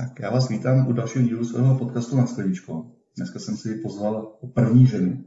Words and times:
Tak 0.00 0.20
já 0.20 0.30
vás 0.30 0.48
vítám 0.48 0.88
u 0.88 0.92
dalšího 0.92 1.24
dílu 1.24 1.44
svého 1.44 1.78
podcastu 1.78 2.16
nad 2.16 2.28
skleničkou. 2.28 2.92
Dneska 3.16 3.38
jsem 3.38 3.56
si 3.56 3.74
pozval 3.74 4.32
první 4.54 4.86
ženu, 4.86 5.24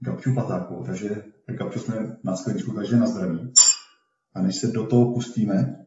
Gabču 0.00 0.34
Patáku, 0.34 0.82
takže 0.86 1.24
Gabču 1.46 1.78
jsme 1.78 2.16
na 2.24 2.36
skleničku, 2.36 2.72
takže 2.72 2.96
na 2.96 3.06
zdraví. 3.06 3.52
A 4.34 4.42
než 4.42 4.56
se 4.56 4.66
do 4.66 4.86
toho 4.86 5.12
pustíme, 5.12 5.84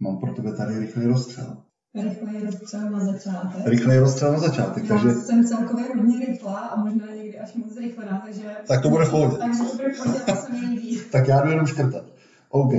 mám 0.00 0.20
pro 0.20 0.32
tebe 0.32 0.52
tady 0.52 0.78
rychlý 0.78 1.06
rozstřel. 1.06 1.56
Rychlej 1.94 2.44
rozstřel 2.44 2.90
na 2.90 3.04
začátek. 3.04 3.66
Rychlý 3.66 3.96
rozstřel 3.96 4.32
na 4.32 4.38
začátek, 4.38 4.88
takže... 4.88 5.08
Já 5.08 5.14
jsem 5.14 5.44
celkově 5.44 5.84
hodně 5.96 6.26
rychlá 6.26 6.58
a 6.58 6.84
možná 6.84 7.06
někdy 7.06 7.38
až 7.38 7.54
moc 7.54 7.76
rychlá, 7.76 8.22
takže... 8.24 8.56
Tak 8.68 8.82
to 8.82 8.90
bude 8.90 9.04
v 9.04 9.10
pohodě. 9.10 9.36
Takže 9.36 9.58
to 9.58 9.76
bude 9.76 9.92
v 9.92 10.02
pohodě, 10.02 10.18
to 10.18 10.36
se 10.36 10.52
mi 10.52 10.58
líbí. 10.58 11.00
Tak 11.12 11.28
já 11.28 11.42
jdu 11.42 11.50
jenom 11.50 11.66
škrtat. 11.66 12.04
OK. 12.48 12.72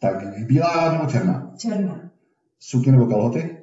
Tak 0.00 0.46
bílá 0.46 0.92
nebo 0.92 1.10
černá? 1.10 1.52
Černá. 1.56 2.10
Suky 2.60 2.90
nebo 2.90 3.06
kalhoty? 3.06 3.57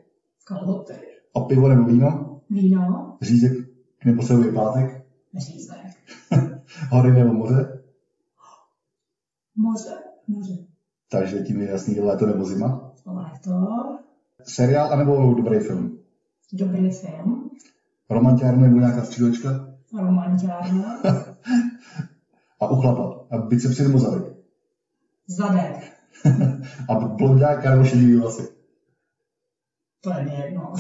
Kalhoty. 0.48 0.94
A 1.36 1.40
pivo 1.40 1.68
nebo 1.68 1.84
víno? 1.84 2.42
Víno. 2.50 3.18
Řízek 3.22 3.52
nebo 4.06 4.24
celý 4.24 4.54
pátek? 4.54 5.06
Řízek. 5.38 5.78
Hory 6.92 7.12
nebo 7.12 7.34
moře? 7.34 7.84
Moře. 9.56 9.90
Moře. 10.28 10.54
Takže 11.12 11.40
tím 11.40 11.62
je 11.62 11.70
jasný 11.70 12.00
léto 12.00 12.26
nebo 12.26 12.46
zima? 12.46 12.94
Léto. 13.06 13.52
Seriál 14.48 14.94
anebo 14.94 15.34
dobrý 15.34 15.60
film? 15.60 16.00
Dobrý 16.54 16.92
film. 16.92 17.50
Romantiárna 18.10 18.68
nebo 18.68 18.80
nějaká 18.80 19.04
střílečka? 19.04 19.50
Romantiárna. 19.94 21.02
A 22.60 22.68
u 22.72 22.76
chlapa? 22.76 23.26
A 23.32 23.38
bicepsy 23.38 23.84
nebo 23.84 24.00
zadek? 24.00 24.34
Zadek. 25.28 25.94
A 26.90 26.96
blondáka 26.96 27.72
nebo 27.72 27.84
šedivý 27.84 28.16
vlasy? 28.16 28.55
To 30.06 30.12
je 30.14 30.26
mi 30.26 30.32
jedno. 30.46 30.74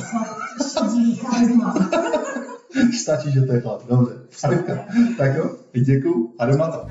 Stačí, 3.01 3.31
že 3.31 3.41
to 3.41 3.53
je 3.53 3.61
chlap. 3.61 3.87
Dobře. 3.87 4.13
Ademka. 4.43 4.85
Tak 5.17 5.35
jo, 5.35 5.55
děkuju. 5.85 6.35
A 6.39 6.45
jdem 6.45 6.57
na 6.57 6.71
to. 6.71 6.87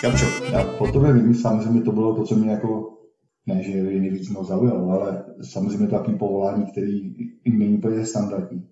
Kapčo, 0.00 0.26
já 0.52 0.64
po 0.78 0.92
tobě 0.92 1.12
vím, 1.12 1.34
samozřejmě 1.34 1.82
to 1.82 1.92
bylo 1.92 2.16
to, 2.16 2.24
co 2.24 2.34
mě 2.36 2.50
jako, 2.50 2.98
ne, 3.46 3.62
že 3.62 3.70
je 3.70 4.00
nejvíc 4.00 4.28
mnou 4.28 4.44
zaujalo, 4.44 4.90
ale 4.90 5.24
samozřejmě 5.42 5.86
to 5.86 5.96
takový 5.96 6.18
povolání, 6.18 6.66
který 6.66 7.14
není 7.46 7.78
úplně 7.78 8.06
standardní. 8.06 8.68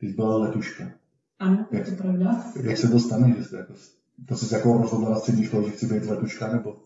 Ty 0.00 0.06
jsi 0.06 0.12
byla 0.12 0.36
letuška. 0.36 0.84
Ano, 1.38 1.66
je 1.70 1.80
to 1.80 2.02
pravda. 2.02 2.44
Jak 2.62 2.78
se 2.78 2.88
to 2.88 2.98
stane, 3.00 3.34
že 3.38 3.44
jsi 3.44 3.56
jako, 3.56 3.74
to 4.28 4.34
jsi 4.34 4.54
jako 4.54 4.78
rozhodla 4.78 5.10
na 5.10 5.16
střední 5.16 5.44
škole, 5.44 5.64
že 5.64 5.70
chci 5.70 5.86
být 5.86 6.10
letuška, 6.10 6.52
nebo? 6.52 6.76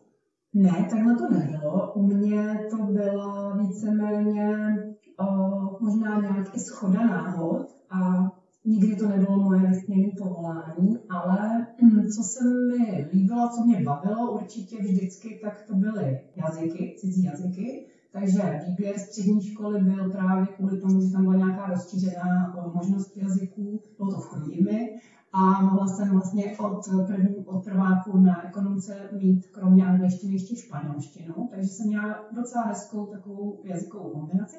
Ne, 0.55 0.87
takhle 0.91 1.15
to 1.15 1.29
nebylo. 1.35 1.93
U 1.93 2.03
mě 2.03 2.59
to 2.70 2.77
byla 2.77 3.57
víceméně 3.57 4.77
o, 5.20 5.27
možná 5.81 6.20
nějak 6.20 6.57
i 6.57 6.61
schoda 6.61 7.07
náhod 7.07 7.67
a 7.91 8.31
nikdy 8.65 8.97
to 8.97 9.09
nebylo 9.09 9.39
moje 9.39 9.67
vysněné 9.67 10.12
povolání, 10.19 10.98
ale 11.09 11.67
mm, 11.83 12.09
co 12.09 12.23
se 12.23 12.45
mi 12.45 13.09
líbilo, 13.12 13.48
co 13.48 13.65
mě 13.65 13.85
bavilo 13.85 14.33
určitě 14.33 14.83
vždycky, 14.83 15.41
tak 15.42 15.63
to 15.67 15.75
byly 15.75 16.20
jazyky, 16.37 16.95
cizí 16.98 17.25
jazyky. 17.25 17.87
Takže 18.13 18.61
výběr 18.69 18.98
střední 18.98 19.42
školy 19.42 19.81
byl 19.83 20.11
právě 20.11 20.47
kvůli 20.47 20.81
tomu, 20.81 21.01
že 21.01 21.13
tam 21.13 21.23
byla 21.23 21.37
nějaká 21.37 21.67
rozšířená 21.67 22.55
možnost 22.75 23.17
jazyků, 23.17 23.81
bylo 23.98 24.11
to 24.11 24.20
v 24.20 24.27
Chrudimi, 24.27 25.01
a 25.33 25.62
mohla 25.62 25.87
jsem 25.87 26.09
vlastně 26.09 26.57
od, 26.59 26.81
první, 27.07 27.47
od 27.47 27.65
prváku 27.65 28.19
na 28.19 28.48
ekonomce 28.48 29.11
mít 29.12 29.47
kromě 29.47 29.87
angličtiny 29.87 30.33
ještě 30.33 30.57
španělštinu, 30.57 31.48
takže 31.51 31.69
jsem 31.69 31.87
měla 31.87 32.25
docela 32.33 32.65
hezkou 32.65 33.07
takovou 33.07 33.62
jazykovou 33.65 34.11
kombinaci. 34.11 34.57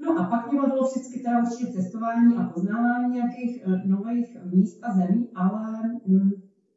No 0.00 0.18
a 0.20 0.24
pak 0.24 0.52
mě 0.52 0.60
bavilo 0.60 0.88
vždycky 0.88 1.20
teda 1.20 1.42
určitě 1.42 1.72
cestování 1.72 2.36
a 2.36 2.44
poznávání 2.44 3.14
nějakých 3.14 3.66
uh, 3.66 3.84
nových 3.84 4.36
míst 4.52 4.78
a 4.82 4.92
zemí, 4.92 5.28
ale 5.34 5.82
mm, 6.06 6.30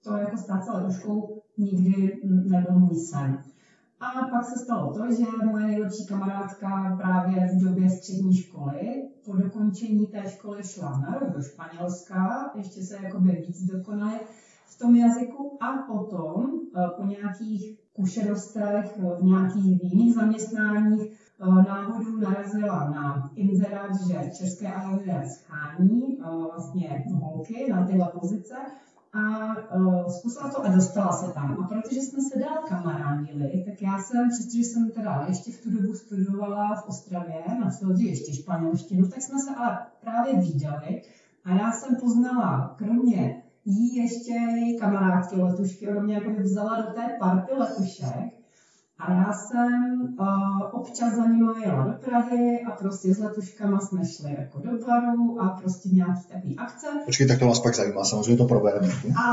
to 0.03 0.17
jako 0.17 0.37
stát 0.37 0.63
se 0.63 0.71
letuškou 0.71 1.41
nikdy 1.57 2.21
nebyl 2.23 2.79
můj 2.79 2.95
sen. 2.95 3.43
A 3.99 4.27
pak 4.27 4.45
se 4.45 4.59
stalo 4.63 4.93
to, 4.93 5.11
že 5.11 5.45
moje 5.45 5.67
nejlepší 5.67 6.07
kamarádka 6.07 6.97
právě 6.97 7.47
v 7.47 7.63
době 7.63 7.89
střední 7.89 8.33
školy 8.33 9.12
po 9.25 9.35
dokončení 9.35 10.07
té 10.07 10.27
školy 10.29 10.63
šla 10.63 10.91
na 10.97 11.19
rok 11.19 11.33
do 11.33 11.41
Španělska, 11.41 12.51
ještě 12.55 12.81
se 12.81 12.95
jakoby 13.03 13.31
víc 13.31 13.63
dokonale 13.63 14.19
v 14.65 14.79
tom 14.79 14.95
jazyku 14.95 15.57
a 15.61 15.67
potom 15.93 16.51
po 16.97 17.05
nějakých 17.05 17.83
kušenostech 17.93 18.97
v 19.19 19.23
nějakých 19.23 19.81
jiných 19.81 20.13
zaměstnáních 20.13 21.03
náhodou 21.65 22.17
narazila 22.17 22.89
na 22.89 23.29
inzerát, 23.35 23.91
že 24.09 24.21
České 24.37 24.67
aerolínie 24.73 25.21
schání 25.25 26.17
vlastně 26.51 27.03
holky 27.21 27.71
na 27.71 27.85
tyhle 27.87 28.09
pozice 28.19 28.55
a 29.13 29.55
uh, 29.75 30.07
zkusila 30.07 30.51
to 30.51 30.65
a 30.65 30.75
dostala 30.75 31.11
se 31.11 31.33
tam. 31.33 31.57
A 31.63 31.67
protože 31.67 32.01
jsme 32.01 32.21
se 32.21 32.39
dál 32.39 32.57
kamarádili, 32.67 33.63
tak 33.65 33.81
já 33.81 33.99
jsem, 33.99 34.29
přestože 34.29 34.63
jsem 34.63 34.91
teda 34.91 35.25
ještě 35.27 35.51
v 35.51 35.63
tu 35.63 35.71
dobu 35.71 35.93
studovala 35.93 36.75
v 36.75 36.87
Ostravě 36.87 37.43
na 37.59 37.69
Fildě 37.69 38.05
ještě 38.09 38.33
španělštinu, 38.41 39.07
tak 39.09 39.21
jsme 39.21 39.39
se 39.39 39.55
ale 39.55 39.79
právě 40.01 40.33
viděli 40.39 41.01
a 41.45 41.55
já 41.55 41.71
jsem 41.71 41.95
poznala, 41.95 42.75
kromě 42.77 43.43
jí 43.65 43.95
ještě 43.95 44.33
její 44.33 44.79
kamarádky 44.79 45.35
letušky, 45.35 45.89
ona 45.89 46.01
mě 46.01 46.13
jako 46.13 46.31
vzala 46.41 46.81
do 46.81 46.93
té 46.93 47.17
party 47.19 47.51
letušek 47.53 48.42
a 49.07 49.13
já 49.13 49.33
jsem 49.33 50.15
uh, 50.19 50.61
občas 50.71 51.13
za 51.13 51.25
nimi 51.25 51.43
jela 51.65 51.83
do 51.83 51.93
Prahy 52.05 52.61
a 52.67 52.71
prostě 52.71 53.13
s 53.13 53.19
letuškama 53.19 53.79
jsme 53.79 54.05
šli 54.05 54.35
jako 54.39 54.59
do 54.59 54.85
baru 54.85 55.41
a 55.41 55.49
prostě 55.49 55.89
nějaký 55.89 56.27
takový 56.33 56.57
akce. 56.57 56.87
Počkej, 57.05 57.27
tak 57.27 57.39
to 57.39 57.45
nás 57.45 57.59
pak 57.59 57.75
zajímá, 57.75 58.03
samozřejmě 58.03 58.37
to 58.37 58.45
probereme. 58.45 58.87
A 59.23 59.25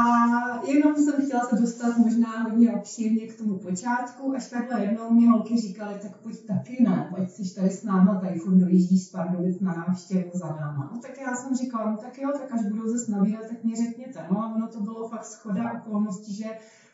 jenom 0.66 0.94
jsem 0.96 1.26
chtěla 1.26 1.44
se 1.44 1.56
dostat 1.56 1.98
možná 1.98 2.42
hodně 2.42 2.72
obšírně 2.72 3.26
k 3.26 3.38
tomu 3.38 3.58
počátku, 3.58 4.34
až 4.36 4.50
takhle 4.50 4.84
jednou 4.84 5.10
mě 5.10 5.30
holky 5.30 5.56
říkali, 5.56 5.94
tak 6.02 6.16
pojď 6.16 6.46
taky 6.46 6.82
ne, 6.82 7.12
pojď 7.16 7.30
si 7.30 7.54
tady 7.54 7.70
s 7.70 7.84
náma, 7.84 8.20
tady 8.20 8.38
furt 8.38 8.56
dojíždíš 8.56 9.06
z 9.06 9.10
Pardubic 9.10 9.60
na 9.60 9.74
návštěvu 9.88 10.30
za 10.34 10.46
náma. 10.46 10.90
No 10.94 11.00
tak 11.00 11.20
já 11.26 11.36
jsem 11.36 11.56
říkala, 11.56 11.90
no 11.90 11.96
tak 11.96 12.18
jo, 12.18 12.30
tak 12.32 12.52
až 12.52 12.66
budou 12.66 12.88
zase 12.92 13.12
navírat, 13.12 13.48
tak 13.48 13.64
mě 13.64 13.76
řekněte. 13.76 14.26
No 14.30 14.42
a 14.42 14.54
ono 14.54 14.66
to 14.68 14.80
bylo 14.80 15.08
fakt 15.08 15.24
schoda 15.24 15.72
okolností, 15.72 16.34
že 16.34 16.44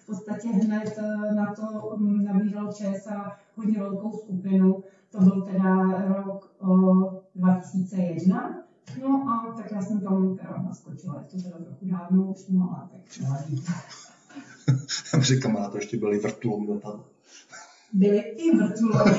v 0.07 0.09
podstatě 0.09 0.49
hned 0.49 0.99
eh, 0.99 1.35
na 1.35 1.55
to 1.55 1.97
mm, 1.97 2.25
nabídl 2.25 2.73
ČSA 2.73 3.37
hodně 3.57 3.79
velkou 3.79 4.13
skupinu. 4.13 4.85
To 5.11 5.21
byl 5.21 5.43
teda 5.43 6.03
rok 6.09 6.57
o, 6.59 6.77
2001. 7.35 8.63
No 9.03 9.09
a 9.09 9.55
tak 9.57 9.73
já 9.73 9.83
jsem 9.83 10.01
tam 10.01 10.37
teda 10.37 10.63
naskočila, 10.67 11.15
je 11.19 11.25
to 11.25 11.43
teda 11.43 11.65
trochu 11.65 11.87
dávno 11.87 12.25
už, 12.25 12.49
no 12.49 12.71
a 12.71 12.89
tak 12.93 13.21
nevadí. 13.23 13.65
Já 15.15 15.21
říkám, 15.21 15.53
na 15.53 15.69
to 15.69 15.77
ještě 15.77 15.97
byly 15.97 16.19
vrtulový 16.19 16.69
letadla. 16.69 17.05
Byly 17.93 18.19
i 18.19 18.57
vrtulový 18.57 19.11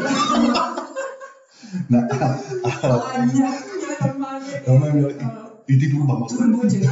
ne, 1.90 2.08
ale... 2.22 2.40
ale 2.81 3.25
nějak 3.34 3.66
normálně 4.06 4.64
no, 4.68 4.88
i, 4.88 4.92
měli 4.94 5.14
i, 5.14 5.25
i 5.68 5.80
ty 5.80 5.90
turba. 5.92 6.28
Turbojetky. 6.30 6.90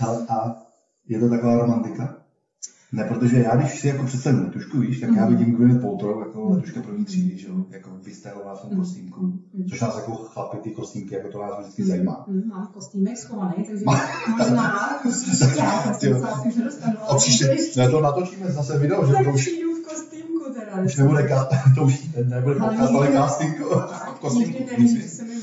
a 0.28 0.66
je 1.08 1.20
to 1.20 1.28
taková 1.28 1.58
romantika? 1.58 2.25
Ne, 2.92 3.04
protože 3.04 3.38
já 3.38 3.56
když 3.56 3.80
si 3.80 3.88
jako 3.88 4.06
představím 4.06 4.40
letušku, 4.40 4.78
víš, 4.78 5.00
tak 5.00 5.10
mm-hmm. 5.10 5.16
já 5.16 5.26
vidím 5.26 5.54
Gwyneth 5.54 5.82
Paltrow 5.82 6.18
jako 6.18 6.38
mm-hmm. 6.38 6.54
letuška 6.54 6.82
první 6.82 7.04
třídy, 7.04 7.38
že 7.38 7.48
jo, 7.48 7.64
jako 7.70 7.90
vystylová 8.02 8.54
v 8.54 8.60
tom 8.60 8.70
mm-hmm. 8.70 8.76
kostýmku, 8.76 9.20
mm-hmm. 9.20 9.70
což 9.70 9.80
nás 9.80 9.96
jako 9.96 10.12
chlapi 10.12 10.56
ty 10.56 10.70
kostýmky, 10.70 11.14
jako 11.14 11.28
to 11.28 11.42
nás 11.42 11.58
vždycky 11.60 11.82
mm-hmm. 11.82 11.86
zajímá. 11.86 12.26
Mm-hmm. 12.28 12.48
Mám 12.48 12.66
kostýmek 12.74 13.18
schovaný, 13.18 13.54
takže 13.66 13.84
možná 14.38 15.00
příště, 15.10 15.60
jako 16.08 16.50
se 16.50 16.62
dostanu. 16.64 16.96
A 17.08 17.14
příště, 17.14 17.56
ne, 17.76 17.88
to 17.88 18.00
natočíme 18.00 18.52
zase 18.52 18.78
video, 18.78 19.06
že 19.06 19.12
to 19.24 19.30
už... 19.30 19.48
v 19.48 19.88
kostýmku 19.88 20.44
teda. 20.54 20.82
Už 20.84 20.96
nebude, 20.96 21.28
to 21.74 21.84
už 21.84 22.14
nebude 22.24 22.54
podcast, 22.54 22.94
ale 22.94 23.12
casting 23.12 23.60
v 24.14 24.18
kostýmku. 24.20 24.58
Nikdy 24.58 24.72
nevíš, 24.72 25.10
se 25.10 25.24
mi. 25.24 25.35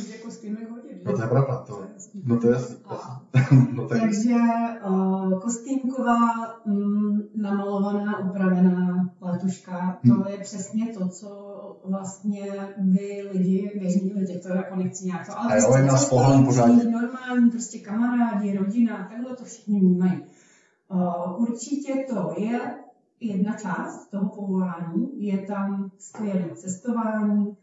No 1.05 1.13
to 1.13 1.21
je 1.21 1.27
pravda, 1.27 1.57
to, 1.57 1.81
no 2.23 2.39
to 2.39 2.47
je 2.47 2.53
jasný. 2.53 2.75
No, 3.73 3.87
tak. 3.87 3.99
Takže 3.99 4.35
uh, 4.87 5.39
kostýmková 5.39 6.17
mm, 6.65 7.21
namalovaná, 7.35 8.19
upravená 8.19 9.09
letuška, 9.21 9.99
to 10.07 10.13
hmm. 10.13 10.27
je 10.27 10.37
přesně 10.37 10.93
to, 10.93 11.07
co 11.07 11.29
vlastně 11.85 12.51
vy 12.77 13.29
lidi, 13.33 13.71
běžní 13.79 14.13
lidi, 14.13 14.39
to 14.39 14.49
jako 14.49 14.75
nechci 14.75 15.05
nějak 15.05 15.27
to, 15.27 15.39
ale 15.39 15.59
jo, 15.59 15.65
prostě 15.65 15.81
nás 15.81 16.09
pořádně. 16.45 16.83
normální, 16.83 17.51
prostě 17.51 17.79
kamarádi, 17.79 18.57
rodina, 18.57 19.07
takhle 19.11 19.35
to 19.35 19.45
všichni 19.45 19.79
vnímají. 19.79 20.23
Uh, 20.91 21.41
určitě 21.41 22.05
to 22.09 22.33
je 22.37 22.59
jedna 23.19 23.53
část 23.53 24.07
toho 24.07 24.29
povolání, 24.29 25.25
je 25.25 25.37
tam 25.37 25.91
skvělé 25.97 26.49
cestování, 26.55 27.57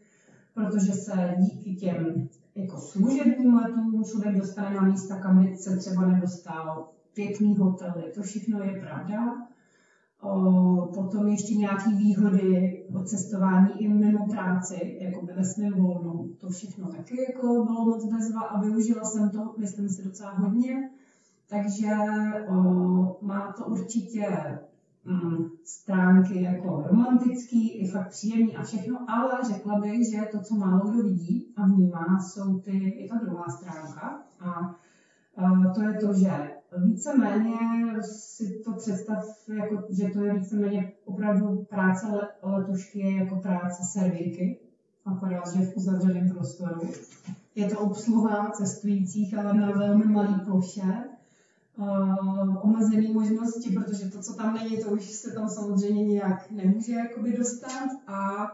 protože 0.53 0.93
se 0.93 1.35
díky 1.39 1.75
těm 1.75 2.29
jako 2.61 2.77
služebním 2.77 3.53
letům 3.53 4.03
člověk 4.03 4.37
dostane 4.37 4.75
na 4.75 4.81
místa, 4.81 5.19
kam 5.19 5.55
se 5.55 5.77
třeba 5.77 6.05
nedostal 6.05 6.89
pěkný 7.13 7.57
hotely, 7.57 8.11
to 8.15 8.21
všechno 8.21 8.63
je 8.63 8.79
pravda. 8.81 9.47
O, 10.21 10.91
potom 10.93 11.27
ještě 11.27 11.55
nějaké 11.55 11.89
výhody 11.89 12.83
od 12.95 13.07
cestování 13.07 13.69
i 13.81 13.87
mimo 13.87 14.27
práci, 14.27 14.97
jako 15.01 15.25
by 15.25 15.33
ve 15.33 15.45
svém 15.45 15.73
volnu. 15.73 16.29
To 16.37 16.49
všechno 16.49 16.89
taky 16.89 17.15
jako 17.21 17.47
bylo 17.47 17.85
moc 17.85 18.05
bezva 18.05 18.41
a 18.41 18.61
využila 18.61 19.03
jsem 19.03 19.29
to, 19.29 19.53
myslím 19.57 19.89
si, 19.89 20.03
docela 20.03 20.31
hodně. 20.31 20.89
Takže 21.49 21.89
o, 22.49 22.55
má 23.21 23.53
to 23.57 23.65
určitě 23.65 24.27
stránky 25.63 26.41
jako 26.41 26.83
romantický, 26.87 27.71
i 27.71 27.87
fakt 27.87 28.09
příjemný 28.09 28.55
a 28.55 28.63
všechno, 28.63 29.05
ale 29.09 29.31
řekla 29.53 29.79
bych, 29.79 30.11
že 30.11 30.21
to, 30.31 30.39
co 30.39 30.55
málo 30.55 30.89
kdo 30.89 31.03
vidí 31.03 31.53
a 31.57 31.65
vnímá, 31.65 32.19
jsou 32.19 32.59
ty, 32.59 32.77
i 32.77 33.09
ta 33.09 33.15
druhá 33.15 33.45
stránka. 33.49 34.23
A, 34.39 34.75
a 35.37 35.73
to 35.75 35.81
je 35.81 35.93
to, 35.93 36.13
že 36.13 36.51
víceméně 36.77 37.57
si 38.01 38.61
to 38.65 38.73
představ, 38.73 39.23
jako, 39.53 39.83
že 39.89 40.09
to 40.09 40.23
je 40.23 40.33
víceméně 40.33 40.93
opravdu 41.05 41.65
práce 41.69 42.05
letušky 42.43 43.15
jako 43.15 43.35
práce 43.35 43.83
servírky, 43.83 44.59
akorát, 45.05 45.53
že 45.53 45.65
v 45.65 45.77
uzavřeném 45.77 46.29
prostoru. 46.29 46.81
Je 47.55 47.69
to 47.69 47.79
obsluha 47.79 48.49
cestujících, 48.49 49.37
ale 49.37 49.53
na 49.53 49.71
velmi 49.71 50.05
malý 50.05 50.39
ploše 50.45 51.10
uh, 51.77 52.65
omezené 52.65 53.09
možnosti, 53.13 53.71
protože 53.71 54.09
to, 54.09 54.21
co 54.21 54.33
tam 54.33 54.53
není, 54.53 54.83
to 54.83 54.89
už 54.89 55.05
se 55.05 55.31
tam 55.31 55.49
samozřejmě 55.49 56.05
nějak 56.05 56.51
nemůže 56.51 56.93
jakoby 56.93 57.37
dostat. 57.37 57.89
A 58.07 58.47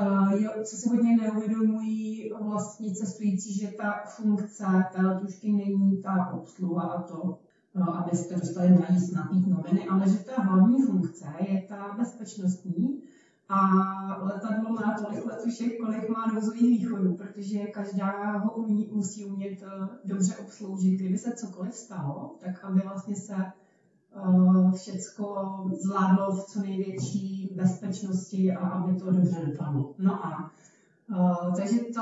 uh, 0.00 0.32
je, 0.32 0.64
co 0.64 0.76
si 0.76 0.88
hodně 0.88 1.16
neuvědomují 1.16 2.30
vlastní 2.40 2.94
cestující, 2.94 3.54
že 3.58 3.66
ta 3.66 4.02
funkce 4.06 4.64
té 4.92 5.02
letušky 5.02 5.52
není 5.52 6.02
ta 6.02 6.30
obsluha 6.32 6.82
a 6.82 7.02
to, 7.02 7.38
uh, 7.72 7.98
abyste 7.98 8.36
dostali 8.36 8.70
najíst, 8.70 9.12
napít 9.12 9.46
noviny, 9.46 9.88
ale 9.88 10.08
že 10.08 10.18
ta 10.18 10.42
hlavní 10.42 10.82
funkce 10.82 11.26
je 11.40 11.66
ta 11.68 11.94
bezpečnostní, 11.98 13.02
a 13.50 14.22
letadlo 14.22 14.72
má 14.72 14.96
tolik 14.98 15.26
letušek, 15.26 15.80
kolik 15.80 16.08
má 16.08 16.26
nouzových 16.26 16.62
východů, 16.62 17.14
protože 17.14 17.58
každá 17.58 18.38
ho 18.38 18.50
umí, 18.50 18.90
musí 18.92 19.24
umět 19.24 19.62
uh, 19.62 19.86
dobře 20.04 20.36
obsloužit. 20.36 21.00
Kdyby 21.00 21.18
se 21.18 21.32
cokoliv 21.32 21.74
stalo, 21.74 22.34
tak 22.40 22.64
aby 22.64 22.80
vlastně 22.80 23.16
se 23.16 23.34
uh, 24.26 24.72
všecko 24.72 25.48
zvládlo 25.82 26.32
v 26.32 26.44
co 26.44 26.60
největší 26.60 27.50
bezpečnosti 27.56 28.52
a 28.52 28.68
aby 28.68 29.00
to 29.00 29.12
dobře 29.12 29.46
dopadlo. 29.46 29.94
No 29.98 30.26
a 30.26 30.50
Uh, 31.18 31.54
takže 31.56 31.78
to, 31.78 32.00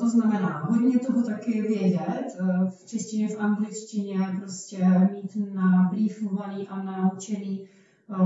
to 0.00 0.08
znamená 0.08 0.58
hodně 0.58 0.98
toho 0.98 1.22
taky 1.22 1.62
vědět, 1.62 2.26
v 2.70 2.86
češtině, 2.86 3.28
v 3.28 3.40
angličtině, 3.40 4.36
prostě 4.38 5.08
mít 5.12 5.54
nabrýfovaný 5.54 6.68
a 6.68 6.82
naučený 6.82 7.68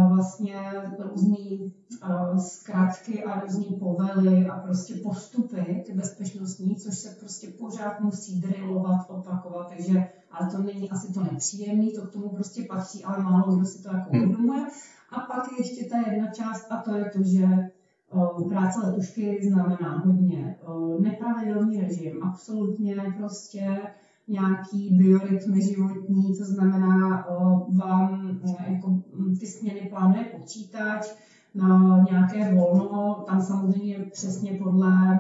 vlastně 0.09 0.73
různé 0.99 1.37
zkrátky 2.38 3.25
a 3.25 3.41
různé 3.41 3.76
povely 3.79 4.46
a 4.46 4.58
prostě 4.58 4.94
postupy, 4.94 5.82
ty 5.87 5.93
bezpečnostní, 5.93 6.76
což 6.76 6.99
se 6.99 7.17
prostě 7.20 7.49
pořád 7.49 8.00
musí 8.00 8.41
drillovat, 8.41 9.06
opakovat, 9.08 9.69
takže 9.69 10.08
ale 10.31 10.50
to 10.50 10.62
není 10.62 10.91
asi 10.91 11.12
to 11.12 11.23
nepříjemné, 11.23 11.91
to 11.91 12.06
k 12.06 12.12
tomu 12.12 12.29
prostě 12.29 12.62
patří, 12.69 13.05
ale 13.05 13.25
málo 13.25 13.56
kdo 13.56 13.64
si 13.67 13.82
to 13.82 13.88
jako 13.88 14.11
hmm. 14.11 14.23
uvědomuje. 14.23 14.67
A 15.11 15.20
pak 15.20 15.52
je 15.52 15.58
ještě 15.58 15.88
ta 15.91 16.11
jedna 16.11 16.26
část 16.26 16.67
a 16.73 16.76
to 16.76 16.94
je 16.94 17.05
to, 17.05 17.23
že 17.23 17.46
práce 18.49 18.81
letušky 18.87 19.40
znamená 19.49 19.99
hodně 19.99 20.56
nepravidelný 21.00 21.81
režim, 21.81 22.23
absolutně 22.23 22.97
prostě 23.17 23.81
nějaký 24.29 24.97
biorytmy 24.97 25.62
životní, 25.62 26.38
to 26.38 26.44
znamená 26.44 27.26
vám 27.76 28.40
jako 28.69 28.90
mm, 28.90 29.37
ty 29.40 29.47
směny 29.47 29.88
plánuje 29.90 30.25
počítač, 30.25 31.06
na 31.55 32.05
nějaké 32.11 32.55
volno, 32.55 33.25
tam 33.27 33.43
samozřejmě 33.43 33.99
přesně 34.12 34.59
podle 34.62 35.19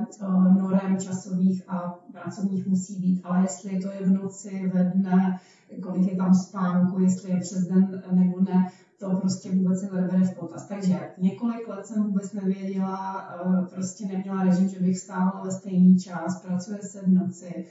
norem 0.60 0.96
časových 1.00 1.62
a 1.68 1.98
pracovních 2.12 2.66
musí 2.66 3.00
být, 3.00 3.20
ale 3.24 3.42
jestli 3.42 3.80
to 3.80 3.90
je 3.90 4.06
v 4.06 4.10
noci, 4.10 4.70
ve 4.74 4.84
dne, 4.84 5.40
kolik 5.82 6.10
je 6.10 6.16
tam 6.16 6.34
spánku, 6.34 7.00
jestli 7.00 7.30
je 7.30 7.40
přes 7.40 7.66
den 7.66 8.02
nebo 8.12 8.40
ne, 8.40 8.70
to 9.10 9.16
prostě 9.16 9.50
vůbec 9.50 9.80
se 9.80 9.94
nebere 9.94 10.24
v 10.24 10.34
potaz. 10.34 10.66
Takže 10.66 11.00
několik 11.18 11.68
let 11.68 11.86
jsem 11.86 12.02
vůbec 12.02 12.32
nevěděla, 12.32 13.28
prostě 13.74 14.06
neměla 14.06 14.44
režim, 14.44 14.68
že 14.68 14.80
bych 14.80 14.98
stávala 14.98 15.44
ve 15.44 15.50
stejný 15.50 15.98
čas, 15.98 16.42
pracuje 16.42 16.78
se 16.82 17.00
v 17.02 17.08
noci, 17.08 17.64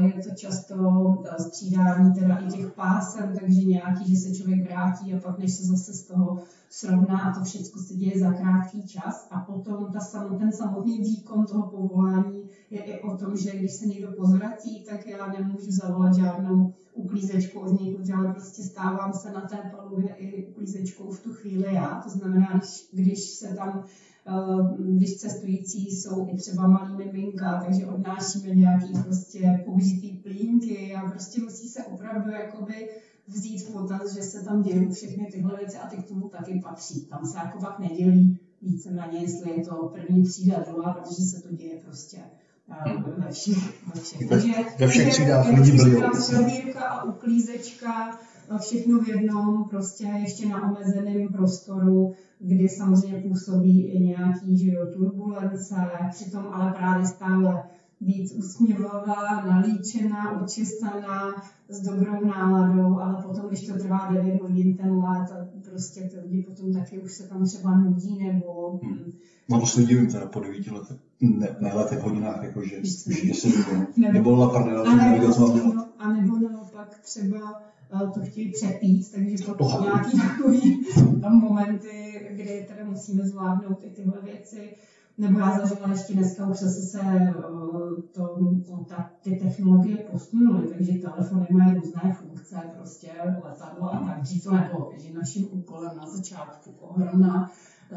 je 0.00 0.22
to 0.22 0.34
často 0.34 0.74
e, 1.24 1.42
střídání 1.42 2.14
teda 2.14 2.36
i 2.36 2.46
těch 2.46 2.72
pásem, 2.72 3.32
takže 3.40 3.60
nějaký, 3.60 4.14
že 4.14 4.20
se 4.20 4.34
člověk 4.34 4.64
vrátí 4.64 5.14
a 5.14 5.20
pak 5.20 5.38
než 5.38 5.52
se 5.52 5.64
zase 5.64 5.92
z 5.92 6.02
toho 6.02 6.42
srovná 6.70 7.18
a 7.18 7.38
to 7.38 7.44
všechno 7.44 7.82
se 7.82 7.94
děje 7.94 8.20
za 8.20 8.32
krátký 8.32 8.88
čas 8.88 9.28
a 9.30 9.40
potom 9.40 9.92
ta 9.92 10.00
sam, 10.00 10.38
ten 10.38 10.52
samotný 10.52 10.98
výkon 10.98 11.46
toho 11.46 11.70
povolání 11.70 12.42
je 12.70 12.82
i 12.82 13.00
o 13.00 13.16
tom, 13.16 13.36
že 13.36 13.56
když 13.56 13.72
se 13.72 13.86
někdo 13.86 14.12
pozvrací, 14.12 14.84
tak 14.90 15.06
já 15.06 15.26
nemůžu 15.26 15.70
zavolat 15.70 16.14
žádnou 16.14 16.72
uklízečku 16.94 17.60
od 17.60 17.80
někud, 17.80 18.10
ale 18.10 18.32
prostě 18.32 18.62
stávám 18.62 19.12
se 19.12 19.32
na 19.32 19.40
té 19.40 19.56
palubě 19.76 20.14
i 20.18 20.46
uklízečkou 20.46 21.10
v 21.10 21.20
tu 21.20 21.32
chvíli 21.32 21.74
já. 21.74 22.00
To 22.04 22.10
znamená, 22.10 22.48
když, 22.58 22.88
když 22.92 23.20
se 23.20 23.54
tam 23.54 23.84
Eh, 24.26 24.76
když 24.78 25.16
cestující 25.16 25.90
jsou 25.90 26.28
i 26.28 26.36
třeba 26.36 26.66
malý 26.66 26.96
miminka, 26.96 27.62
takže 27.64 27.86
odnášíme 27.86 28.54
nějaký 28.54 28.92
prostě 29.02 29.62
použitý 29.64 30.10
plínky 30.10 30.94
a 30.94 31.10
prostě 31.10 31.42
musí 31.42 31.68
se 31.68 31.84
opravdu 31.84 32.30
jakoby 32.30 32.88
vzít 33.26 33.58
v 33.58 33.72
potaz, 33.72 34.14
že 34.14 34.22
se 34.22 34.44
tam 34.44 34.62
dějí 34.62 34.92
všechny 34.92 35.26
tyhle 35.32 35.56
věci 35.56 35.76
a 35.76 35.86
ty 35.86 35.96
k 35.96 36.08
tomu 36.08 36.28
taky 36.28 36.60
patří. 36.64 37.06
Tam 37.06 37.26
se 37.26 37.38
jako 37.38 37.58
pak 37.58 37.78
nedělí 37.78 38.38
víceméně, 38.62 39.18
jestli 39.18 39.50
je 39.50 39.64
to 39.64 39.92
první 39.94 40.24
třída, 40.24 40.64
druhá, 40.70 40.92
protože 40.92 41.22
se 41.22 41.42
to 41.42 41.54
děje 41.54 41.80
prostě 41.84 42.18
eh, 42.86 42.94
ve 43.18 43.32
všech. 43.32 43.86
Ve 43.94 44.00
všech, 44.00 44.28
takže, 44.28 44.52
ve 44.78 44.88
všech 44.88 45.10
třídách 45.10 45.48
lidi 45.48 45.72
byli. 45.72 46.00
Servírka 46.14 46.80
a 46.80 47.04
uklízečka, 47.04 48.18
všechno 48.58 48.98
v 48.98 49.08
jednom, 49.08 49.64
prostě 49.70 50.04
ještě 50.04 50.48
na 50.48 50.70
omezeném 50.70 51.28
prostoru, 51.28 52.14
kdy 52.38 52.68
samozřejmě 52.68 53.28
působí 53.28 53.86
i 53.86 54.00
nějaký 54.00 54.58
že 54.58 54.72
jo, 54.72 54.86
turbulence, 54.86 55.74
přitom 56.10 56.46
ale 56.52 56.72
právě 56.72 57.06
stále 57.06 57.62
víc 58.06 58.32
usměvavá, 58.32 59.44
nalíčená, 59.46 60.42
učestaná, 60.42 61.42
s 61.68 61.80
dobrou 61.80 62.24
náladou, 62.24 62.98
ale 62.98 63.22
potom, 63.22 63.48
když 63.48 63.66
to 63.66 63.78
trvá 63.78 64.12
9 64.12 64.42
hodin 64.42 64.76
ten 64.76 64.98
let, 64.98 65.48
prostě 65.70 66.00
ty 66.00 66.20
lidi 66.20 66.42
potom 66.42 66.72
taky 66.72 66.98
už 66.98 67.12
se 67.12 67.28
tam 67.28 67.44
třeba 67.44 67.78
nudí, 67.78 68.18
nebo... 68.18 68.80
Hmm. 68.82 69.12
No 69.48 69.60
to 69.60 69.66
se 69.66 69.82
divím 69.82 70.06
teda 70.06 70.26
po 70.26 70.40
9 70.40 70.66
letech, 70.66 70.96
ne, 71.20 71.56
ne 71.60 71.72
letech 71.74 71.98
hodinách, 71.98 72.42
jakože 72.42 72.78
už 72.78 73.04
10 73.28 73.56
hodin, 73.56 74.12
nebo 74.12 74.36
na 74.36 74.48
prdel, 74.48 74.88
a 74.88 74.94
nebo, 74.94 75.46
no, 75.74 75.88
a 75.98 76.12
nebo 76.12 76.38
naopak 76.38 76.98
třeba 77.02 77.62
to 78.14 78.20
chtějí 78.20 78.52
přepít, 78.52 79.12
takže 79.12 79.44
potom 79.44 79.66
oh. 79.66 79.84
nějaký 79.84 80.20
takový 80.20 80.86
momenty, 81.40 82.26
kdy 82.30 82.66
teda 82.68 82.90
musíme 82.90 83.22
zvládnout 83.22 83.84
i 83.84 83.90
tyhle 83.90 84.20
věci. 84.22 84.76
Nebo 85.22 85.38
já 85.38 85.58
zažila 85.58 85.88
ještě 85.88 86.14
dneska 86.14 86.46
už 86.46 86.58
zase 86.58 86.80
se 86.80 87.00
eh, 87.02 87.32
to, 88.12 88.36
to, 88.66 88.84
ta, 88.88 89.10
ty 89.22 89.36
technologie 89.36 89.96
posunuly, 89.96 90.68
takže 90.68 90.92
telefony 90.92 91.46
mají 91.50 91.74
různé 91.74 92.16
funkce, 92.20 92.56
prostě 92.76 93.10
letadlo 93.44 93.94
a 93.94 93.98
tak. 93.98 94.20
Dřív 94.20 94.44
to 94.44 94.54
nebylo, 94.54 94.92
že 94.96 95.14
naším 95.14 95.48
úkolem 95.52 95.96
na 95.96 96.06
začátku 96.06 96.70
ohromná 96.80 97.50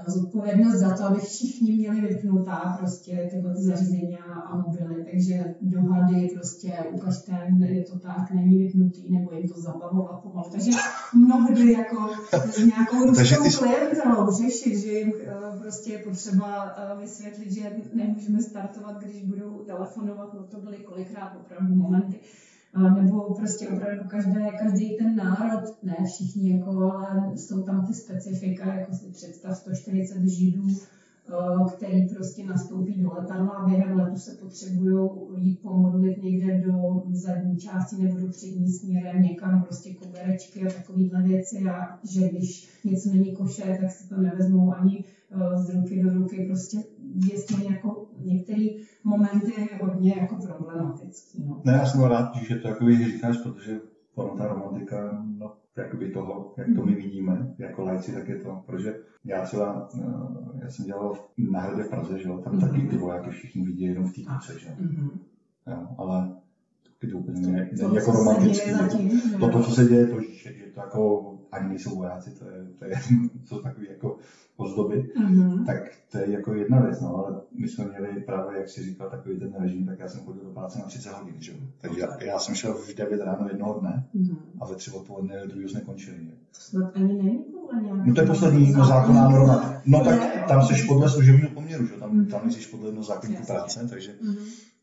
zodpovědnost 0.07 0.75
za 0.79 0.97
to, 0.97 1.03
aby 1.03 1.19
všichni 1.19 1.71
měli 1.71 2.01
vypnutá 2.01 2.75
prostě 2.79 3.27
tyhle 3.31 3.55
ty 3.55 3.61
zařízení 3.61 4.17
a 4.19 4.55
mobily, 4.57 5.05
takže 5.11 5.55
dohady 5.61 6.29
prostě 6.33 6.73
ukažte, 6.91 7.31
je 7.59 7.83
to 7.83 7.99
tak, 7.99 8.31
není 8.31 8.57
vypnutý, 8.57 9.13
nebo 9.13 9.31
jim 9.33 9.47
to 9.47 9.61
zabavovat 9.61 10.21
pomalu. 10.21 10.49
Takže 10.51 10.71
mnohdy 11.13 11.71
jako 11.71 12.09
s 12.51 12.65
nějakou 12.65 13.05
ruskou 13.05 13.63
klientelou 13.65 14.31
řešit, 14.31 14.77
že 14.77 14.91
jim 14.91 15.13
eh, 15.25 15.59
prostě 15.61 15.91
je 15.91 15.99
potřeba 15.99 16.75
eh, 16.77 17.01
vysvětlit, 17.01 17.51
že 17.51 17.71
nemůžeme 17.93 18.41
startovat, 18.41 19.03
když 19.03 19.23
budou 19.23 19.63
telefonovat, 19.65 20.33
no 20.33 20.43
to 20.43 20.57
byly 20.57 20.77
kolikrát 20.77 21.37
opravdu 21.41 21.75
momenty, 21.75 22.19
nebo 22.79 23.33
prostě 23.33 23.69
opravdu 23.69 24.03
každé, 24.09 24.51
každý 24.59 24.97
ten 24.97 25.15
národ, 25.15 25.83
ne 25.83 25.95
všichni, 26.05 26.51
jako, 26.51 26.91
ale 26.91 27.37
jsou 27.37 27.63
tam 27.63 27.85
ty 27.87 27.93
specifika, 27.93 28.73
jako 28.73 28.95
si 28.95 29.11
představ 29.11 29.57
140 29.57 30.27
židů, 30.27 30.67
který 31.75 32.09
prostě 32.15 32.45
nastoupí 32.45 33.01
do 33.01 33.13
letadla 33.13 33.49
a 33.49 33.67
během 33.69 33.97
letu 33.97 34.17
se 34.17 34.31
potřebují 34.31 35.09
jít 35.37 35.59
pomodlit 35.61 36.23
někde 36.23 36.63
do 36.65 37.03
zadní 37.11 37.57
části 37.57 38.03
nebo 38.03 38.19
do 38.19 38.27
přední 38.27 38.71
směrem, 38.71 39.21
někam 39.21 39.63
prostě 39.63 39.93
koberečky 39.93 40.63
a 40.63 40.73
takovéhle 40.73 41.21
věci. 41.21 41.63
A 41.69 41.99
že 42.03 42.29
když 42.29 42.69
něco 42.83 43.09
není 43.09 43.35
koše, 43.35 43.77
tak 43.81 43.91
si 43.91 44.09
to 44.09 44.17
nevezmou 44.17 44.73
ani 44.73 45.03
z 45.55 45.75
ruky 45.75 46.03
do 46.03 46.13
ruky, 46.13 46.45
prostě 46.45 46.83
je 47.15 47.73
jako 47.73 48.07
některé 48.23 48.65
momenty 49.03 49.69
hodně 49.81 50.15
jako 50.17 50.35
problematický. 50.35 51.43
No. 51.47 51.61
Ne, 51.65 51.73
já 51.73 51.85
jsem 51.85 52.03
rád, 52.03 52.35
že 52.35 52.55
to 52.55 52.67
jako 52.67 52.89
říkáš, 52.91 53.37
protože 53.37 53.79
ono 54.15 54.35
ta 54.37 54.47
romantika, 54.47 55.23
no, 55.37 55.53
jakoby 55.77 56.11
toho, 56.11 56.53
jak 56.57 56.67
to 56.75 56.85
my 56.85 56.95
vidíme 56.95 57.53
jako 57.57 57.81
lajci, 57.83 58.13
tak 58.13 58.27
je 58.27 58.35
to, 58.35 58.61
protože 58.65 58.93
já 59.25 59.41
třeba, 59.45 59.89
eh, 59.99 60.59
já 60.63 60.69
jsem 60.69 60.85
dělal 60.85 61.13
na 61.37 61.59
hradě 61.59 61.83
v 61.83 61.89
Praze, 61.89 62.19
že 62.19 62.27
jo, 62.27 62.37
tam 62.37 62.59
taky 62.59 62.81
ty 62.81 62.97
vojáky 62.97 63.29
všichni 63.29 63.65
vidí 63.65 63.83
jenom 63.83 64.05
v 64.05 64.13
té 64.13 64.21
kuce, 64.33 64.59
že 64.59 64.67
jo. 64.67 64.73
Mhm. 64.79 65.19
jo, 65.67 65.87
ale 65.97 66.31
taky 66.99 67.11
to 67.11 67.17
úplně 67.17 67.47
není 67.51 67.69
To, 67.79 67.95
jako 67.95 68.11
romantický. 68.11 68.71
zatím, 68.71 69.21
To, 69.39 69.49
to, 69.49 69.63
co 69.63 69.71
se 69.71 69.85
děje, 69.85 70.05
to, 70.07 70.21
že, 70.21 70.53
že 70.53 70.65
to 70.73 70.79
jako 70.79 71.34
ani 71.55 71.69
nejsou 71.69 71.95
vojáci, 71.95 72.31
to 72.39 72.45
je, 72.45 72.65
to 72.79 72.85
je 72.85 72.95
to 73.49 73.59
takový 73.61 73.87
jako 73.89 74.17
ozdoby, 74.57 75.11
Mhm. 75.19 75.65
tak 75.65 75.77
to 76.11 76.17
je 76.17 76.31
jako 76.31 76.53
jedna 76.53 76.79
věc, 76.79 77.01
no, 77.01 77.15
ale 77.15 77.41
my 77.51 77.67
jsme 77.67 77.85
měli 77.85 78.21
právě, 78.21 78.57
jak 78.59 78.69
si 78.69 78.83
říkal, 78.83 79.09
takový 79.09 79.39
ten 79.39 79.55
režim, 79.61 79.85
tak 79.85 79.99
já 79.99 80.07
jsem 80.07 80.21
chodil 80.21 80.43
do 80.43 80.49
práce 80.49 80.79
na 80.79 80.85
30 80.85 81.09
hodin, 81.13 81.35
že 81.39 81.51
jo. 81.51 81.57
Takže 81.81 81.99
já, 81.99 82.23
já, 82.23 82.39
jsem 82.39 82.55
šel 82.55 82.73
v 82.73 82.93
9 82.95 83.21
ráno 83.21 83.47
jednoho 83.47 83.79
dne 83.79 84.07
Mhm. 84.13 84.37
a 84.61 84.65
ve 84.65 84.75
3 84.75 84.91
odpoledne 84.91 85.47
druhého 85.47 85.69
jsme 85.69 85.81
končili. 85.81 86.17
že? 86.25 86.31
To 86.31 86.59
snad 86.59 86.91
ani 86.95 87.13
není 87.13 87.37
podle 87.43 87.81
nějakého 87.81 88.05
No 88.07 88.13
to 88.13 88.21
je 88.21 88.27
poslední 88.27 88.71
no, 88.71 88.85
zákonná 88.85 89.29
norma. 89.29 89.81
No 89.85 90.03
tak 90.03 90.47
tam 90.47 90.61
jsi 90.61 90.87
podle 90.87 91.09
služebního 91.09 91.49
poměru, 91.49 91.85
že 91.85 91.93
jo, 91.93 91.99
tam, 91.99 92.15
Mhm. 92.17 92.25
tam 92.25 92.51
jsi 92.51 92.69
podle 92.69 92.87
jednoho 92.87 93.03
zákonníku 93.03 93.43
práce, 93.45 93.87
takže 93.89 94.15
Mhm. 94.21 94.35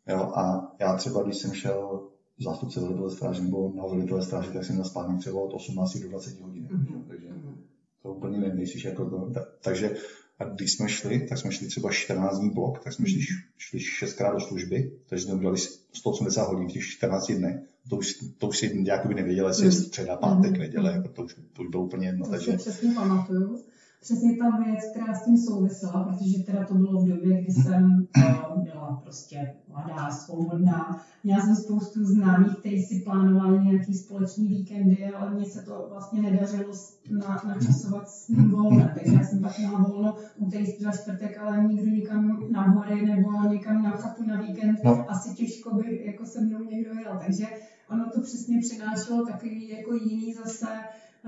jo, 0.08 0.32
a 0.36 0.72
já 0.80 0.96
třeba, 0.96 1.22
když 1.22 1.36
jsem 1.36 1.52
šel 1.52 2.00
zástupce 2.40 2.80
velitele 2.80 3.10
stráže 3.10 3.42
nebo 3.42 3.72
na 3.76 3.86
velitele 3.86 4.22
stráže, 4.22 4.50
tak 4.50 4.64
jsem 4.64 4.74
měl 4.74 4.84
spánek 4.84 5.20
třeba 5.20 5.40
od 5.40 5.52
18 5.54 5.98
do 6.02 6.08
20 6.08 6.40
hodin, 6.40 6.68
Mhm. 6.70 6.86
jo, 6.94 7.02
takže 7.08 7.28
Mhm. 7.28 7.56
to 8.02 8.12
úplně 8.12 8.38
nevím, 8.38 8.56
nejsi 8.56 8.86
jako 8.88 9.10
to, 9.10 9.30
ta, 9.34 9.40
takže 9.64 9.96
a 10.38 10.44
když 10.44 10.72
jsme 10.72 10.88
šli, 10.88 11.26
tak 11.28 11.38
jsme 11.38 11.52
šli 11.52 11.66
třeba 11.66 11.90
14 11.90 12.38
dní 12.38 12.50
blok, 12.50 12.84
tak 12.84 12.92
jsme 12.92 13.06
šli, 13.08 13.20
šli 13.58 13.78
6krát 13.80 14.32
do 14.34 14.40
služby, 14.40 14.92
takže 15.08 15.24
jsme 15.24 15.34
udělali 15.34 15.58
180 15.92 16.48
hodin 16.48 16.68
v 16.68 16.72
těch 16.72 16.82
14 16.86 17.32
dnech. 17.32 17.56
To 17.90 17.96
už, 17.96 18.14
to 18.38 18.48
už 18.48 18.58
si 18.58 18.82
jakoby 18.86 19.14
nevěděl, 19.14 19.48
jestli 19.48 19.64
je 19.64 19.70
Mhm. 19.70 19.78
středa, 19.78 20.16
pátek, 20.16 20.50
Mhm. 20.50 20.60
neděle, 20.60 20.92
jako 20.92 21.08
to 21.08 21.22
už, 21.22 21.34
to 21.52 21.62
už 21.62 21.68
bylo 21.68 21.84
úplně 21.84 22.06
jedno. 22.06 22.24
To 22.24 22.30
Takže 22.30 22.50
si 22.52 22.56
přesně 22.56 22.92
pamatuju. 22.94 23.64
Přesně 24.02 24.36
ta 24.36 24.56
věc, 24.56 24.80
která 24.90 25.14
s 25.14 25.24
tím 25.24 25.38
souvisela, 25.38 26.04
protože 26.04 26.42
teda 26.42 26.64
to 26.64 26.74
bylo 26.74 27.02
v 27.02 27.08
době, 27.08 27.42
kdy 27.42 27.52
jsem 27.52 28.06
uh, 28.16 28.64
byla 28.64 29.00
prostě 29.02 29.54
mladá, 29.68 30.10
svobodná. 30.10 31.02
Měla 31.24 31.40
jsem 31.44 31.56
spoustu 31.56 32.04
známých, 32.04 32.56
kteří 32.58 32.82
si 32.82 33.00
plánovali 33.00 33.64
nějaký 33.64 33.94
společný 33.94 34.48
víkendy, 34.48 35.06
ale 35.06 35.34
mně 35.34 35.46
se 35.46 35.62
to 35.62 35.86
vlastně 35.90 36.22
nedařilo 36.22 36.72
na, 37.10 37.42
načasovat 37.46 38.08
s 38.08 38.28
mým 38.28 38.50
volnem. 38.50 38.90
Takže 38.98 39.16
já 39.16 39.24
jsem 39.24 39.40
pak 39.40 39.58
měla 39.58 39.82
volno 39.82 40.16
úterý, 40.36 40.66
středa, 40.66 40.92
čtvrtek, 40.92 41.38
ale 41.38 41.64
nikdo 41.64 41.90
nikam 41.90 42.40
na 42.50 42.62
hory 42.62 43.06
nebo 43.06 43.48
někam 43.48 43.82
na 43.82 43.90
chatu 43.90 44.24
na 44.26 44.40
víkend. 44.40 44.78
No. 44.84 45.10
Asi 45.10 45.34
těžko 45.34 45.74
by 45.74 46.04
jako 46.04 46.26
se 46.26 46.40
mnou 46.40 46.64
někdo 46.64 46.94
jel. 46.94 47.18
Takže 47.26 47.46
ono 47.90 48.10
to 48.10 48.20
přesně 48.20 48.60
přinášelo 48.60 49.26
takový 49.26 49.68
jako 49.68 49.94
jiný 49.94 50.34
zase 50.34 50.66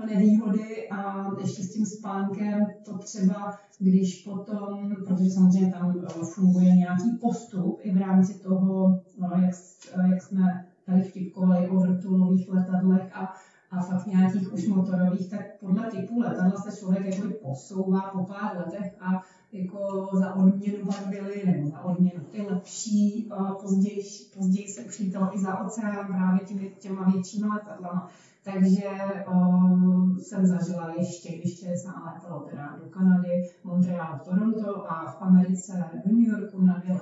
nevýhody 0.03 0.89
a 0.89 1.31
ještě 1.39 1.63
s 1.63 1.73
tím 1.73 1.85
spánkem 1.85 2.65
to 2.85 2.97
třeba, 2.97 3.59
když 3.79 4.23
potom, 4.23 4.95
protože 4.95 5.29
samozřejmě 5.29 5.71
tam 5.71 5.95
eh, 5.97 6.25
funguje 6.33 6.75
nějaký 6.75 7.17
postup 7.21 7.79
i 7.81 7.91
v 7.91 7.97
rámci 7.97 8.39
toho, 8.39 8.99
no, 9.19 9.29
jak, 9.41 9.55
eh, 9.95 10.07
jak 10.11 10.21
jsme 10.21 10.65
tady 10.85 11.01
vtipkovali 11.01 11.69
o 11.69 11.79
vrtulových 11.79 12.49
letadlech 12.49 13.09
a, 13.13 13.33
a 13.71 13.81
fakt 13.81 14.07
nějakých 14.07 14.53
už 14.53 14.67
motorových, 14.67 15.29
tak 15.29 15.59
podle 15.59 15.91
typu 15.91 16.19
letadla 16.19 16.61
se 16.61 16.79
člověk 16.79 17.05
jako 17.05 17.33
posouvá 17.43 18.01
po 18.01 18.23
pár 18.23 18.57
letech 18.57 18.95
a 19.01 19.23
jako 19.51 20.09
za 20.13 20.35
odměnu 20.35 20.85
pak 20.85 21.07
byly, 21.07 21.43
nebo 21.45 21.69
za 21.69 21.81
odměnu 21.81 22.23
ty 22.31 22.41
lepší, 22.41 23.29
později, 23.61 24.01
později 24.37 24.67
se 24.67 24.81
už 24.81 24.99
i 24.99 25.39
za 25.39 25.59
oceán 25.59 26.07
právě 26.07 26.39
těmi, 26.45 26.71
těma 26.79 27.09
většíma 27.09 27.55
letadlama. 27.55 28.09
Takže 28.53 28.89
um, 29.33 30.19
jsem 30.19 30.45
zažila 30.45 30.93
ještě, 30.97 31.37
když 31.37 31.59
se 31.59 31.67
létalo 32.05 32.39
teda 32.49 32.79
do 32.83 32.89
Kanady, 32.89 33.49
Montreal, 33.63 34.19
Toronto 34.25 34.91
a 34.91 35.11
v 35.11 35.21
Americe 35.21 35.89
do 36.05 36.11
New 36.11 36.27
Yorku 36.27 36.61
na 36.61 36.77
dvě 36.77 36.99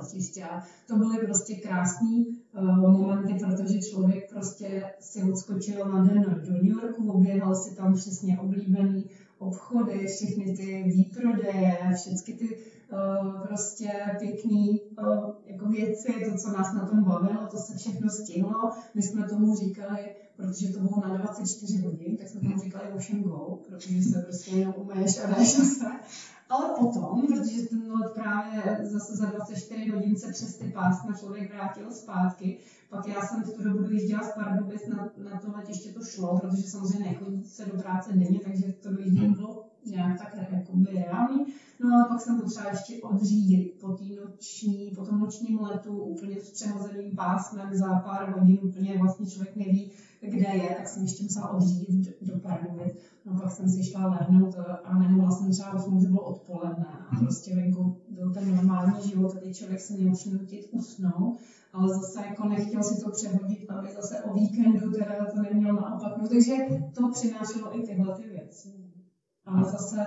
to 0.87 0.97
byly 0.97 1.17
prostě 1.25 1.55
krásné 1.55 2.25
uh, 2.53 2.77
momenty, 2.77 3.33
protože 3.33 3.79
člověk 3.79 4.33
prostě 4.33 4.83
si 4.99 5.23
odskočil 5.23 5.85
na 5.91 6.03
den 6.03 6.21
do 6.45 6.51
New 6.51 6.65
Yorku, 6.65 7.11
oběhal 7.11 7.55
si 7.55 7.75
tam 7.75 7.93
přesně 7.93 8.39
oblíbený 8.39 9.05
obchody, 9.37 10.07
všechny 10.07 10.57
ty 10.57 10.83
výprodeje, 10.95 11.77
všechny 11.95 12.33
ty 12.33 12.57
prostě 13.47 13.91
pěkný 14.19 14.81
uh, 14.81 15.29
jako 15.45 15.65
věci, 15.69 16.13
to, 16.13 16.37
co 16.37 16.57
nás 16.57 16.73
na 16.73 16.87
tom 16.87 17.03
bavilo, 17.03 17.47
to 17.51 17.57
se 17.57 17.77
všechno 17.77 18.09
stihlo. 18.09 18.71
My 18.95 19.01
jsme 19.01 19.29
tomu 19.29 19.55
říkali, 19.55 19.99
protože 20.35 20.73
to 20.73 20.79
bylo 20.79 21.01
na 21.01 21.17
24 21.17 21.81
hodin, 21.81 22.17
tak 22.17 22.27
jsme 22.27 22.41
tomu 22.41 22.59
říkali 22.59 22.91
Ocean 22.91 23.23
Go, 23.23 23.59
protože 23.67 24.01
se 24.03 24.21
prostě 24.21 24.51
jenom 24.51 24.73
umeješ 24.77 25.19
a 25.19 25.27
jdeš 25.27 25.57
zase. 25.57 25.85
Ale 26.49 26.69
potom, 26.79 27.27
protože 27.27 27.61
ten 27.61 27.91
let 27.91 28.11
právě 28.13 28.87
zase 28.87 29.15
za 29.15 29.25
24 29.25 29.89
hodin 29.89 30.15
se 30.15 30.31
přes 30.31 30.55
ty 30.57 30.71
pásma 30.71 31.13
člověk 31.13 31.53
vrátil 31.53 31.91
zpátky, 31.91 32.59
pak 32.89 33.07
já 33.07 33.21
jsem 33.21 33.43
v 33.43 33.53
tu 33.53 33.63
dobu 33.63 33.79
dojížděla 33.79 34.23
z 34.23 34.31
Pardubic 34.35 34.81
na, 34.87 35.09
na 35.31 35.39
to 35.39 35.51
letiště 35.51 35.91
to 35.91 36.05
šlo, 36.05 36.39
protože 36.39 36.63
samozřejmě 36.63 37.09
nechodí 37.09 37.45
se 37.45 37.65
do 37.65 37.77
práce 37.77 38.13
denně, 38.13 38.39
takže 38.39 38.73
to 38.73 38.91
dojíždění 38.91 39.33
bylo 39.33 39.62
nějak 39.85 40.17
tak 40.17 40.51
jakoby 40.51 40.85
reálný. 40.85 41.45
No 41.79 41.89
a 41.89 42.07
pak 42.07 42.21
jsem 42.21 42.41
potřeba 42.41 42.69
ještě 42.69 43.01
odřídit 43.01 43.73
po, 43.81 43.87
noční, 44.25 44.91
po 44.95 45.05
tom 45.05 45.19
nočním 45.19 45.59
letu 45.61 45.97
úplně 45.97 46.41
s 46.41 46.51
přehozeným 46.51 47.15
pásmem 47.15 47.69
za 47.75 47.99
pár 47.99 48.39
hodin, 48.39 48.59
úplně 48.61 48.97
vlastně 48.97 49.25
člověk 49.25 49.55
neví, 49.55 49.91
kde 50.21 50.49
je, 50.49 50.75
tak 50.77 50.87
jsem 50.87 51.03
ještě 51.03 51.23
musela 51.23 51.49
odřídit 51.49 52.17
do, 52.21 52.39
Pardubic. 52.39 52.93
No 53.25 53.39
pak 53.39 53.51
jsem 53.51 53.69
si 53.69 53.83
šla 53.83 54.07
lehnout 54.07 54.55
a 54.83 54.99
nemohla 54.99 55.31
jsem 55.31 55.51
třeba 55.51 55.73
8, 55.73 56.01
že 56.01 56.07
bylo 56.07 56.21
odpoledne 56.21 56.85
a 57.09 57.19
prostě 57.19 57.55
venku 57.55 57.97
byl 58.09 58.33
ten 58.33 58.55
normální 58.55 59.09
život, 59.09 59.35
kdy 59.35 59.53
člověk 59.53 59.81
se 59.81 59.93
měl 59.93 60.13
přinutit 60.13 60.69
usnout, 60.71 61.39
ale 61.73 61.89
zase 61.89 62.19
jako 62.27 62.47
nechtěl 62.47 62.83
si 62.83 63.03
to 63.03 63.11
přehodit, 63.11 63.69
aby 63.69 63.93
zase 63.95 64.23
o 64.23 64.33
víkendu 64.33 64.91
teda 64.91 65.25
to 65.35 65.41
neměl 65.41 65.75
naopak. 65.75 66.17
No, 66.21 66.27
takže 66.27 66.53
to 66.93 67.09
přinášelo 67.11 67.79
i 67.79 67.81
tyhle 67.81 68.15
ty 68.15 68.29
věci. 68.29 68.92
Ale 69.45 69.63
zase 69.63 70.05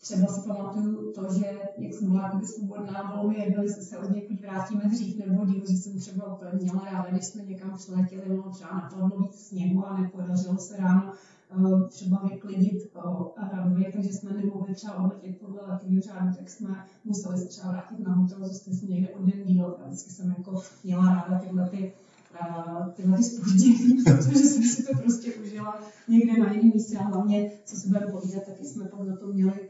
třeba 0.00 0.26
si 0.26 0.48
pamatuju 0.48 1.12
to, 1.12 1.34
že 1.34 1.46
jak 1.78 1.94
jsem 1.94 2.10
byla 2.10 2.22
jakoby 2.22 2.46
svobodná, 2.46 3.12
bylo 3.14 3.28
mi 3.28 3.38
jedno, 3.38 3.62
jestli 3.62 3.82
se 3.82 3.98
od 3.98 4.10
někud 4.10 4.40
vrátíme 4.40 4.82
dřív 4.84 5.26
nebo 5.26 5.46
díl, 5.46 5.64
že 5.68 5.76
jsem 5.76 5.98
třeba 5.98 6.34
úplně 6.34 6.52
měla 6.62 6.84
ráda, 6.84 7.10
když 7.10 7.24
jsme 7.24 7.42
někam 7.42 7.76
přiletěli, 7.76 8.22
bylo 8.26 8.50
třeba 8.50 8.74
napadlo 8.74 9.18
víc 9.18 9.34
sněhu 9.34 9.86
a 9.86 10.00
nepodařilo 10.00 10.58
se 10.58 10.76
ráno 10.76 11.12
eh, 11.50 11.88
třeba 11.88 12.22
vyklidit 12.30 12.90
eh, 12.96 13.56
runway, 13.56 13.92
takže 13.92 14.12
jsme 14.12 14.32
nemohli 14.32 14.74
třeba 14.74 14.94
odletět 14.94 15.38
podle 15.38 15.60
letového 15.66 16.00
řádu, 16.00 16.36
tak 16.38 16.50
jsme 16.50 16.84
museli 17.04 17.38
se 17.38 17.44
třeba 17.44 17.70
vrátit 17.70 17.98
na 17.98 18.14
hotel, 18.14 18.48
zůstali 18.48 18.76
jsme 18.76 18.88
někde 18.88 19.08
o 19.08 19.22
den 19.22 19.44
díl. 19.44 19.76
Vždycky 19.86 20.10
jsem 20.10 20.34
jako 20.38 20.62
měla 20.84 21.14
ráda 21.14 21.38
tyhle 21.38 21.68
ty 21.68 21.92
a 22.40 22.80
tyhle 22.96 23.16
ty 23.16 23.22
spoždění, 23.22 24.02
protože 24.04 24.38
jsem 24.38 24.62
si 24.62 24.82
to 24.82 24.98
prostě 24.98 25.34
užila 25.34 25.82
někde 26.08 26.38
na 26.38 26.52
jiném 26.52 26.72
místě 26.74 26.98
a 26.98 27.02
hlavně, 27.02 27.50
co 27.64 27.76
si 27.76 27.88
budeme 27.88 28.06
povídat, 28.12 28.46
taky 28.46 28.64
jsme 28.64 28.84
pak 28.84 29.06
za 29.06 29.16
to 29.16 29.26
měli 29.26 29.68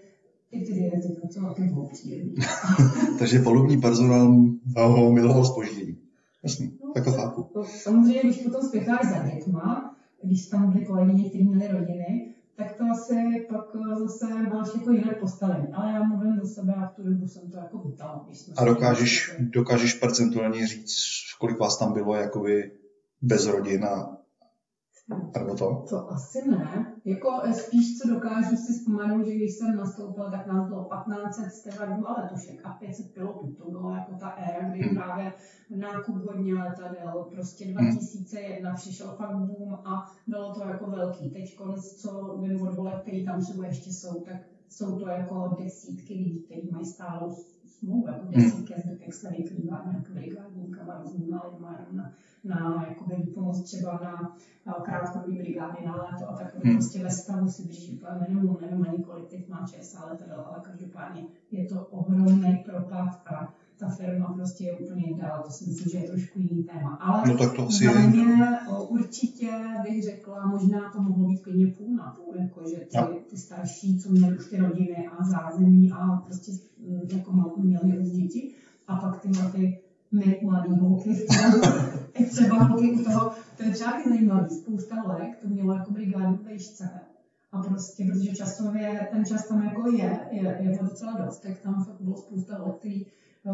i 0.51 0.65
ty 0.65 0.73
diety, 0.73 0.99
to 0.99 1.47
taky 1.47 1.63
bylo. 1.63 1.91
Takže 3.19 3.39
polubní 3.39 3.81
personál 3.81 4.45
ho 4.77 5.13
miloval 5.13 5.45
spoždění. 5.45 5.97
Jasný, 6.43 6.79
tak 6.95 7.05
to 7.05 7.13
chápu. 7.13 7.43
To 7.53 7.65
Samozřejmě, 7.65 8.21
když 8.23 8.43
potom 8.43 8.63
spěcháš 8.63 9.07
za 9.11 9.29
dětma, 9.35 9.97
když 10.23 10.47
tam 10.47 10.73
byly 10.73 10.85
kolegyně, 10.85 11.29
které 11.29 11.45
měly 11.45 11.69
rodiny, 11.69 12.35
tak 12.59 12.77
to 12.77 12.85
asi 12.91 13.47
pak 13.51 13.67
eh, 13.75 13.97
zase 13.97 14.27
máš 14.35 14.69
jako 14.75 14.93
jinak 14.93 15.21
postavení. 15.21 15.67
Ale 15.73 15.93
já 15.93 16.03
mluvím 16.03 16.41
za 16.41 16.47
sebe 16.47 16.75
a 16.75 16.87
v 16.87 16.95
tu 16.95 17.03
dobu 17.03 17.29
jsem 17.29 17.51
to 17.51 17.57
jako 17.57 17.95
jsme 18.33 18.55
A 18.57 18.65
dokážeš, 18.65 19.37
dokážeš 19.39 19.95
percentuálně 19.95 20.67
říct, 20.67 20.95
kolik 21.39 21.59
vás 21.59 21.79
tam 21.79 21.93
bylo 21.93 22.15
jakoby 22.15 22.73
bez 23.23 23.47
rodin 23.47 23.85
a 23.85 24.18
nebo 25.09 25.55
to? 25.55 25.85
To 25.89 26.11
asi 26.11 26.51
ne. 26.51 26.93
Jako 27.05 27.41
eh, 27.43 27.53
spíš, 27.53 27.99
co 27.99 28.09
dokážu 28.09 28.57
si 28.57 28.73
vzpomenout, 28.73 29.27
že 29.27 29.35
když 29.35 29.53
jsem 29.53 29.77
nastoupila, 29.77 30.31
tak 30.31 30.47
nám 30.47 30.69
bylo 30.69 30.89
1500 31.07 31.53
stevardů 31.53 32.09
a 32.09 32.23
letušek 32.23 32.61
a 32.65 32.71
500 32.71 33.15
pilotů. 33.15 33.53
To 33.53 33.71
bylo 33.71 33.91
jako 33.91 34.13
ta 34.15 34.29
éra, 34.29 34.71
kdy 34.71 34.89
právě 34.89 35.33
nákup 35.77 36.15
hodně 36.15 36.55
letadel, 36.55 37.29
prostě 37.35 37.65
2001 37.65 38.75
přišel 38.75 39.15
fakt 39.17 39.37
boom 39.37 39.75
a 39.75 40.13
bylo 40.27 40.55
to 40.55 40.69
jako 40.69 40.91
velký. 40.91 41.31
Teď 41.31 41.57
konec, 41.57 41.95
co 41.95 42.39
vím 42.43 42.63
od 42.63 42.75
voleb, 42.75 43.01
který 43.03 43.25
tam 43.25 43.41
třeba 43.41 43.67
ještě 43.67 43.93
jsou, 43.93 44.21
tak 44.21 44.37
jsou 44.69 44.99
to 44.99 45.09
jako 45.09 45.57
desítky 45.63 46.15
lidí, 46.15 46.43
kteří 46.43 46.71
mají 46.71 46.85
stálou 46.85 47.37
smlouvu, 47.79 48.07
jako 48.07 48.27
desítky 48.31 48.75
a 48.75 48.81
zbytek 48.81 49.15
se 49.15 49.31
vykrývá 49.31 49.83
nějak 49.87 50.11
brigádníkama, 50.11 51.01
různýma 51.03 51.43
lidma, 51.53 51.79
jenom 51.79 51.97
na, 51.97 52.13
na 52.45 52.87
jakoby 52.89 53.17
výpomoc 53.17 53.63
třeba 53.63 53.93
na, 53.93 54.37
na 54.67 54.73
krátkodobý 54.73 55.39
brigády 55.39 55.87
na 55.87 55.97
léto 55.97 56.31
a 56.31 56.37
tak 56.37 56.49
Hmm. 56.65 56.77
prostě 56.77 57.03
ve 57.03 57.11
stavu 57.11 57.49
si 57.49 57.69
drží 57.69 57.93
úplně 57.97 58.27
minimum, 58.29 58.59
nevím 58.61 58.87
ani 58.89 59.03
kolik 59.03 59.29
teď 59.29 59.49
má 59.49 59.67
ČSA 59.67 60.05
letadel, 60.05 60.41
ale 60.41 60.61
každopádně 60.63 61.27
je 61.51 61.67
to 61.67 61.87
ohromný 61.87 62.63
propad 62.65 63.23
a 63.27 63.55
ta 63.79 63.89
firma 63.89 64.33
prostě 64.35 64.65
je 64.65 64.77
úplně 64.79 65.07
jinde, 65.07 65.25
to 65.45 65.51
si 65.51 65.65
myslím, 65.67 65.91
že 65.93 65.99
je 65.99 66.09
trošku 66.09 66.39
jiný 66.39 66.65
téma. 66.65 66.95
Ale 67.01 67.23
No 67.29 67.39
tak 67.39 67.57
to 67.57 67.67
asi 67.67 67.85
je. 67.85 67.91
mě 68.09 68.27
určitě 68.89 69.51
bych 69.83 70.05
řekla, 70.05 70.47
možná 70.47 70.91
to 70.93 71.03
mohlo 71.03 71.29
být 71.29 71.43
klidně 71.43 71.67
půl 71.67 71.97
na 71.97 72.17
půl, 72.17 72.35
jako 72.37 72.63
že 72.71 72.77
ty, 72.77 72.97
Jo. 72.97 73.19
ty 73.31 73.37
starší, 73.37 73.99
co 73.99 74.11
měli 74.13 74.37
už 74.39 74.47
ty 74.51 74.57
rodiny 74.57 75.07
a 75.19 75.25
zázemí 75.25 75.93
a 75.93 76.17
prostě 76.27 76.53
mm, 76.87 77.01
jako 77.19 77.33
mal- 77.33 77.57
měli 77.57 77.99
už 77.99 78.11
děti, 78.11 78.55
a 78.89 78.97
pak 78.97 79.21
ty 79.21 79.29
ty 79.53 79.79
my 80.13 80.41
mladý 80.43 80.79
holky, 80.79 81.11
i 82.19 82.25
třeba 82.25 82.63
holky 82.63 82.91
u 82.93 83.05
toho, 83.05 83.31
to 83.57 83.63
je 83.63 83.71
třeba 83.71 83.93
zajímavý, 84.09 84.55
spousta 84.55 85.03
let, 85.03 85.31
to 85.43 85.49
mělo 85.49 85.73
jako 85.75 85.91
brigádu 85.93 86.37
v 86.37 86.43
vejšce, 86.45 86.91
a 87.53 87.63
prostě, 87.63 88.05
protože 88.05 88.35
časově 88.35 89.09
ten 89.13 89.25
čas 89.25 89.49
tam 89.49 89.63
jako 89.63 89.91
je, 89.91 90.21
je, 90.31 90.59
je 90.61 90.79
to 90.79 90.85
docela 90.85 91.13
dost, 91.13 91.39
tak 91.39 91.59
tam 91.59 91.85
fakt 91.85 92.01
bylo 92.01 92.17
spousta 92.17 92.63
let, 92.63 92.75
který 92.79 93.07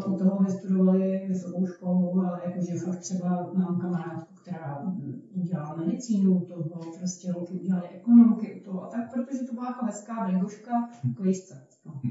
u 0.07 0.17
toho 0.17 0.43
vystudovali 0.43 1.25
vysokou 1.27 1.67
školu, 1.67 2.19
ale 2.19 2.41
jakože 2.45 2.79
fakt 2.85 2.99
třeba 2.99 3.51
mám 3.53 3.79
kamarádku, 3.81 4.33
která 4.41 4.93
udělala 5.33 5.75
medicínu, 5.75 6.37
u 6.37 6.45
toho 6.45 6.91
prostě 6.97 7.31
holky 7.31 7.53
udělali 7.53 7.87
ekonomky 7.87 8.61
u 8.61 8.63
toho 8.63 8.83
a 8.83 8.87
tak, 8.87 9.13
protože 9.13 9.39
to 9.39 9.53
byla 9.53 9.67
jako 9.67 9.85
hezká 9.85 10.27
bregoška 10.27 10.89
k 11.15 11.19
vejšce. 11.19 11.67
No. 11.85 12.01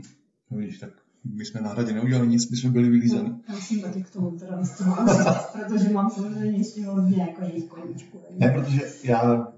No 0.50 0.58
vidíš, 0.58 0.78
tak 0.78 0.90
my 1.24 1.44
jsme 1.44 1.60
na 1.60 1.68
hradě 1.68 1.92
neudělali 1.92 2.28
nic, 2.28 2.50
my 2.50 2.56
jsme 2.56 2.70
byli 2.70 2.88
vylízeni. 2.88 3.30
Já 3.48 3.54
musím 3.54 3.82
taky 3.82 4.02
k 4.02 4.10
tomu 4.10 4.38
teda 4.38 4.62
protože 5.52 5.88
mám 5.88 6.10
samozřejmě 6.10 6.58
ještě 6.58 6.86
hodně 6.86 7.22
jako 7.22 7.44
jejich 7.44 7.68
koníčku. 7.68 8.18
Ne, 8.38 8.48
protože 8.50 8.82
já 9.04 9.52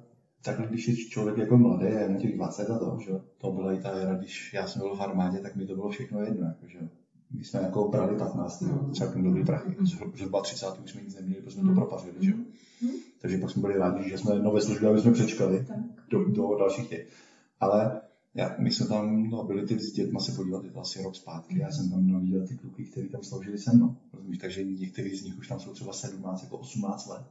takhle, 0.45 0.67
když 0.67 0.89
je 0.89 0.97
člověk 0.97 1.39
jako 1.39 1.59
mladý, 1.59 1.85
je 1.85 2.09
mu 2.09 2.19
těch 2.19 2.37
20 2.37 2.71
a 2.71 2.79
to, 2.79 2.99
že 3.05 3.13
to 3.39 3.53
byla 3.53 3.73
i 3.73 3.81
ta 3.81 3.89
éra, 3.89 4.15
když 4.15 4.55
já 4.55 4.67
jsem 4.67 4.83
byl 4.83 4.97
v 4.97 5.01
armádě, 5.01 5.39
tak 5.39 5.57
mi 5.57 5.67
to 5.67 5.75
bylo 5.75 5.91
všechno 5.91 6.21
jedno, 6.21 6.47
jako, 6.47 6.67
že 6.67 6.79
jo. 6.79 6.89
My 7.31 7.45
jsme 7.45 7.61
jako 7.61 7.89
brali 7.89 8.19
15, 8.19 8.63
jo, 8.63 8.91
celkem 8.95 9.25
dobrý 9.25 9.45
prachy, 9.45 9.77
že 10.15 10.27
v 10.27 10.43
30 10.43 10.67
už 10.85 10.91
jsme 10.91 11.03
nic 11.03 11.15
neměli, 11.15 11.43
protože 11.43 11.57
jsme 11.57 11.69
to 11.69 11.75
propařili, 11.75 12.15
že 12.21 12.31
jo. 12.31 12.37
Takže 13.21 13.39
pak 13.39 13.51
jsme 13.51 13.63
byli 13.63 13.79
rádi, 13.79 14.11
že 14.11 14.19
jsme 14.19 14.39
nové 14.39 14.61
služby, 14.61 14.87
aby 14.87 15.01
jsme 15.01 15.13
přečkali 15.13 15.67
do, 16.11 16.25
do 16.25 16.57
dalších 16.59 16.89
těch. 16.89 17.09
Ale 17.61 18.01
já, 18.35 18.57
my 18.59 18.71
jsme 18.71 18.87
tam 18.87 19.31
no, 19.31 19.45
byli 19.45 19.67
teď 19.67 19.81
s 19.81 19.93
dětma 19.93 20.21
se 20.21 20.33
podívat, 20.33 20.65
je 20.65 20.71
to 20.71 20.81
asi 20.81 21.03
rok 21.03 21.17
zpátky, 21.17 21.59
já 21.59 21.71
jsem 21.71 21.91
tam 21.91 22.03
měl 22.03 22.21
vidět 22.21 22.49
ty 22.49 22.57
kluky, 22.57 22.85
kteří 22.85 23.09
tam 23.09 23.23
sloužili 23.23 23.59
se 23.59 23.77
mnou. 23.77 23.97
Rozumíš? 24.13 24.39
Takže 24.39 24.65
některý 24.65 25.17
z 25.17 25.25
nich 25.25 25.39
už 25.39 25.49
tam 25.49 25.61
jsou 25.61 25.73
třeba 25.73 25.93
17, 25.93 26.43
jako 26.43 26.59
18 26.59 27.07
let. 27.07 27.23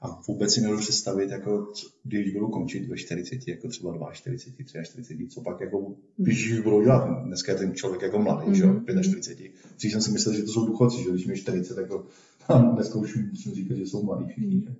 A 0.00 0.20
vůbec 0.28 0.52
si 0.54 0.60
nedovedu 0.60 0.82
představit, 0.82 1.30
jako, 1.30 1.72
když 2.04 2.32
budou 2.32 2.48
končit 2.48 2.88
ve 2.88 2.96
40, 2.96 3.48
jako 3.48 3.68
třeba 3.68 4.12
42, 4.12 4.82
43, 4.82 5.28
co 5.28 5.40
pak 5.40 5.60
jako, 5.60 5.94
když 6.16 6.52
už 6.52 6.60
budou 6.60 6.82
dělat. 6.82 7.24
Dneska 7.24 7.52
je 7.52 7.58
ten 7.58 7.74
člověk 7.74 8.02
jako 8.02 8.18
mladý, 8.18 8.54
že 8.54 8.62
jo, 8.64 8.68
Mhm. 8.68 9.02
45. 9.02 9.52
Dřív 9.76 9.92
jsem 9.92 10.00
si 10.02 10.10
myslel, 10.10 10.34
že 10.34 10.42
to 10.42 10.48
jsou 10.48 10.66
důchodci, 10.66 11.02
že 11.02 11.10
když 11.10 11.26
mi 11.26 11.32
je 11.32 11.36
40, 11.36 11.74
tak 11.74 11.88
to, 11.88 12.04
dneska 12.74 12.98
už 12.98 13.16
musím 13.30 13.52
říkat, 13.52 13.74
že 13.74 13.82
jsou 13.82 14.02
mladí 14.02 14.26
všichni. 14.28 14.60
Že? 14.60 14.74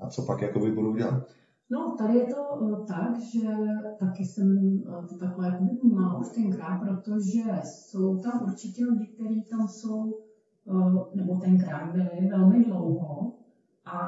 A 0.00 0.08
co 0.08 0.22
pak 0.22 0.42
jako 0.42 0.58
budou 0.58 0.96
dělat? 0.96 1.28
No, 1.70 1.94
tady 1.98 2.18
je 2.18 2.24
to 2.26 2.36
eh, 2.62 2.86
tak, 2.86 3.20
že 3.32 3.48
taky 3.98 4.24
jsem 4.24 4.78
eh, 4.88 5.06
to 5.08 5.18
takhle 5.18 5.46
jako 5.46 5.64
vnímala 5.64 6.20
už 6.20 6.28
tenkrát, 6.34 6.78
protože 6.78 7.42
jsou 7.64 8.18
tam 8.18 8.42
určitě 8.44 8.84
lidi, 8.84 9.06
kteří 9.06 9.42
tam 9.50 9.68
jsou, 9.68 10.14
eh, 10.68 11.16
nebo 11.16 11.36
tenkrát 11.36 11.92
byli 11.92 12.28
velmi 12.30 12.64
dlouho. 12.64 13.32
A 13.84 14.00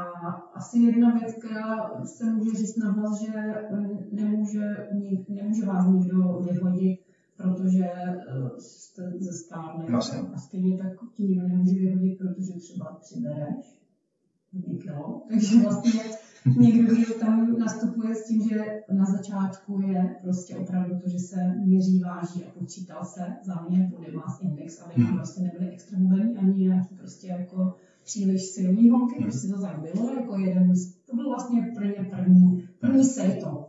asi 0.55 0.79
jedna 0.79 1.19
věc, 1.19 1.35
která 1.35 1.91
se 2.05 2.31
může 2.31 2.51
říct 2.51 2.77
na 2.77 2.91
hlas, 2.93 3.21
že 3.21 3.33
mm, 3.71 3.99
nemůže, 4.13 4.89
nemůže 5.29 5.67
vás 5.67 5.87
nikdo 5.87 6.43
vyhodit, 6.51 7.01
protože 7.37 7.85
eh, 7.85 8.23
jste 8.59 9.13
ze 9.19 9.33
stárne. 9.33 9.85
Jasně. 9.93 10.19
A 10.35 10.39
stejně 10.39 10.79
tak 10.79 10.93
ti 11.15 11.23
nikdo 11.23 11.49
nemůže 11.49 11.75
vyhodit, 11.75 12.19
protože 12.19 12.53
třeba 12.53 12.99
přibereš 13.01 13.85
kilo. 14.83 15.23
Takže 15.29 15.63
vlastně 15.63 16.01
někdo, 16.59 16.95
kdo 16.95 17.15
tam 17.15 17.59
nastupuje 17.59 18.15
s 18.15 18.29
tím, 18.29 18.49
že 18.49 18.83
na 18.93 19.05
začátku 19.05 19.81
je 19.81 20.17
prostě 20.23 20.57
opravdu 20.57 21.01
to, 21.01 21.09
že 21.09 21.19
se 21.19 21.55
měří, 21.55 22.01
váží 22.01 22.45
a 22.45 22.59
počítal 22.59 23.05
se 23.05 23.37
za 23.43 23.67
mě 23.69 23.91
body 23.97 24.13
mass 24.13 24.41
index, 24.41 24.83
aby 24.83 25.03
Hmm. 25.03 25.17
prostě 25.17 25.43
nebyly 25.43 25.71
extra 25.71 25.99
ani 26.41 26.65
nějaký 26.65 26.97
prostě 26.97 27.29
jako 27.29 27.75
příliš 28.05 28.43
silný 28.51 28.91
holky, 28.91 29.15
Hmm. 29.15 29.23
prostě 29.25 29.49
to 29.49 29.61
tak 29.61 29.81
bylo, 29.95 30.11
jako 30.15 30.39
jeden, 30.39 30.77
z, 30.77 30.95
to 30.95 31.17
byl 31.17 31.29
vlastně 31.29 31.73
první, 31.79 32.11
první, 32.11 32.69
první 32.79 33.05
sejto. 33.05 33.67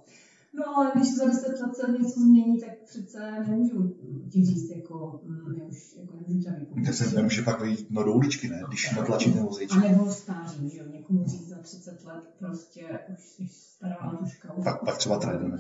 No 0.53 0.77
ale 0.77 0.91
když 0.95 1.15
za 1.15 1.25
deset 1.25 1.59
let 1.61 1.75
se 1.75 1.91
něco 1.91 2.19
změní, 2.19 2.59
tak 2.59 2.69
přece 2.85 3.31
nemůžu 3.47 3.95
ti 4.29 4.45
říct, 4.45 4.69
jako, 4.69 5.19
mm, 5.23 5.55
já 5.57 5.65
už 5.65 5.95
jako 5.97 6.13
nemůžu 6.15 6.39
tě 6.43 6.51
vypovědět. 6.59 6.85
Tak 6.85 6.93
se 7.07 7.15
nemůže 7.15 7.41
pak 7.41 7.61
vejít 7.61 7.87
no, 7.89 8.03
do 8.03 8.13
uličky, 8.13 8.49
ne? 8.49 8.63
Když 8.67 8.95
natlačí 8.95 9.33
ten 9.33 9.43
vozíček. 9.43 9.77
A 9.77 9.89
nebo 9.89 10.11
stáří, 10.11 10.69
že 10.69 10.77
jo, 10.79 10.85
někomu 10.93 11.23
říct 11.27 11.47
za 11.47 11.57
30 11.57 12.03
let 12.05 12.23
prostě 12.39 12.99
už 13.13 13.19
jsi 13.23 13.47
stará 13.47 14.19
už- 14.21 14.39
Pak, 14.63 14.85
pak 14.85 14.97
třeba 14.97 15.19
trénujeme. 15.19 15.57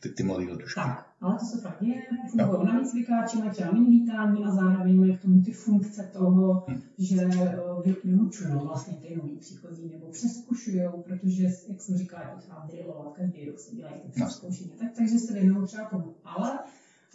Ty, 0.00 0.08
ty 0.08 0.22
mladý 0.22 0.48
letušky. 0.48 0.80
Tak, 0.80 1.06
ale 1.20 1.38
to 1.38 1.44
se 1.44 1.60
fakt 1.60 1.76
děje, 1.80 2.02
fungují 2.30 2.84
vykáči, 2.94 3.38
mají 3.38 3.50
třeba 3.50 3.72
mini 3.72 3.90
vítání 3.90 4.44
a 4.44 4.50
zároveň 4.50 5.00
mají 5.00 5.16
k 5.16 5.22
tomu 5.22 5.40
ty 5.42 5.52
funkce 5.52 6.10
toho, 6.12 6.64
Hm. 6.68 6.80
že 6.98 7.20
eh, 7.34 7.56
vy- 7.84 7.96
vyučují 8.04 8.50
vlastně 8.52 8.94
ty 8.96 9.16
nový 9.16 9.36
příchozí 9.36 9.88
nebo 9.92 10.06
přeskušují, 10.10 10.80
protože, 11.04 11.42
jak 11.68 11.80
jsem 11.80 11.96
říkala, 11.96 12.22
je 12.22 12.28
potřeba 12.34 12.66
drillovat, 12.70 13.12
každý 13.16 13.44
rok 13.44 13.58
se 13.58 13.74
dělají 13.76 14.00
ty 14.00 14.08
přeskoušení, 14.08 14.70
tak, 14.78 14.88
takže 14.96 15.18
se 15.18 15.32
věnují 15.34 15.66
třeba 15.66 15.84
tomu. 15.84 16.14
Ale 16.24 16.58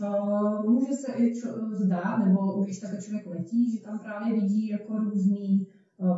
Uh, 0.02 0.72
může 0.72 0.94
se 0.94 1.13
i 1.17 1.36
čo, 1.36 1.48
zdát, 1.72 2.17
nebo 2.17 2.63
když 2.63 2.80
takhle 2.80 3.02
člověk 3.02 3.26
letí, 3.28 3.72
že 3.72 3.80
tam 3.84 4.00
právě 4.00 4.41
vidí 4.41 4.67
jako 4.70 4.98
různý 4.98 5.67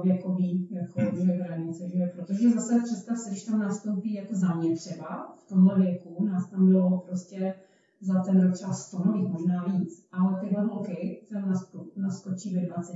věkový 0.04 0.68
jako, 0.72 1.02
že 1.26 1.32
hranice, 1.32 1.90
že? 1.90 2.12
protože 2.16 2.52
zase 2.52 2.82
představ 2.84 3.18
si, 3.18 3.30
když 3.30 3.44
tam 3.44 3.60
nastoupí 3.60 4.14
jako 4.14 4.36
za 4.36 4.54
mě 4.54 4.76
třeba, 4.76 5.36
v 5.38 5.50
tomhle 5.50 5.80
věku, 5.80 6.26
nás 6.26 6.50
tam 6.50 6.68
bylo 6.68 7.00
prostě 7.00 7.56
za 8.02 8.24
ten 8.24 8.42
rok 8.42 8.54
třeba 8.54 8.74
100 8.74 9.00
nových, 9.06 9.28
možná 9.28 9.66
víc, 9.66 10.08
ale 10.12 10.40
tyhle 10.42 10.64
holky 10.64 11.22
tam 11.30 11.50
nasko, 11.50 11.86
naskočí 11.96 12.56
ve 12.56 12.66
20 12.66 12.94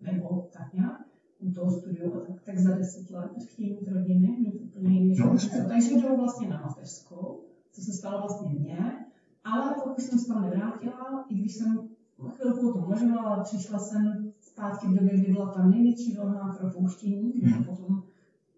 nebo 0.00 0.48
tak 0.52 0.74
nějak, 0.74 1.06
u 1.38 1.50
toho 1.50 1.70
studiu, 1.70 2.10
tak, 2.10 2.42
tak 2.44 2.58
za 2.58 2.76
10 2.76 3.10
let 3.10 3.30
chtějí 3.46 3.74
mít 3.74 3.88
rodiny, 3.88 4.28
mít 4.28 4.62
úplně 4.62 5.00
jiný 5.00 5.16
No. 5.18 5.36
Takže 5.68 5.94
jdou 5.94 6.16
vlastně 6.16 6.48
na 6.48 6.62
mateřskou, 6.66 7.44
co 7.72 7.82
se 7.82 7.92
stalo 7.92 8.20
vlastně 8.20 8.50
mně, 8.50 9.06
ale 9.44 9.74
pokud 9.84 10.00
jsem 10.00 10.18
se 10.18 10.28
tam 10.28 10.42
nevrátila, 10.42 11.24
i 11.28 11.34
když 11.34 11.54
jsem 11.54 11.88
chvilku 12.28 12.68
o 12.68 12.72
tom 12.72 12.84
uvažovala, 12.84 13.22
ale 13.22 13.44
přišla 13.44 13.78
jsem 13.78 14.25
zpátky 14.56 14.86
v 14.86 14.94
době, 14.94 15.20
kdy 15.20 15.32
byla 15.32 15.46
ta 15.52 15.66
největší 15.66 16.16
vlna 16.16 16.54
propouštění, 16.58 17.32
Mhm. 17.42 17.64
potom, 17.64 18.02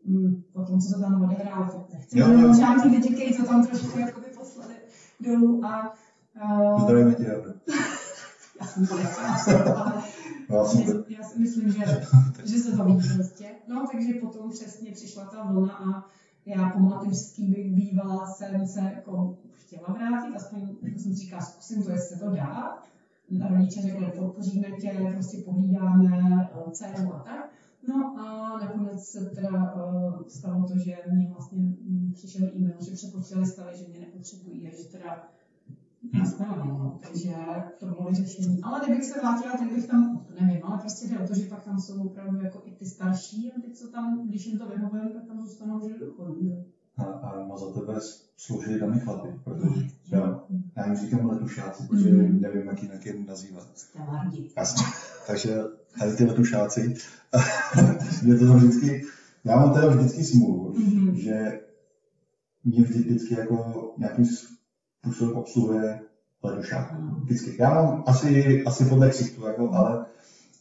mm, 0.04 0.42
potom, 0.52 0.80
co 0.80 0.88
se 0.88 0.98
tam 1.00 1.22
odehrálo, 1.22 1.66
fakt 1.68 1.92
nechci 1.92 2.18
Jo, 2.18 2.26
jo. 2.32 2.54
žádný 2.54 2.90
lidi, 2.96 3.14
kteří 3.14 3.36
to 3.36 3.44
tam 3.46 3.66
trošku 3.66 3.98
jakoby 3.98 4.26
poslali 4.38 4.74
dolů 5.20 5.64
a 5.64 5.92
a 6.40 6.80
Zdravíme 6.80 7.14
tě, 7.14 7.24
já 8.60 8.66
jsem 8.66 8.86
to 8.86 8.96
nechtěla, 8.96 10.02
No, 10.50 10.56
já 10.56 10.64
si- 10.64 11.04
já 11.08 11.22
si 11.22 11.38
myslím, 11.38 11.70
že, 11.70 11.84
že 12.44 12.58
se 12.58 12.76
to 12.76 12.84
ví 12.84 12.98
prostě. 13.14 13.44
No, 13.68 13.86
takže 13.92 14.12
potom 14.20 14.50
přesně 14.50 14.92
přišla 14.92 15.24
ta 15.24 15.42
vlna 15.52 15.72
a 15.72 16.04
já 16.46 16.68
po 16.70 16.78
mateřský 16.78 17.50
bych 17.50 17.72
bývala 17.74 18.26
jsem 18.26 18.66
se 18.66 18.80
jako 18.80 19.36
chtěla 19.52 19.92
vrátit, 19.92 20.34
aspoň 20.36 20.60
jako 20.82 20.98
jsem 20.98 21.12
si 21.12 21.18
říkala, 21.18 21.42
zkusím 21.42 21.82
to, 21.82 21.90
jestli 21.90 22.16
se 22.16 22.24
to 22.24 22.30
dá. 22.30 22.78
Rodiče 23.48 23.82
řekli, 23.82 24.12
podpoříme 24.18 24.68
tě, 24.80 25.10
prostě 25.12 25.42
pohlídáme 25.44 26.50
eh, 26.54 26.70
dceru 26.70 27.14
a 27.14 27.18
tak. 27.18 27.50
No 27.88 28.18
a 28.18 28.58
nakonec 28.58 29.04
se 29.04 29.30
teda 29.30 29.74
uh, 29.74 30.26
stalo 30.26 30.68
to, 30.68 30.78
že 30.78 30.96
mě 31.12 31.28
vlastně 31.28 31.58
mm, 31.62 32.12
přišel 32.14 32.48
e-mail, 32.56 32.76
že 32.80 32.94
přepočítali 32.94 33.46
stavy, 33.46 33.76
že 33.76 33.88
mě 33.88 34.00
nepotřebují 34.00 34.68
a 34.68 34.76
že 34.76 34.88
teda 34.88 35.28
Naskladané, 36.12 36.72
no. 36.72 36.98
Takže 37.02 37.34
to 37.78 37.86
bylo 37.86 38.08
vyřešení. 38.08 38.62
Ale 38.62 38.80
kdybych 38.84 39.04
se 39.04 39.20
vrátila, 39.20 39.52
tak 39.52 39.72
bych 39.72 39.86
tam, 39.86 40.26
nevím, 40.40 40.64
ale 40.64 40.78
prostě 40.78 41.08
jde 41.08 41.18
o 41.18 41.26
to, 41.26 41.34
že 41.34 41.46
pak 41.46 41.64
tam 41.64 41.80
jsou 41.80 42.02
opravdu 42.02 42.40
jako 42.40 42.62
i 42.64 42.70
ty 42.70 42.86
starší 42.86 43.52
a 43.52 43.60
ty, 43.60 43.70
co 43.70 43.88
tam, 43.88 44.28
když 44.28 44.46
jim 44.46 44.58
to 44.58 44.68
vyhovuje, 44.68 45.08
tak 45.08 45.26
tam 45.26 45.40
zůstanou 45.40 45.88
žít 45.88 45.98
do 45.98 46.12
chodu. 46.12 46.64
A, 46.98 47.02
a 47.04 47.44
má 47.46 47.56
za 47.56 47.72
tebe 47.72 48.00
sloužili 48.36 48.80
tam 48.80 48.94
i 48.94 48.98
chlapy, 48.98 49.28
protože 49.44 49.86
já, 50.12 50.42
já 50.76 50.86
jim 50.86 50.96
říkám 50.96 51.30
letušáci, 51.30 51.82
protože 51.88 52.08
Mhm. 52.08 52.40
nevím, 52.40 52.66
jak 52.68 52.82
jinak 52.82 53.06
je 53.06 53.14
nazývat. 53.26 53.68
Jasně. 54.56 54.82
Takže 55.26 55.56
tady 55.98 56.12
ty 56.16 56.24
letušáci, 56.24 56.94
je 58.24 58.34
to 58.34 58.46
tam 58.46 58.56
vždycky, 58.56 59.02
já 59.44 59.56
mám 59.56 59.72
teda 59.74 59.88
vždycky 59.88 60.24
smůlu, 60.24 60.72
Mhm. 60.78 61.16
že 61.16 61.60
mě 62.64 62.82
vždy, 62.82 62.98
vždycky 63.00 63.34
jako 63.34 63.90
nějakým 63.98 64.24
způsobem 65.04 65.36
obsluhuje 65.36 66.00
letušák. 66.42 66.94
Vždycky. 67.22 67.56
Já 67.58 67.70
mám 67.74 68.02
asi, 68.06 68.62
asi 68.64 68.84
podle 68.84 69.10
ksichtu, 69.10 69.46
jako, 69.46 69.70
ale 69.74 70.06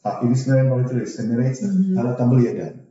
a 0.04 0.12
i 0.19 0.28
když 0.28 0.39
jsme 0.41 0.63
mluvili 0.63 0.88
tedy 0.89 1.08
s 1.08 1.19
Emirates, 1.19 1.62
Mhm. 1.62 2.00
ale 2.00 2.15
tam 2.15 2.30
byl 2.30 2.39
jeden. 2.39 2.87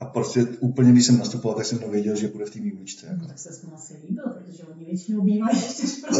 A 0.00 0.04
prostě 0.04 0.44
úplně, 0.60 0.92
když 0.92 1.06
jsem 1.06 1.18
nastupoval, 1.18 1.56
tak 1.56 1.66
jsem 1.66 1.80
nevěděl, 1.80 2.16
že 2.16 2.28
bude 2.28 2.44
v 2.44 2.50
té 2.50 2.60
výučce. 2.60 3.06
Jako. 3.06 3.20
No, 3.20 3.28
tak 3.28 3.38
se 3.38 3.66
mu 3.66 3.74
asi 3.74 3.94
líbil, 4.08 4.24
protože 4.24 4.62
oni 4.74 4.84
většinou 4.84 5.22
bývají. 5.22 5.58
Třeba 5.58 6.18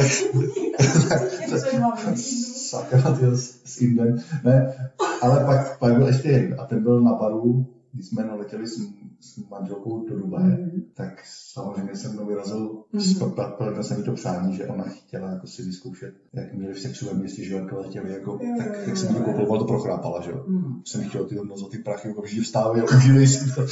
Sakra, 2.16 3.18
s, 3.34 3.60
s 3.64 3.80
Indem. 3.80 4.20
Ne, 4.44 4.90
ale 5.22 5.44
pak, 5.44 5.78
pak 5.78 5.96
byl 5.96 6.06
ještě 6.06 6.28
jeden 6.28 6.60
a 6.60 6.64
ten 6.64 6.82
byl 6.82 7.00
na 7.00 7.14
baru, 7.14 7.66
když 7.92 8.06
jsme 8.06 8.24
letěli 8.24 8.68
s, 8.68 8.78
s 9.20 9.48
manželkou 9.50 10.08
do 10.08 10.18
Dubaje, 10.18 10.56
mm. 10.56 10.82
tak 10.94 11.22
samozřejmě 11.24 11.96
jsem 11.96 12.12
mnou 12.12 12.26
vyrazil, 12.26 12.84
mm. 12.92 13.30
pak 13.34 13.84
se 13.84 13.96
mi 13.96 14.02
to 14.02 14.12
přání, 14.12 14.56
že 14.56 14.66
ona 14.66 14.84
chtěla 14.84 15.30
jako 15.30 15.46
si 15.46 15.62
vyzkoušet, 15.62 16.14
jak 16.32 16.54
měli 16.54 16.74
v 16.74 16.80
sexu 16.80 17.06
ve 17.06 17.14
městě, 17.14 17.44
že 17.44 17.54
jak 17.54 17.72
letěli, 17.72 18.12
jako, 18.12 18.38
jo, 18.42 18.54
tak 18.58 18.86
jak 18.86 18.96
jsem 18.96 19.14
to 19.14 19.20
koupil, 19.20 19.58
to 19.58 19.64
prochrápala, 19.64 20.20
že 20.20 20.30
jo. 20.30 20.44
Mm. 20.46 20.82
Jsem 20.84 21.08
chtěl 21.08 21.24
ty 21.24 21.34
moc 21.34 21.70
ty 21.70 21.78
prachy, 21.78 22.10
okamžitě 22.10 22.42
vstávil, 22.42 22.86
užili 22.96 23.28
si 23.28 23.54
to. 23.54 23.60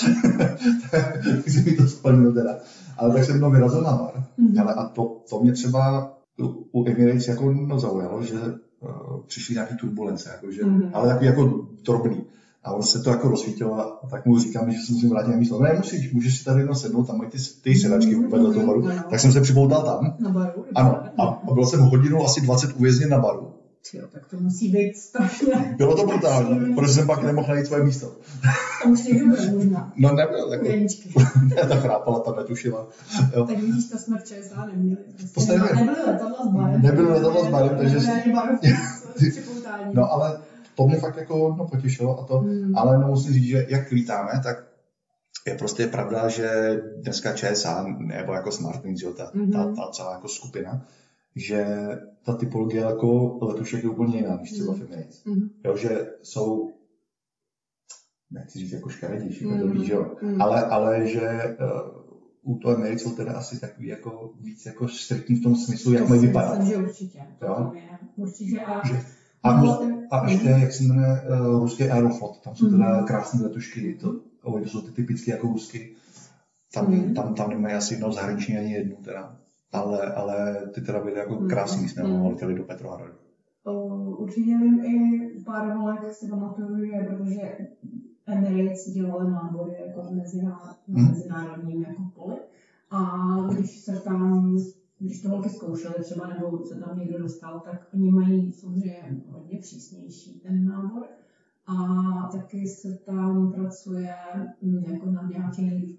takže 1.44 1.60
mi 1.66 1.76
to 1.76 1.88
splnilo 1.88 2.32
teda. 2.32 2.58
Ale 2.96 3.14
tak 3.14 3.24
jsem 3.24 3.36
mnou 3.36 3.50
vyrazil 3.50 3.82
na 3.82 3.96
bar. 3.96 4.24
Mm. 4.36 4.58
Ale 4.58 4.74
a 4.74 4.88
to, 4.88 5.22
to 5.30 5.40
mě 5.40 5.52
třeba 5.52 6.14
u 6.72 6.88
Emirates 6.88 7.28
jako 7.28 7.52
no, 7.52 7.78
zaujalo, 7.78 8.22
že 8.22 8.34
uh, 8.80 9.22
přišly 9.26 9.54
nějaké 9.54 9.74
turbulence, 9.74 10.30
jako, 10.30 10.50
že, 10.50 10.64
mm. 10.64 10.90
ale 10.92 11.08
jako, 11.08 11.24
jako 11.24 11.66
drobný. 11.84 12.24
A 12.64 12.72
on 12.72 12.82
se 12.82 13.00
to 13.00 13.10
jako 13.10 13.28
rozsvítilo 13.28 13.80
a 13.80 14.08
tak 14.10 14.26
mu 14.26 14.38
říkám, 14.38 14.70
že 14.70 14.78
se 14.86 14.92
musím 14.92 15.10
vrátit 15.10 15.30
na 15.30 15.36
místo. 15.36 15.60
Ne, 15.60 15.74
musíš, 15.76 16.12
můžeš 16.12 16.38
si 16.38 16.44
tady 16.44 16.60
jenom 16.60 16.74
sednout, 16.74 17.06
tam 17.06 17.18
mají 17.18 17.30
ty, 17.30 17.38
ty 17.62 17.74
sedačky 17.74 18.16
mm, 18.16 18.30
vedle 18.30 18.54
toho 18.54 18.66
baru. 18.66 18.80
No. 18.80 18.92
Tak 19.10 19.20
jsem 19.20 19.32
se 19.32 19.40
připoutal 19.40 19.82
tam. 19.82 20.16
Na 20.18 20.30
baru? 20.30 20.64
Ano, 20.74 21.02
a, 21.18 21.24
a 21.24 21.54
byl 21.54 21.66
jsem 21.66 21.80
hodinu 21.80 22.24
asi 22.24 22.40
20 22.40 22.76
uvězněn 22.76 23.10
na 23.10 23.18
baru. 23.18 23.52
Jo, 23.94 24.06
tak 24.12 24.26
to 24.30 24.36
musí 24.40 24.68
být 24.68 24.96
strašně. 24.96 25.74
Bylo 25.76 25.96
to 25.96 26.06
brutální, 26.06 26.74
protože 26.74 26.92
jsem 26.92 27.06
pak 27.06 27.22
nemohl 27.22 27.48
najít 27.48 27.66
svoje 27.66 27.84
místo. 27.84 28.12
Tam 28.82 28.92
už 28.92 29.04
někdo 29.04 29.26
byl 29.26 29.52
možná. 29.54 29.92
No 29.98 30.14
nebyl, 30.14 30.52
jako. 30.52 30.64
ne, 31.42 31.68
ta 31.68 31.76
chrápala, 31.76 32.20
ta 32.20 32.34
netušila. 32.36 32.86
Jo. 33.36 33.46
Tak 33.46 33.58
vidíš, 33.58 33.84
to 33.90 33.98
jsme 33.98 34.18
v 34.18 34.24
ČSA 34.24 34.64
neměli. 34.64 35.00
Neměli. 35.48 35.74
Nebyly 35.74 36.06
letadla 36.06 36.44
s 36.44 36.48
barem. 36.48 36.82
Nebyly 36.82 37.08
letadla 37.08 37.44
s 37.44 37.48
barem, 37.48 37.76
takže... 37.78 37.98
No 39.92 40.12
ale 40.12 40.40
to 40.78 40.86
mě 40.86 40.96
fakt 40.96 41.16
jako 41.16 41.54
no, 41.58 41.66
potěšilo 41.66 42.20
a 42.20 42.24
to, 42.24 42.38
hmm. 42.38 42.76
ale 42.76 42.98
no, 42.98 43.08
musím 43.08 43.32
říct, 43.32 43.44
že 43.44 43.66
jak 43.68 43.90
lítáme, 43.90 44.30
tak 44.42 44.68
je 45.46 45.54
prostě 45.54 45.86
pravda, 45.86 46.28
že 46.28 46.48
dneska 46.96 47.32
ČSA, 47.32 47.86
nebo 47.98 48.32
jako 48.32 48.52
Smartwings, 48.52 49.02
jo, 49.02 49.12
ta, 49.12 49.32
mm-hmm. 49.34 49.52
ta, 49.52 49.74
ta, 49.74 49.90
celá 49.92 50.12
jako 50.12 50.28
skupina, 50.28 50.86
že 51.36 51.66
ta 52.24 52.36
typologie 52.36 52.82
jako 52.82 53.38
letušek 53.42 53.84
je 53.84 53.90
úplně 53.90 54.16
jiná, 54.16 54.36
než 54.36 54.52
třeba 54.52 54.74
mm-hmm. 54.74 54.86
Emirates. 54.86 55.24
Mm-hmm. 55.24 55.48
Jo, 55.64 55.76
že 55.76 56.06
jsou 56.22 56.72
nechci 58.30 58.58
říct 58.58 58.72
jako 58.72 58.88
škaredější, 58.88 59.46
mm, 59.46 59.58
dobrý, 59.58 59.86
že 59.86 59.92
jo, 59.92 60.16
mm. 60.22 60.42
ale, 60.42 60.64
ale 60.64 61.06
že 61.06 61.56
uh, 62.42 62.54
u 62.54 62.58
toho 62.58 62.74
Emirates 62.74 63.02
jsou 63.02 63.16
teda 63.16 63.32
asi 63.32 63.60
takový 63.60 63.88
jako 63.88 64.32
víc 64.40 64.66
jako 64.66 64.88
striktní 64.88 65.36
v 65.36 65.42
tom 65.42 65.56
smyslu, 65.56 65.92
jak 65.92 66.08
mají 66.08 66.20
vypadat. 66.20 66.58
Myslím, 66.58 66.74
že 66.74 66.88
určitě. 66.88 67.18
Jo? 67.42 67.72
Určitě 68.16 68.60
a 68.60 68.88
že, 68.88 69.17
a, 69.42 69.60
no, 69.60 69.80
a 70.10 70.28
ještě, 70.30 70.48
jak 70.48 70.72
se 70.72 70.82
jmenuje, 70.82 71.22
uh, 71.30 71.60
ruský 71.60 71.84
Aeroflot, 71.84 72.40
tam 72.40 72.54
jsou 72.54 72.70
teda 72.70 72.96
mhm. 72.96 73.04
krásné 73.04 73.42
letušky, 73.42 73.94
to, 74.00 74.12
to 74.42 74.58
jsou 74.66 74.80
ty 74.80 74.90
typické 74.90 75.30
jako 75.30 75.46
rusky. 75.46 75.94
Tam, 76.74 76.90
mm. 76.90 77.14
tam, 77.14 77.34
tam 77.34 77.50
nemají 77.50 77.74
asi 77.74 77.94
jednou 77.94 78.12
zahraniční 78.12 78.58
ani 78.58 78.72
jednu 78.72 78.96
teda. 78.96 79.36
Ale, 79.72 80.12
ale 80.12 80.66
ty 80.74 80.80
teda 80.80 81.00
byly 81.00 81.18
jako 81.18 81.34
mhm. 81.34 81.48
krásný, 81.48 81.80
když 81.80 81.92
jsme 81.92 82.02
mm. 82.02 82.26
letěli 82.26 82.54
do 82.54 82.64
Petrohradu. 82.64 83.12
Určitě 84.18 84.58
vím 84.58 84.80
i 84.84 85.44
pár 85.44 85.76
volek 85.76 86.14
si 86.14 86.28
pamatuju, 86.28 86.84
že 86.84 87.06
protože 87.08 87.58
Emirates 88.26 88.88
dělali 88.88 89.30
nábory 89.30 89.72
jako 89.86 90.02
v 90.02 90.10
mhm. 90.88 91.08
mezinárodním 91.08 91.82
jako 91.82 92.02
poli. 92.14 92.36
A 92.90 93.26
když 93.50 93.78
se 93.78 94.00
tam 94.00 94.58
když 94.98 95.22
to 95.22 95.28
holky 95.28 95.50
zkoušely 95.50 95.94
třeba, 96.04 96.26
nebo 96.26 96.64
se 96.64 96.74
tam 96.74 96.98
někdo 96.98 97.18
dostal, 97.18 97.60
tak 97.60 97.88
oni 97.94 98.10
mají 98.10 98.52
samozřejmě 98.52 99.22
hodně 99.28 99.58
přísnější 99.58 100.40
ten 100.40 100.64
nábor. 100.64 101.06
A 101.66 101.76
taky 102.32 102.66
se 102.66 102.94
tam 102.94 103.52
pracuje 103.52 104.14
mm, 104.62 104.84
jako 104.84 105.10
na 105.10 105.28
nějaký 105.30 105.98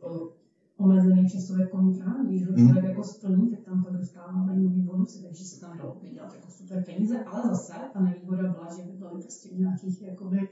omezený 0.78 1.30
časový 1.30 1.64
kontrakt, 1.72 2.26
když 2.28 2.48
ho 2.48 2.56
člověk 2.56 2.86
jako 2.86 3.04
splní, 3.04 3.52
tak 3.52 3.60
tam 3.62 3.84
pak 3.84 3.98
dostává 3.98 4.46
zajímavý 4.46 4.82
bonusy, 4.82 5.24
takže 5.24 5.46
se 5.46 5.60
tam 5.60 5.78
dalo 5.78 6.00
vydělat 6.02 6.34
jako 6.34 6.52
super 6.52 6.84
peníze, 6.84 7.24
ale 7.24 7.44
zase 7.48 7.74
ta 7.94 8.00
nevýhoda 8.00 8.52
byla, 8.52 8.68
že 8.76 8.84
by 8.84 8.98
byly 8.98 9.22
prostě 9.22 9.50
v 9.50 9.60
nějakých 9.60 10.02
jakoby, 10.02 10.50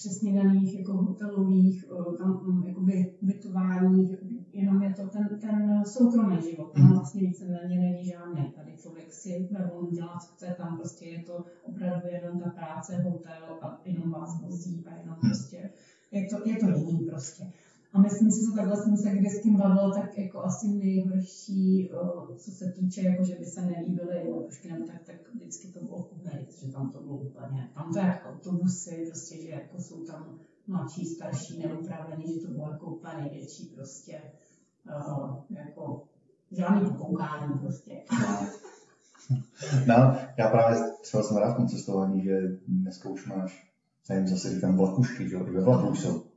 přesně 0.00 0.42
daných 0.42 0.78
jako 0.78 0.92
hotelových, 0.92 1.84
tam 2.18 2.40
mm, 2.42 2.66
jakoby 2.66 3.14
bytování, 3.22 4.16
jenom 4.52 4.82
je 4.82 4.94
to 4.94 5.06
ten, 5.06 5.28
ten 5.40 5.84
soukromý 5.86 6.42
život, 6.42 6.72
tam 6.74 6.82
mhm. 6.82 6.94
vlastně 6.94 7.20
víceméně 7.20 7.78
není 7.78 8.04
žádný. 8.04 8.52
Tady 8.56 8.76
člověk 8.76 9.12
si 9.12 9.48
volnu 9.70 9.90
dělá, 9.90 10.18
co 10.20 10.32
chce, 10.34 10.54
tam 10.58 10.76
prostě 10.76 11.06
je 11.06 11.22
to 11.22 11.44
opravdu 11.62 12.08
jenom 12.12 12.40
ta 12.40 12.50
práce, 12.50 13.02
hotel 13.02 13.58
a 13.62 13.80
jenom 13.84 14.10
vás 14.10 14.40
vozí 14.42 14.84
a 14.86 14.94
jenom 14.94 15.16
prostě, 15.20 15.70
je 16.10 16.26
to, 16.26 16.48
je 16.48 16.56
to 16.56 16.66
jiný 16.66 17.06
prostě. 17.10 17.44
A 17.92 18.00
myslím 18.00 18.30
si, 18.30 18.40
že 18.40 18.56
takhle 18.56 18.76
jsem 18.76 18.96
se 18.96 19.10
kdy 19.10 19.30
s 19.30 19.42
tím 19.42 19.56
bavil, 19.56 19.92
tak 19.94 20.18
jako 20.18 20.38
asi 20.44 20.68
nejhorší, 20.68 21.90
co 22.36 22.50
se 22.50 22.72
týče, 22.72 23.02
jako 23.02 23.24
že 23.24 23.34
by 23.34 23.44
se 23.44 23.62
nelíbily 23.62 24.30
letošky, 24.30 24.72
nebo 24.72 24.86
tak, 24.86 25.02
tak 25.06 25.34
vždycky 25.34 25.68
to 25.68 25.84
bylo 25.84 26.02
Kuwait, 26.02 26.52
že 26.60 26.72
tam 26.72 26.90
to 26.90 27.00
bylo 27.00 27.16
úplně, 27.16 27.70
tam 27.74 27.92
to 27.92 27.98
jako 27.98 28.28
autobusy, 28.28 29.06
prostě, 29.08 29.42
že 29.42 29.48
jako 29.48 29.80
jsou 29.80 30.04
tam 30.04 30.38
mladší, 30.66 31.06
starší, 31.06 31.58
neupravení, 31.58 32.34
že 32.34 32.46
to 32.46 32.52
bylo 32.52 32.70
jako 32.70 32.86
úplně 32.86 33.14
největší 33.22 33.66
prostě, 33.66 34.20
jako 35.50 36.04
žádný 36.50 36.90
pokoukání 36.90 37.58
prostě. 37.58 38.02
No, 39.86 40.16
já 40.38 40.48
právě 40.50 40.92
třeba 41.02 41.22
jsem 41.22 41.36
rád 41.36 41.52
v 41.52 41.56
tom 41.56 41.68
cestování, 41.68 42.22
že 42.22 42.58
dneska 42.68 43.08
už 43.08 43.26
máš, 43.26 43.72
nevím, 44.08 44.28
zase 44.28 44.54
říkám 44.54 44.76
vlakušky, 44.76 45.28
že 45.28 45.34
jo, 45.34 45.46
i 45.46 45.50
ve 45.50 45.60
vlaku 45.60 45.94
jsou 45.94 46.29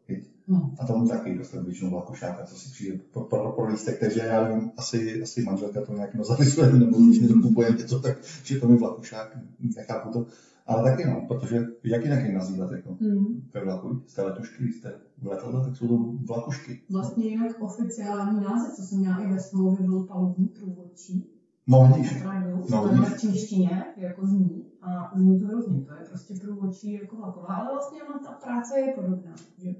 Hmm. 0.47 0.75
A 0.79 0.85
tam 0.85 1.07
taky 1.07 1.37
dostanu 1.37 1.63
většinou 1.63 1.89
vlakušáka, 1.89 2.45
co 2.45 2.55
si 2.55 2.71
přijde 2.71 2.99
pro, 3.13 3.23
pro, 3.23 3.51
pro 3.51 3.67
lístek, 3.67 3.99
takže 3.99 4.19
já 4.19 4.43
nevím, 4.43 4.71
asi, 4.77 5.21
asi 5.23 5.43
manželka 5.43 5.85
to 5.85 5.93
nějak 5.93 6.25
zapisuje, 6.25 6.73
nebo 6.73 6.97
když 6.97 7.19
mi 7.19 7.27
to 7.27 7.33
kupuje 7.41 7.69
něco, 7.71 7.99
tak 7.99 8.17
že 8.43 8.59
to 8.59 8.67
mi 8.67 8.77
vlakušák, 8.77 9.37
nechápu 9.75 10.09
to. 10.13 10.25
Ale 10.67 10.91
taky 10.91 11.07
no, 11.07 11.25
protože 11.27 11.67
jak 11.83 12.03
jinak 12.03 12.23
je 12.23 12.33
nazývat 12.33 12.71
jako 12.71 12.97
hmm. 13.01 13.49
ve 13.53 13.63
vlaku, 13.63 14.01
z 14.07 14.13
té 14.13 14.21
letušky, 14.21 14.73
jste 14.73 14.93
v 15.21 15.27
letadle, 15.27 15.65
tak 15.65 15.75
jsou 15.75 15.87
to 15.87 15.97
vlakušky. 16.27 16.81
Vlastně 16.91 17.25
jinak 17.25 17.61
oficiální 17.61 18.43
název, 18.43 18.73
co 18.75 18.81
jsem 18.81 18.99
měla 18.99 19.19
i 19.19 19.33
ve 19.33 19.39
smlouvě, 19.39 19.87
byl 19.87 20.03
palubní 20.03 20.47
průvodčí. 20.47 21.29
No 21.67 21.91
vidíš. 21.95 22.23
No 22.69 22.87
vidíš. 22.87 23.09
v 23.09 23.21
češtině, 23.21 23.85
jako 23.97 24.27
zní. 24.27 24.65
A 24.81 25.11
zní 25.15 25.39
to 25.39 25.47
hrozně, 25.47 25.81
to 25.81 25.93
je 25.93 26.05
prostě 26.09 26.33
průvodčí 26.41 26.93
jako 26.93 27.15
vlaková, 27.15 27.55
ale 27.55 27.73
vlastně 27.73 27.99
ta 28.23 28.31
práce 28.31 28.79
je 28.79 28.93
podobná. 28.93 29.35
Že 29.57 29.75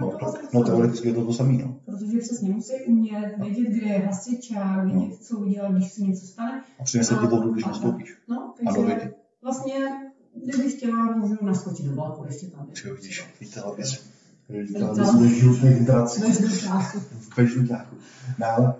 No, 0.00 0.10
to, 0.10 0.32
no 0.54 0.64
teoreticky 0.64 1.08
je 1.08 1.14
to 1.14 1.24
to 1.24 1.32
samé. 1.32 1.52
No. 1.52 1.80
Protože 1.84 2.18
přesně 2.18 2.50
musí 2.50 2.72
umět 2.86 3.34
vědět, 3.38 3.68
kde 3.68 3.86
je 3.86 3.98
hasičák, 3.98 4.84
vědět, 4.84 5.08
no. 5.08 5.16
co 5.20 5.38
udělat, 5.38 5.72
když 5.72 5.92
se 5.92 6.02
něco 6.02 6.26
stane. 6.26 6.64
A 6.80 6.84
přinese 6.84 7.14
ti 7.14 7.26
vodu, 7.26 7.52
když 7.52 7.64
nastoupíš. 7.64 8.18
No, 8.28 8.54
takže 8.64 9.12
vlastně, 9.42 9.74
kdybych 10.44 10.74
chtěla, 10.74 11.16
můžu 11.16 11.36
naskočit 11.42 11.86
do 11.86 11.94
vlaku, 11.94 12.24
ještě 12.24 12.46
tam. 12.46 12.68
Čo 12.72 12.94
vidíš, 12.94 13.24
žlutých 15.38 15.86
dracích. 15.86 16.24
Ve 17.36 17.46
žlutáku. 17.46 17.96
No 18.38 18.46
ale 18.46 18.74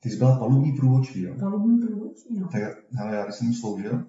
ty 0.00 0.10
jsi 0.10 0.16
byla 0.16 0.38
palubní 0.38 0.72
průvodčí, 0.72 1.22
jo? 1.22 1.34
Palubní 1.40 1.78
průvodčí, 1.78 2.38
no. 2.40 2.48
Tak 2.48 2.62
hele, 2.92 3.16
já 3.16 3.24
když 3.24 3.36
jsem 3.36 3.54
sloužil, 3.54 4.04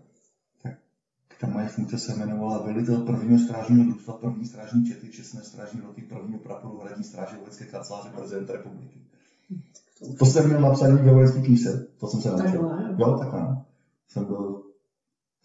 ta 1.40 1.48
moje 1.48 1.68
funkce 1.68 1.98
se 1.98 2.14
jmenovala 2.14 2.64
velitel 2.64 3.02
prvního 3.02 3.40
strážního 3.40 3.84
družstva, 3.84 4.14
první 4.14 4.46
strážní 4.46 4.86
čety, 4.86 5.10
čestné 5.10 5.44
strážní 5.44 5.82
roty, 5.82 6.02
prvního 6.02 6.40
praporu 6.40 6.78
hradní 6.78 7.04
stráže 7.04 7.38
vojenské 7.38 7.66
kanceláře 7.66 8.10
prezidenta 8.10 8.54
republiky. 8.54 9.00
To 10.20 10.26
jsem 10.26 10.48
měl 10.48 10.62
napsaný 10.62 10.98
ve 11.02 11.14
vojenské 11.14 11.42
knize, 11.42 11.88
to 11.98 12.08
jsem 12.08 12.22
se 12.22 12.30
naučil. 12.30 12.72
Jo, 12.98 13.18
takhle. 13.20 13.42
No. 13.42 13.66
Jsem 14.08 14.26
byl, 14.26 14.64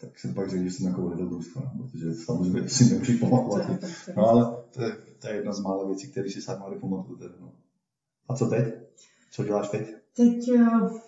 tak 0.01 0.19
jsem 0.19 0.33
pak 0.33 0.49
řekl, 0.49 0.63
že 0.63 0.71
jsem 0.71 0.87
jako 0.87 1.01
velitel 1.01 1.29
družstva, 1.29 1.61
no, 1.75 1.83
protože 1.83 2.13
samozřejmě 2.13 2.69
si 2.69 2.93
nemůžu 2.93 3.17
pamatovat. 3.19 3.69
No 4.17 4.27
ale 4.27 4.57
to 4.73 4.83
je, 4.83 4.91
to 5.19 5.27
je 5.27 5.35
jedna 5.35 5.53
z 5.53 5.59
mála 5.59 5.87
věcí, 5.87 6.11
které 6.11 6.29
si 6.29 6.41
sám 6.41 6.59
máli 6.59 6.79
pamatuju. 6.79 7.19
No. 7.39 7.51
A 8.29 8.35
co 8.35 8.45
teď? 8.45 8.73
Co 9.31 9.43
děláš 9.43 9.69
teď? 9.69 9.95
Teď 10.15 10.49
uh 10.51 10.99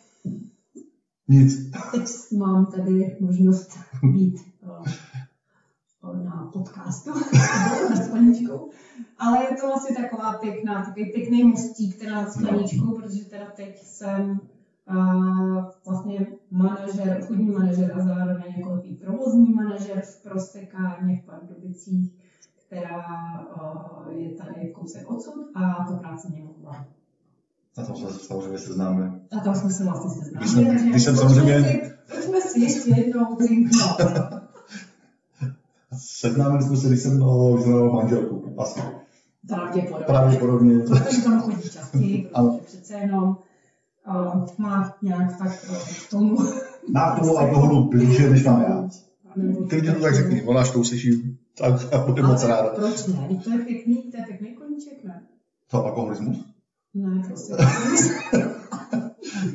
nic. 1.27 1.71
Teď 1.91 2.03
mám 2.37 2.65
tady 2.65 3.17
možnost 3.19 3.79
být 4.03 4.39
uh, 4.63 6.23
na 6.23 6.49
podcastu 6.53 7.09
nad 7.89 8.03
skleničkou. 8.03 8.69
Ale 9.17 9.43
je 9.43 9.57
to 9.61 9.73
asi 9.73 9.95
taková 9.95 10.33
pěkná, 10.33 10.85
takový 10.85 11.11
pěkný 11.11 11.43
mostík 11.43 11.99
teda 11.99 12.15
nad 12.15 12.31
skleničkou, 12.31 12.95
protože 12.95 13.25
teda 13.25 13.45
teď 13.55 13.83
jsem 13.83 14.39
uh, 14.89 15.65
vlastně 15.87 16.27
manažer, 16.51 17.17
obchodní 17.21 17.51
manažer 17.51 17.91
a 17.95 18.03
zároveň 18.03 18.53
jako 18.57 18.77
tý 18.77 18.95
provozní 18.95 19.53
manažer 19.53 20.01
v 20.01 20.23
Prostekárně 20.23 21.21
v 21.21 21.25
Pardubicích, 21.25 22.13
která 22.65 23.05
uh, 23.41 24.13
je 24.13 24.29
tady 24.29 24.71
kousek 24.71 25.11
odsud 25.11 25.51
a 25.55 25.85
to 25.87 25.97
práce 25.97 26.29
mě 26.29 26.43
mohla 26.43 26.87
na 27.77 27.85
tom 27.85 27.95
jsme 27.95 28.09
se 28.09 28.19
samozřejmě 28.19 28.57
seznámili. 28.57 29.11
A 29.37 29.39
tam 29.39 29.55
jsme 29.55 29.69
se 29.69 29.83
vlastně 29.83 30.23
seznámili. 30.23 30.39
Když 30.39 30.51
jsem, 30.51 30.89
když 30.89 31.03
jsem 31.03 31.15
samozřejmě... 31.17 31.91
Pojďme 32.15 32.41
si 32.41 32.59
ještě 32.59 32.89
jednou 32.95 33.35
trinknout. 33.35 33.97
Seznámili 35.97 36.63
jsme 36.63 36.77
se, 36.77 36.87
když 36.87 36.99
jsem 36.99 37.11
vyznal 37.11 37.91
manželku. 37.91 38.55
Asi. 38.57 38.81
Pravděpodobně. 39.47 40.05
Pravděpodobně. 40.05 40.79
Protože 40.79 41.21
tam 41.21 41.41
chodí 41.41 41.69
častěji, 41.69 42.29
protože 42.33 42.61
přece 42.65 42.93
jenom 42.93 43.37
uh, 44.07 44.45
má 44.57 44.97
nějak 45.01 45.37
tak 45.37 45.65
uh, 45.69 45.77
k 46.07 46.09
tomu. 46.09 46.37
Má 46.93 47.15
k 47.15 47.19
tomu 47.19 47.37
alkoholu 47.37 47.89
blíže, 47.89 48.29
než 48.29 48.43
mám 48.43 48.61
já. 48.61 48.89
Klidně 49.69 49.91
to 49.91 50.01
tak 50.01 50.15
řekni, 50.15 50.43
ona 50.43 50.61
až 50.61 50.71
to 50.71 50.79
uslyší, 50.79 51.37
tak 51.57 51.93
a 51.93 51.97
bude 51.97 52.23
moc 52.23 52.43
ráda. 52.43 52.69
Proč 52.69 53.07
ne? 53.07 53.27
Vždyť 53.27 53.43
To 53.43 53.51
je 53.51 53.57
pěkný, 53.65 54.11
to 54.11 54.17
je 54.17 54.23
pěkný 54.23 54.53
koníček, 54.53 55.03
ne? 55.03 55.21
To 55.67 55.85
alkoholismus? 55.85 56.50
Ne, 56.93 57.23
prostě. 57.27 57.53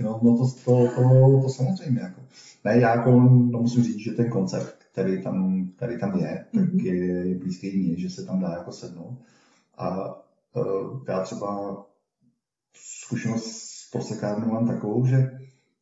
No, 0.02 0.20
no 0.22 0.36
to, 0.36 0.46
to, 0.64 0.88
to, 0.96 1.40
to, 1.42 1.48
samozřejmě. 1.48 2.00
Jako. 2.00 2.20
Ne, 2.64 2.80
já 2.80 2.96
jako, 2.96 3.10
no 3.20 3.58
musím 3.60 3.82
říct, 3.82 3.98
že 3.98 4.12
ten 4.12 4.30
koncept, 4.30 4.76
který 4.92 5.22
tam, 5.22 5.66
který 5.76 5.98
tam 6.00 6.18
je, 6.18 6.44
tak 6.54 6.64
Mhm. 6.72 6.80
je, 6.80 6.94
je 7.28 7.34
blízký 7.38 7.78
mně, 7.78 7.98
že 7.98 8.10
se 8.10 8.24
tam 8.26 8.40
dá 8.40 8.50
jako 8.52 8.72
sednout. 8.72 9.18
A 9.78 10.06
uh, 10.56 11.00
já 11.08 11.20
třeba 11.20 11.82
zkušenost 12.74 13.44
s 13.46 13.90
prosekárnou 13.90 14.52
mám 14.52 14.66
takovou, 14.66 15.06
že 15.06 15.30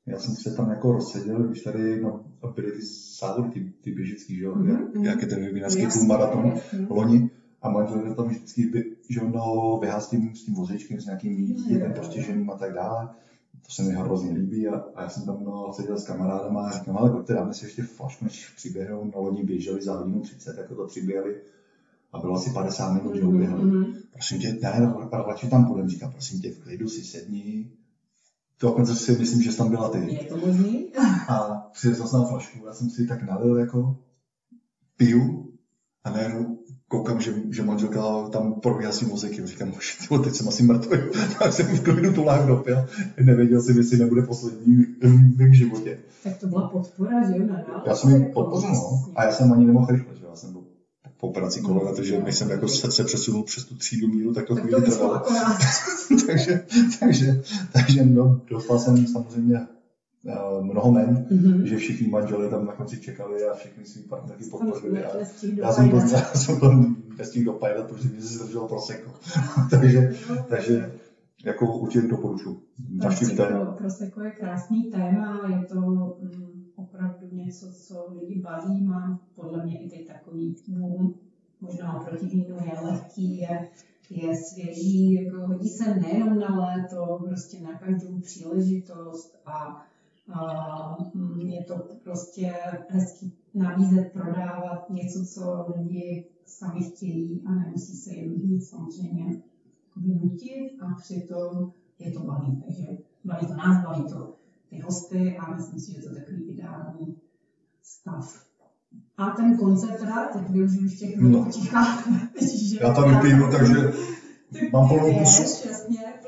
já 0.06 0.18
jsem 0.18 0.34
se 0.34 0.56
tam 0.56 0.70
jako 0.70 0.92
rozseděl, 0.92 1.42
když 1.48 1.62
tady 1.62 2.00
no, 2.00 2.24
byly 2.54 2.72
ty 2.72 2.78
závody, 3.20 3.50
ty, 3.50 3.72
ty 3.80 3.90
běžický, 3.92 4.36
že 4.36 4.48
Mhm, 4.48 4.68
jak, 4.70 4.94
mhm. 4.94 5.04
jak 5.04 5.22
je 5.22 5.28
ten 5.28 5.54
vinařský 5.54 5.82
Jasně, 5.82 5.98
půlmaraton 5.98 6.46
jasně. 6.50 6.86
loni. 6.90 7.30
A 7.64 7.70
manžel 7.70 8.14
tam 8.14 8.28
vždycky, 8.28 8.66
by, 8.66 8.96
že 9.10 9.20
on 9.20 9.32
no, 9.32 9.78
běhá 9.80 10.00
s 10.00 10.10
tím, 10.10 10.36
s 10.36 10.44
tím 10.44 10.54
vozečkem, 10.54 11.00
s 11.00 11.04
nějakým 11.04 11.32
Jo, 11.38 11.56
dítětem 11.56 11.92
postiženým 11.92 12.50
a 12.50 12.54
tak 12.56 12.72
dále. 12.72 13.08
To 13.66 13.72
se 13.72 13.82
mi 13.82 13.94
hrozně 13.94 14.32
líbí 14.32 14.68
a, 14.68 14.84
a 14.94 15.02
já 15.02 15.08
jsem 15.08 15.26
tam 15.26 15.44
no, 15.44 15.72
seděl 15.72 15.98
s 15.98 16.04
kamarádama 16.06 16.68
a 16.68 16.78
říkám, 16.78 16.96
ale 16.96 17.10
pojďte, 17.10 17.34
dáme 17.34 17.54
si 17.54 17.64
ještě 17.64 17.82
flašku, 17.82 18.24
než 18.24 18.52
přiběhnou, 18.56 19.10
no 19.14 19.20
loni 19.22 19.44
běželi 19.44 19.82
za 19.82 19.96
hodinu 19.96 20.20
30, 20.20 20.58
jako 20.58 20.74
to 20.74 20.86
přiběhli 20.86 21.40
a 22.12 22.18
bylo 22.20 22.34
asi 22.34 22.50
50 22.50 22.92
minut, 22.92 23.14
že 23.14 23.22
Mhm, 23.24 23.34
uběhli. 23.34 23.64
mhm. 23.64 23.92
Prosím 24.12 24.38
tě, 24.38 24.58
ne, 24.62 24.94
radši 25.26 25.48
tam 25.48 25.66
půjdem, 25.66 25.88
říkám, 25.88 26.10
prosím 26.12 26.40
tě, 26.40 26.50
v 26.50 26.58
klidu 26.58 26.88
si 26.88 27.04
sedni. 27.04 27.70
Dokonce 28.60 28.94
si 28.94 29.12
myslím, 29.18 29.42
že 29.42 29.52
jsi 29.52 29.58
tam 29.58 29.70
byla 29.70 29.88
ty. 29.88 30.14
Je 30.14 30.24
to 30.24 30.36
možný? 30.36 30.92
A 31.28 31.52
přivezl 31.72 32.06
jsem 32.06 32.24
flašku, 32.24 32.66
já 32.66 32.72
jsem 32.72 32.90
si 32.90 33.06
tak 33.06 33.22
nalil 33.22 33.56
jako 33.56 33.98
piju 34.96 35.52
a 36.04 36.10
najednou 36.10 36.63
koukám, 36.94 37.20
že, 37.20 37.34
že 37.50 37.62
manželka 37.62 38.28
tam 38.28 38.54
probíhá 38.54 38.92
tím 38.92 39.08
muzikem. 39.08 39.46
Říkám, 39.46 39.72
vole, 40.10 40.24
teď 40.24 40.34
jsem 40.34 40.48
asi 40.48 40.62
mrtvý. 40.62 40.98
tak 41.38 41.52
jsem 41.52 41.66
v 41.66 41.82
klidu 41.82 42.12
tu 42.12 42.24
láhev 42.24 42.46
dopil. 42.46 42.86
Nevěděl 43.20 43.62
jsem, 43.62 43.76
jestli 43.76 43.98
nebude 43.98 44.22
poslední 44.22 44.84
v 45.02 45.38
mém 45.38 45.54
životě. 45.54 45.98
Tak 46.24 46.36
to 46.36 46.46
byla 46.46 46.68
podpora, 46.68 47.30
že 47.30 47.38
jo. 47.38 47.48
Já 47.86 47.94
jsem 47.94 48.10
ji 48.10 48.32
podpořil, 48.34 48.70
no. 48.70 49.04
A 49.16 49.24
já 49.24 49.32
jsem 49.32 49.52
ani 49.52 49.66
nemohl 49.66 49.86
rychle, 49.90 50.16
že 50.16 50.24
jo. 50.24 50.28
Já 50.30 50.36
jsem 50.36 50.52
byl 50.52 50.62
po 51.20 51.28
operaci 51.28 51.60
kolena, 51.60 51.92
takže 51.92 52.22
než 52.22 52.34
jsem 52.34 52.50
jako 52.50 52.68
se, 52.68 52.90
se 52.90 53.04
přesunul 53.04 53.42
přes 53.42 53.64
tu 53.64 53.76
třídu 53.76 54.08
mílu, 54.08 54.34
tak 54.34 54.46
to 54.46 54.54
Tak 54.54 54.64
chvíli 54.64 54.82
trvalo. 54.82 55.22
takže, 56.26 56.64
takže, 57.00 57.42
takže 57.72 58.04
no, 58.04 58.40
dostal 58.50 58.78
jsem 58.78 59.06
samozřejmě 59.06 59.60
mnoho 60.60 60.92
men, 60.92 61.26
Mhm. 61.30 61.66
že 61.66 61.76
všichni 61.76 62.08
manželé 62.08 62.48
tam 62.48 62.66
na 62.66 62.72
konci 62.72 63.00
čekali 63.00 63.44
a 63.44 63.54
všichni 63.54 63.84
svý 63.84 64.02
partnerky 64.02 64.44
podpořili. 64.44 65.04
A 65.04 65.16
já 65.56 65.72
jsem 65.72 65.90
to, 65.90 65.96
dopajdat. 65.96 66.12
já 66.34 66.40
jsem 66.40 66.60
to 66.60 66.70
nestihl 67.18 67.52
dopajdat, 67.52 67.86
protože 67.88 68.08
mi 68.08 68.20
se 68.20 68.38
zdrželo 68.38 68.68
proseko. 68.68 69.10
takže, 69.70 70.12
takže 70.48 70.92
jako 71.44 71.76
určitě 71.76 72.06
doporučuji. 72.08 72.60
Prosecco, 73.00 73.44
Prosecco 73.78 74.20
je 74.22 74.30
krásný 74.30 74.82
téma, 74.90 75.40
je 75.60 75.66
to 75.66 75.80
mm, 76.22 76.64
opravdu 76.76 77.26
něco, 77.32 77.66
co 77.72 78.06
lidi 78.20 78.40
baví, 78.40 78.82
má 78.84 79.20
podle 79.34 79.64
mě 79.64 79.80
i 79.84 79.88
teď 79.90 80.06
takový 80.06 80.56
boom, 80.68 81.14
možná 81.60 82.00
oproti 82.00 82.26
vínu 82.26 82.56
je 82.64 82.80
lehký, 82.90 83.38
je, 83.38 83.68
je 84.10 84.36
svěží, 84.36 85.12
jako 85.24 85.46
hodí 85.46 85.68
se 85.68 85.94
nejenom 85.94 86.38
na 86.38 86.58
léto, 86.66 87.18
prostě 87.28 87.60
na 87.60 87.78
každou 87.78 88.20
příležitost 88.20 89.36
a, 89.46 89.82
je 91.38 91.64
to 91.64 91.74
prostě 92.04 92.54
hezký 92.88 93.32
nabízet, 93.54 94.12
prodávat 94.12 94.90
něco, 94.90 95.24
co 95.24 95.74
lidi 95.76 96.24
sami 96.46 96.82
chtějí 96.84 97.42
a 97.46 97.52
nemusí 97.54 97.96
se 97.96 98.14
jim 98.14 98.50
nic 98.50 98.68
samozřejmě 98.68 99.42
vynutit 99.96 100.82
a 100.82 100.94
přitom 100.94 101.72
je 101.98 102.10
to 102.12 102.20
baví, 102.20 102.62
takže 102.64 102.82
baví 103.24 103.46
to 103.46 103.54
nás, 103.54 103.84
baví 103.84 104.04
to 104.12 104.34
ty 104.70 104.78
hosty 104.78 105.36
a 105.36 105.54
myslím 105.54 105.80
si, 105.80 105.92
že 105.92 106.00
to 106.00 106.08
je 106.08 106.14
takový 106.20 106.42
ideální 106.44 107.16
stav. 107.82 108.44
A 109.16 109.30
ten 109.30 109.56
koncert 109.58 109.98
teda, 110.00 110.28
teď 110.32 110.50
využiju 110.50 110.84
ještě 110.84 111.06
chvíli 111.06 111.30
No. 111.30 111.46
ticha. 111.52 112.04
Já 112.80 112.94
tam 112.94 113.14
vypiju, 113.14 113.50
takže 113.50 113.92
Ty 114.52 114.70
mám 114.72 114.88
plnou 114.88 115.18
pusu. 115.18 115.42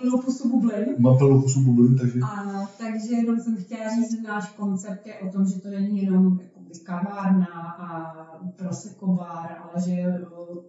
Plnou 0.07 0.23
pusu 0.23 0.49
bublin. 0.49 0.95
mám 0.99 1.19
plnou 1.19 1.41
pusu 1.41 1.61
bublin, 1.61 1.99
takže 1.99 2.21
Ano, 2.21 2.69
takže 2.79 3.15
jenom 3.15 3.41
jsem 3.41 3.57
chtěla 3.57 3.95
říct, 3.95 4.11
že 4.11 4.23
náš 4.23 4.53
koncept 4.53 5.07
je 5.07 5.21
o 5.21 5.33
tom, 5.33 5.47
že 5.47 5.61
to 5.61 5.69
není 5.69 6.03
jenom 6.03 6.41
jakoby 6.43 6.75
kavárna 6.85 7.47
a 7.79 7.89
prosecco 8.57 9.07
bar, 9.07 9.57
ale 9.63 9.83
že 9.83 9.93
eh, 9.93 10.27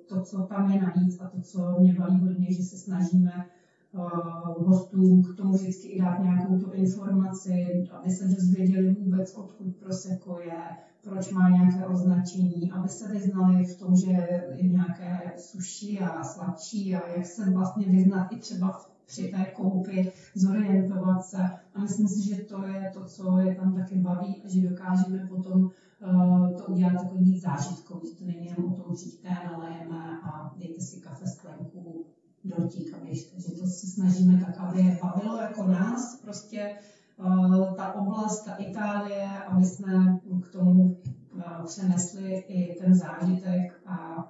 to, 0.08 0.22
co 0.22 0.38
tam 0.38 0.72
je 0.72 0.82
navíc 0.82 1.20
a 1.22 1.28
to, 1.28 1.42
co 1.42 1.76
mě 1.80 1.94
baví 1.94 2.20
hodně, 2.20 2.54
že 2.54 2.64
se 2.64 2.78
snažíme 2.78 3.46
uh, 3.92 4.68
hostům 4.68 5.24
k 5.24 5.38
tomu 5.38 5.54
vždycky 5.54 5.88
i 5.88 6.02
dát 6.02 6.20
nějakou 6.20 6.60
tu 6.60 6.72
informaci, 6.72 7.88
aby 7.92 8.12
se 8.12 8.28
dozvěděli 8.28 8.94
vůbec, 8.94 9.34
odkud 9.34 9.76
prosecco 9.76 10.40
je, 10.40 10.62
proč 11.04 11.32
má 11.32 11.50
nějaké 11.50 11.86
označení, 11.86 12.72
aby 12.72 12.90
se 12.90 13.14
vyznali 13.14 13.66
v 13.66 13.80
tom, 13.80 13.96
že 13.96 14.12
je 14.56 14.68
nějaké 14.68 15.34
sushi 15.38 16.00
a 16.00 16.24
sladší 16.24 16.96
a 16.96 17.08
jak 17.18 17.26
se 17.26 17.50
vlastně 17.50 17.86
vyznat 17.86 18.28
i 18.32 18.36
třeba 18.36 18.70
při 18.72 18.97
té 19.16 19.46
koupi, 19.56 20.12
zorientovat 20.36 21.26
se. 21.26 21.38
A 21.74 21.82
myslím 21.82 22.08
si, 22.08 22.30
že 22.30 22.36
to 22.36 22.64
je 22.64 22.92
to, 22.94 23.06
co 23.06 23.40
je 23.40 23.56
tam 23.56 23.76
taky 23.76 23.96
baví 23.96 24.42
a 24.46 24.50
že 24.50 24.70
dokážeme 24.70 25.28
potom 25.28 25.62
uh, 25.64 26.58
to 26.58 26.66
udělat 26.66 26.94
takový 27.04 27.24
víc 27.24 27.42
zážitkový, 27.42 28.10
že 28.10 28.16
to 28.16 28.26
není 28.26 28.46
jenom 28.46 28.74
o 28.74 28.76
tom 28.76 28.96
přijďte, 28.96 29.30
nalejeme 29.52 30.20
a 30.24 30.56
dejte 30.58 30.82
si 30.82 31.02
kafe 31.02 31.28
sklenku, 31.28 32.06
dortík 32.44 32.94
a 32.94 33.06
běžte. 33.06 33.42
Že 33.42 33.52
to 33.52 33.68
se 33.68 33.88
snažíme 33.88 34.46
tak, 34.46 34.58
aby 34.58 34.82
je 34.82 35.00
bavilo 35.02 35.42
jako 35.42 35.68
nás, 35.68 36.20
prostě 36.22 36.78
uh, 37.18 37.76
ta 37.76 37.94
oblast, 37.94 38.46
ta 38.46 38.56
Itálie, 38.56 39.30
aby 39.48 39.66
jsme 39.66 40.20
k 40.44 40.52
tomu 40.52 40.98
uh, 41.36 41.66
přenesli 41.66 42.34
i 42.34 42.80
ten 42.80 42.96
zážitek 42.96 43.82
a 43.86 44.28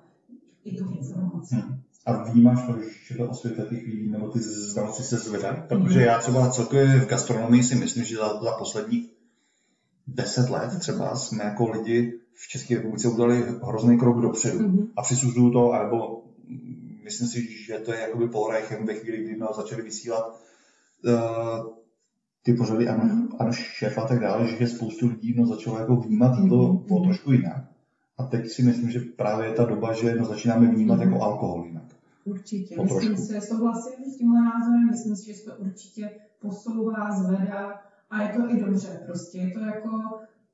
i 0.63 0.77
tu 0.77 0.89
informaci. 0.89 1.55
Hm. 1.55 1.81
A 2.07 2.23
vnímáš 2.23 2.65
to, 2.67 2.73
že 3.07 3.15
to 3.17 3.29
osvěta 3.29 3.63
těch 3.69 3.85
lidí 3.87 4.09
nebo 4.11 4.27
ty 4.27 4.39
znalosti 4.41 5.03
se 5.03 5.17
zvedají? 5.17 5.57
Protože 5.67 6.01
já 6.01 6.17
třeba 6.19 6.49
celkově 6.49 6.99
v 6.99 7.07
gastronomii 7.07 7.63
si 7.63 7.75
myslím, 7.75 8.03
že 8.03 8.17
za, 8.17 8.43
za 8.43 8.51
posledních 8.51 9.09
deset 10.07 10.49
let 10.49 10.79
třeba 10.79 11.15
jsme 11.15 11.43
jako 11.43 11.69
lidi 11.69 12.13
v 12.33 12.47
České 12.47 12.75
republice 12.75 13.07
udělali 13.07 13.43
hrozný 13.67 13.97
krok 13.97 14.21
dopředu. 14.21 14.59
Mhm. 14.67 14.87
A 14.97 15.01
přisuzuju 15.01 15.51
to, 15.51 15.71
anebo 15.71 16.23
mm, 16.47 16.99
myslím 17.03 17.27
si, 17.27 17.63
že 17.65 17.77
to 17.79 17.91
je 17.93 17.99
jakoby 17.99 18.27
Paul 18.27 18.51
Reichem 18.51 18.85
ve 18.85 18.93
chvíli, 18.93 19.23
kdy 19.23 19.37
no, 19.37 19.53
začali 19.55 19.81
vysílat 19.81 20.23
uh, 21.05 21.73
ty 22.43 22.53
pořady 22.53 22.87
ano, 22.87 23.03
Mhm. 23.05 23.29
ano, 23.39 23.51
šéf 23.53 23.97
a 23.97 24.07
tak 24.07 24.19
dále, 24.19 24.47
že 24.47 24.67
spoustu 24.67 25.07
lidí 25.07 25.33
no, 25.37 25.45
začalo 25.45 25.79
jako 25.79 25.95
vnímat 25.95 26.37
jídlo 26.37 26.73
Mhm. 26.73 26.83
mm 26.97 27.03
trošku 27.03 27.31
jinak. 27.31 27.63
A 28.17 28.23
teď 28.23 28.49
si 28.49 28.63
myslím, 28.63 28.89
že 28.89 28.99
právě 28.99 29.47
je 29.47 29.53
ta 29.53 29.65
doba, 29.65 29.93
že 29.93 30.15
no, 30.15 30.25
začínáme 30.25 30.67
vnímat 30.67 30.99
Mhm. 30.99 31.03
jako 31.09 31.23
alkohol 31.23 31.63
jinak. 31.65 31.83
Určitě. 32.27 32.75
Po 32.75 32.83
Myslím 32.83 33.15
trošku. 33.15 33.25
si, 33.33 33.41
souhlasím 33.41 34.05
s 34.13 34.17
tímhle 34.17 34.41
názorem, 34.41 34.87
myslím 34.91 35.15
si, 35.15 35.25
že 35.25 35.33
se 35.33 35.45
to 35.51 35.57
určitě 35.57 36.09
posouvá, 36.39 37.11
zvedá 37.11 37.81
a 38.09 38.21
je 38.21 38.29
to 38.37 38.49
i 38.55 38.59
dobře 38.59 39.01
prostě. 39.05 39.37
Je 39.37 39.51
to 39.51 39.59
jako 39.59 39.89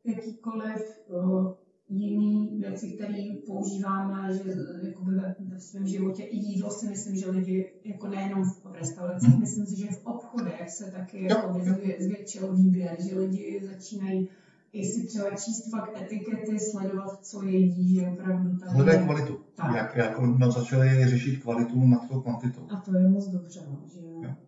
jakýkoliv 0.05 0.81
uh, 1.07 1.51
jiný 1.89 2.57
věci, 2.59 2.91
které 2.91 3.23
používáme, 3.47 4.33
že 4.33 4.53
jakoby 4.83 5.11
ve, 5.15 5.35
ve 5.39 5.59
svém 5.59 5.87
životě 5.87 6.23
i 6.23 6.37
jídlo 6.37 6.69
si 6.69 6.87
myslím, 6.89 7.15
že 7.15 7.29
lidi 7.29 7.71
jako 7.85 8.07
nejenom 8.07 8.43
v 8.43 8.71
restauracích, 8.79 9.29
Mhm. 9.29 9.39
myslím 9.39 9.65
si, 9.65 9.79
že 9.79 9.87
v 9.87 10.05
obchodech 10.05 10.69
se 10.69 10.91
taky 10.91 11.23
jako 11.23 11.59
zvětšil 11.99 12.55
výběr, 12.55 12.97
že 12.99 13.19
lidi 13.19 13.61
začínají 13.73 14.29
i 14.73 14.85
si 14.85 15.07
třeba 15.07 15.29
číst 15.29 15.71
fakt 15.71 16.01
etikety, 16.01 16.59
sledovat, 16.59 17.25
co 17.25 17.43
jedí, 17.45 17.95
že 17.95 18.07
opravdu 18.07 18.57
tady 18.57 18.71
Hledají 18.71 19.03
kvalitu. 19.05 19.39
Tak. 19.55 19.75
Jak, 19.75 19.95
jak 19.95 20.19
no, 20.19 20.51
začali 20.51 21.07
řešit 21.09 21.41
kvalitu 21.43 21.87
nad 21.87 22.07
tou 22.09 22.21
kvantitou. 22.21 22.67
A 22.69 22.75
to 22.75 22.97
je 22.97 23.09
moc 23.09 23.27
dobře, 23.27 23.59
no, 23.69 23.79
že 23.93 24.01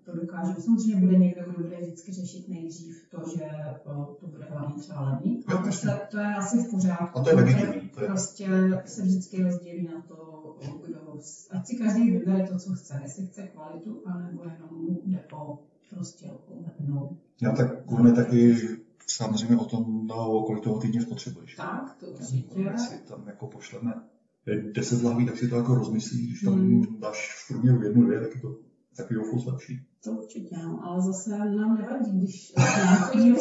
to 0.03 0.15
dokáže. 0.15 0.53
Samozřejmě 0.61 0.95
bude 0.95 1.17
někdo, 1.17 1.41
kdo 1.43 1.63
bude 1.63 1.77
vždycky 1.81 2.11
řešit 2.13 2.49
nejdřív 2.49 2.95
to, 3.11 3.23
že 3.37 3.45
to 4.19 4.27
bude 4.27 4.45
hlavně 4.49 4.75
třeba 4.81 5.01
levný. 5.01 5.43
Jo, 5.49 5.57
to, 5.65 5.71
se, 5.71 5.99
to 6.11 6.19
je 6.19 6.35
asi 6.35 6.57
v 6.57 6.71
pořádku. 6.71 7.19
A 7.19 7.23
to 7.23 7.29
je 7.29 7.35
legitimní, 7.35 7.89
to 7.89 8.01
je- 8.01 8.07
Prostě 8.07 8.47
se 8.85 9.01
vždycky 9.01 9.43
rozdělí 9.43 9.83
na 9.95 10.01
to, 10.01 10.15
kdo, 10.87 11.19
ať 11.51 11.67
si 11.67 11.75
každý 11.75 12.11
vybere 12.11 12.47
to, 12.47 12.57
co 12.57 12.73
chce. 12.73 12.99
Jestli 13.03 13.25
chce 13.27 13.47
kvalitu, 13.47 14.01
anebo 14.05 14.43
jenom 14.43 14.69
mu 14.89 15.01
jde 15.05 15.23
o 15.33 15.59
prostě 15.89 16.31
o 16.31 16.63
levnou. 16.79 17.17
Já 17.41 17.51
tak 17.51 17.85
kurme 17.85 18.11
taky 18.11 18.55
samozřejmě 19.07 19.57
o 19.57 19.65
tom, 19.65 20.07
no, 20.07 20.41
kolik 20.41 20.63
toho 20.63 20.79
týdně 20.79 21.01
spotřebuješ. 21.01 21.55
Tak, 21.55 21.95
to 21.99 22.05
určitě. 22.05 22.59
Jestli 22.59 22.97
tam 22.97 23.23
jako 23.27 23.47
pošleme 23.47 23.93
je 24.47 24.71
10 24.71 25.03
lahví, 25.03 25.25
tak 25.25 25.37
si 25.37 25.47
to 25.47 25.55
jako 25.55 25.75
rozmyslí, 25.75 26.27
když 26.27 26.41
tam 26.41 26.53
Hmm. 26.53 26.99
dáš 26.99 27.35
v 27.45 27.47
průměru 27.47 27.83
jednu, 27.83 28.03
dvě, 28.03 28.19
tak 28.19 28.35
je 28.35 28.41
to 28.41 28.55
takový 28.97 29.19
fous 29.31 29.45
lepší. 29.45 29.81
To 30.03 30.11
určitě, 30.11 30.55
no, 30.63 30.79
ale 30.83 31.01
zase 31.01 31.29
nám 31.29 31.77
nevadí, 31.81 32.11
když 32.19 32.53
nám 32.85 32.97
chodí 32.97 33.33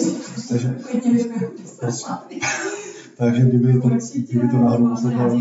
Takže-. 0.48 0.76
Takže 3.16 3.42
kdyby 3.42 3.80
to, 3.80 3.88
Určitě, 3.88 4.32
kdyby 4.32 4.48
to 4.48 4.56
náhodou 4.56 4.88
poslouchal, 4.88 5.40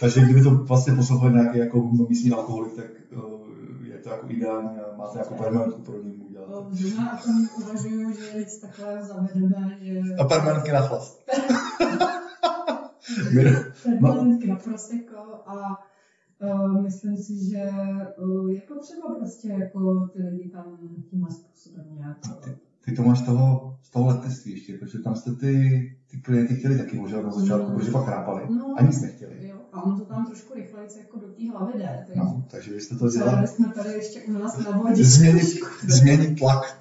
takže 0.00 0.20
kdyby 0.20 0.42
to 0.42 0.50
vlastně 0.50 0.94
poslouchal 0.94 1.30
nějaký 1.30 1.58
jako 1.58 1.90
místní 2.08 2.30
alkoholik, 2.30 2.76
tak 2.76 2.86
uh, 3.16 3.86
je 3.86 3.98
to 3.98 4.10
jako 4.10 4.26
ideální 4.28 4.68
a 4.78 4.96
máte 4.96 5.18
jako 5.18 5.34
permanentku 5.34 5.80
pro 5.82 6.02
něj 6.02 6.12
udělat. 6.28 6.66
Zrovna 6.70 7.20
o 7.20 7.24
tom 7.24 7.48
uvažuju, 7.62 8.12
že 8.12 8.38
něco 8.38 8.60
takového 8.66 9.06
zavedeme, 9.06 9.78
že 9.82 10.00
A 10.20 10.24
permanentky 10.24 10.72
na 10.72 10.80
chlast. 10.80 11.30
Permanentky 13.82 14.48
na 14.48 14.56
prosecco 14.56 15.48
a 15.48 15.78
uh, 16.42 16.82
myslím 16.82 17.16
si, 17.16 17.50
že 17.50 17.62
uh, 18.18 18.50
je 18.50 18.60
potřeba 18.60 19.14
prostě 19.18 19.48
jako 19.48 20.08
ty 20.12 20.22
lidi 20.22 20.48
tam 20.50 20.78
tímhle 21.10 21.30
způsobem 21.30 21.84
nějak 21.98 22.18
ty 22.84 22.92
to 22.92 23.02
máš 23.02 23.18
z 23.18 23.22
toho, 23.22 23.78
z 23.82 23.90
toho 23.90 24.06
letectví 24.06 24.52
ještě, 24.52 24.78
protože 24.78 24.98
tam 24.98 25.14
jste 25.16 25.32
ty, 25.34 25.96
ty 26.10 26.16
klienty 26.20 26.54
chtěli 26.56 26.78
taky 26.78 26.96
možná 27.00 27.22
na 27.22 27.30
začátku, 27.30 27.70
Mm. 27.70 27.76
protože 27.76 27.90
pak 27.90 28.04
chrápali 28.04 28.42
No. 28.50 28.74
a 28.78 28.82
nic 28.82 29.00
nechtěli. 29.00 29.48
Jo, 29.48 29.56
a 29.72 29.82
ono 29.82 29.98
to 29.98 30.04
tam 30.04 30.26
trošku 30.26 30.54
rychleji 30.54 30.88
jako 30.98 31.18
do 31.18 31.26
té 31.26 31.50
hlavy 31.50 31.72
jde. 31.78 32.04
Takže 32.06 32.20
No, 32.20 32.44
takže 32.50 32.72
vy 32.74 32.80
jste 32.80 32.96
to 32.96 33.08
dělali. 33.08 33.46
jsme 33.46 33.68
tady 33.68 33.92
ještě 33.92 34.22
u 34.22 34.32
nás 34.32 34.58
na 34.64 34.78
vodě. 34.78 35.04
Změnit, 35.04 35.60
změnit 35.88 36.38
tlak. 36.38 36.78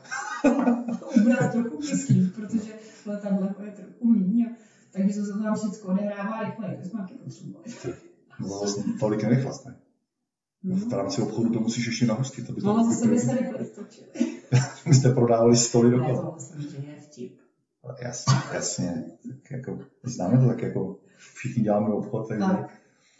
Ubrat 1.21 1.51
trochu 1.51 1.77
kyslík, 1.77 2.35
protože 2.35 2.71
letadlo 3.05 3.47
je 3.65 3.71
trochu 3.71 4.07
míň. 4.07 4.47
Takže 4.93 5.13
se 5.13 5.33
to 5.33 5.39
tam 5.43 5.55
všechno 5.55 5.89
odehrává 5.89 6.43
rychleji, 6.43 6.77
to 6.77 6.89
jsme 6.89 6.99
taky 7.01 7.13
potřebovali. 7.13 7.65
No 8.39 8.47
to 8.47 8.59
vlastně 8.59 8.83
tolik 8.99 9.23
nevychlast, 9.23 9.65
ne? 9.65 9.75
V 10.89 10.93
rámci 10.93 11.21
obchodu 11.21 11.49
to 11.49 11.59
musíš 11.59 11.85
ještě 11.85 12.05
nahustit, 12.05 12.49
aby 12.49 12.61
to 12.61 12.67
No 12.67 12.83
zase 12.91 13.07
by 13.07 13.19
se 13.19 13.35
rychle 13.37 13.65
stočili. 13.65 14.07
Vy 14.85 14.93
jste 14.93 15.09
prodávali 15.13 15.55
stoly 15.55 15.91
to 15.91 16.31
myslím, 16.35 16.61
že 16.71 16.77
je 16.87 16.95
vtip. 17.01 17.39
Jasně, 18.01 18.33
jasně. 18.53 19.03
Tak 19.27 19.51
jako, 19.51 19.79
známe 20.03 20.37
to 20.37 20.47
tak 20.47 20.61
jako 20.61 20.97
všichni 21.17 21.63
děláme 21.63 21.89
obchod, 21.93 22.27
takže, 22.27 22.45
Tak. 22.45 22.71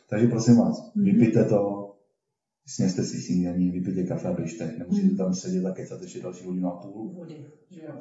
takže 0.10 0.28
prosím 0.28 0.56
vás, 0.58 0.92
Mhm. 0.96 1.06
vypijte 1.06 1.44
to, 1.46 1.83
sněste 2.66 3.04
si 3.04 3.22
snídaní, 3.22 3.72
vypijte 3.72 4.04
kafe 4.04 4.28
a 4.28 4.34
běžte. 4.34 4.74
Nemusíte 4.78 5.16
tam 5.16 5.34
sedět 5.34 5.66
a 5.66 5.72
kecat 5.72 6.02
ještě 6.02 6.20
další 6.22 6.46
hodinu 6.46 6.68
a 6.68 6.76
půl. 6.76 7.14
Vody. 7.14 7.46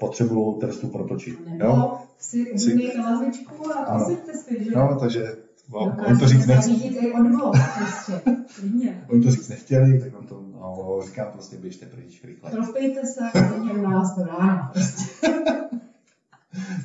Potřebuju 0.01 0.59
trestu 0.61 0.89
protočit. 0.89 1.39
Jo? 1.47 1.77
Nebo 1.77 1.99
si 2.19 2.53
objednejte 2.53 3.01
lazičku 3.01 3.73
a 3.73 3.99
posypte 3.99 4.35
si, 4.35 4.65
že 4.65 4.71
No, 4.71 4.97
takže 5.01 5.37
vám- 5.69 5.97
oni 6.07 6.19
to 6.19 6.27
říct 6.29 6.47
nechci. 6.47 6.69
zařídit 6.71 6.99
i 7.03 7.13
odvod, 7.13 7.57
prostě. 7.79 8.23
Oni 9.09 9.23
to 9.23 9.31
říct 9.31 9.49
nechtěli, 9.49 10.01
tak 10.01 10.13
vám 10.13 10.27
to 10.27 10.41
no, 10.53 11.01
říkám 11.07 11.33
prostě 11.33 11.57
běžte 11.57 11.87
pryč 11.87 12.25
rychle. 12.25 12.51
Propijte 12.51 13.01
se 13.07 13.21
u 13.73 13.77
nás 13.77 14.19
rána. 14.19 14.71
Prostě. 14.73 15.29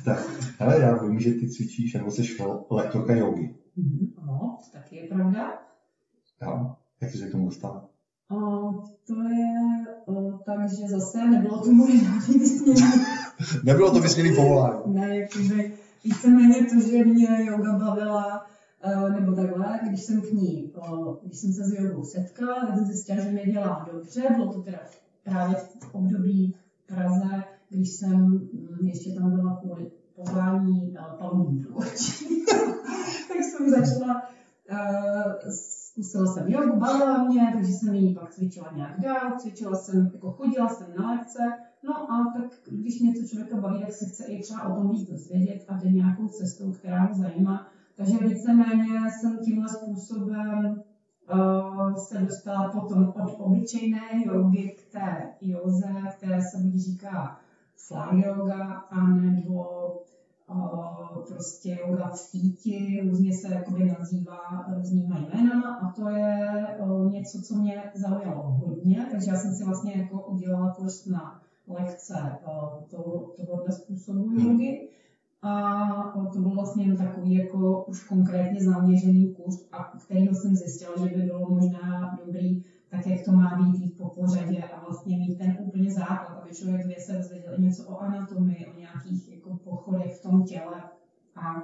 Tak, 0.04 0.18
hele, 0.58 0.80
já 0.80 1.02
vím, 1.02 1.20
že 1.20 1.32
ty 1.34 1.48
cvičíš, 1.50 1.94
nebo 1.94 2.10
jsi 2.10 2.22
lektorka 2.70 3.14
jogy. 3.16 3.54
Mhm, 3.76 4.12
No, 4.26 4.56
to 4.64 4.78
taky 4.78 4.96
je 4.96 5.02
pravda. 5.08 5.58
Jo? 6.42 6.72
Jak 7.00 7.10
jsi 7.10 7.18
se 7.18 7.28
k 7.28 7.32
tomu 7.32 7.46
dostala? 7.46 7.88
A 8.30 8.36
to 9.06 9.22
je 9.22 9.84
o, 10.06 10.38
tak, 10.46 10.68
že 10.68 10.88
zase 10.88 11.30
nebylo 11.30 11.64
to 11.64 11.72
moje 11.72 11.98
žádný 11.98 12.38
vysnění. 12.38 12.82
Nebylo 13.64 13.92
to 13.92 14.00
vysněný 14.00 14.36
povolání. 14.36 14.94
Ne, 14.94 15.16
jakoby 15.16 15.72
víceméně 16.04 16.54
to, 16.54 16.90
že 16.90 17.04
mě 17.04 17.44
yoga 17.44 17.72
bavila, 17.72 18.46
eh, 18.82 19.10
nebo 19.20 19.32
takhle, 19.32 19.80
když 19.88 20.02
jsem 20.02 20.20
k 20.20 20.32
ní, 20.32 20.72
o, 20.74 21.18
když 21.22 21.38
jsem 21.38 21.52
se 21.52 21.64
s 21.64 21.72
jogou 21.72 22.04
setkala, 22.04 22.66
tak 22.66 22.74
jsem 22.74 22.84
zjistila, 22.84 23.20
že 23.20 23.30
mě 23.30 23.52
dělá 23.52 23.88
dobře. 23.92 24.22
Bylo 24.36 24.52
to 24.52 24.62
teda 24.62 24.78
právě 25.24 25.56
v 25.56 25.94
období 25.94 26.54
Praze, 26.86 27.44
když 27.70 27.90
jsem 27.90 28.16
mm, 28.20 28.86
ještě 28.86 29.12
tam 29.12 29.30
byla 29.30 29.56
kvůli 29.56 29.90
povolání 30.14 30.96
palubní 31.18 31.64
průvodčí. 31.64 32.44
tak 33.28 33.36
jsem 33.42 33.70
začala, 33.70 34.22
uh, 34.70 35.32
zkusila 35.98 36.26
jsem 36.26 36.48
jogu, 36.48 36.80
bavila 36.80 37.24
mě, 37.24 37.50
takže 37.54 37.72
jsem 37.72 37.94
ji 37.94 38.14
pak 38.14 38.30
cvičila 38.30 38.72
nějak 38.76 39.00
dál, 39.00 39.38
cvičila 39.38 39.74
jsem, 39.74 40.10
jako 40.14 40.30
chodila 40.30 40.68
jsem 40.68 40.86
na 40.98 41.10
lekce, 41.10 41.38
no 41.82 42.12
a 42.12 42.32
tak 42.36 42.50
když 42.70 43.00
něco 43.00 43.26
člověka 43.26 43.56
baví, 43.56 43.80
tak 43.80 43.92
se 43.92 44.04
chce 44.04 44.24
i 44.24 44.42
třeba 44.42 44.62
o 44.62 44.74
tom 44.74 44.90
víc 44.90 45.10
dozvědět 45.10 45.64
a 45.68 45.76
jde 45.76 45.90
nějakou 45.90 46.28
cestou, 46.28 46.72
která 46.72 47.04
ho 47.04 47.14
zajímá. 47.14 47.66
Takže 47.96 48.18
víceméně 48.18 49.10
jsem 49.10 49.38
tímhle 49.44 49.68
způsobem 49.68 50.82
uh, 51.34 51.94
se 51.94 52.18
dostala 52.18 52.68
potom 52.68 53.08
od 53.08 53.36
obyčejné 53.38 54.00
jogy 54.26 54.76
k 54.78 54.92
té 54.92 55.32
joze, 55.40 55.94
které 56.16 56.42
se 56.42 56.58
buď 56.58 56.74
říká 56.74 57.38
fly 57.76 58.22
yoga, 58.26 58.64
anebo 58.90 59.64
prostě 61.28 61.78
yoga 61.86 62.08
v 62.08 62.30
fíti, 62.30 63.00
různě 63.04 63.36
se 63.36 63.54
jakoby 63.54 63.84
nazývá 63.84 64.66
různýma 64.76 65.18
jménama 65.18 65.74
a 65.74 65.92
to 65.92 66.08
je 66.08 66.66
uh, 66.80 67.12
něco, 67.12 67.42
co 67.42 67.54
mě 67.54 67.82
zaujalo 67.94 68.42
hodně, 68.42 69.06
takže 69.10 69.30
já 69.30 69.36
jsem 69.36 69.54
si 69.54 69.64
vlastně 69.64 69.92
jako 69.96 70.26
udělala 70.26 70.74
kurz 70.74 71.06
na 71.06 71.40
lekce 71.66 72.14
uh, 72.46 72.82
to, 72.90 73.32
tohohle 73.36 73.72
způsobu 73.72 74.30
jogy. 74.30 74.88
A 75.42 76.28
to 76.32 76.38
byl 76.38 76.54
vlastně 76.54 76.84
jen 76.84 76.96
takový 76.96 77.34
jako 77.34 77.84
už 77.84 78.04
konkrétně 78.04 78.64
zaměřený 78.64 79.32
kurz, 79.32 79.68
a 79.72 79.98
kterýho 80.04 80.34
jsem 80.34 80.56
zjistila, 80.56 80.92
že 80.96 81.16
by 81.16 81.22
bylo 81.22 81.50
možná 81.50 82.18
dobrý, 82.24 82.62
tak 82.90 83.06
jak 83.06 83.24
to 83.24 83.32
má 83.32 83.56
být 83.56 83.80
jít 83.80 83.96
po 83.96 84.08
pořadě 84.08 84.62
a 84.62 84.84
vlastně 84.84 85.16
mít 85.16 85.38
ten 85.38 85.57
úplně 85.88 86.06
základ, 86.06 86.42
aby 86.42 86.54
člověk 86.54 86.84
dvě 86.84 87.00
se 87.00 87.12
dozvěděl 87.12 87.58
něco 87.58 87.88
o 87.88 87.98
anatomii, 87.98 88.66
o 88.66 88.78
nějakých 88.80 89.28
jako 89.28 89.56
pochodech 89.56 90.18
v 90.18 90.22
tom 90.22 90.44
těle 90.44 90.82
a 91.36 91.62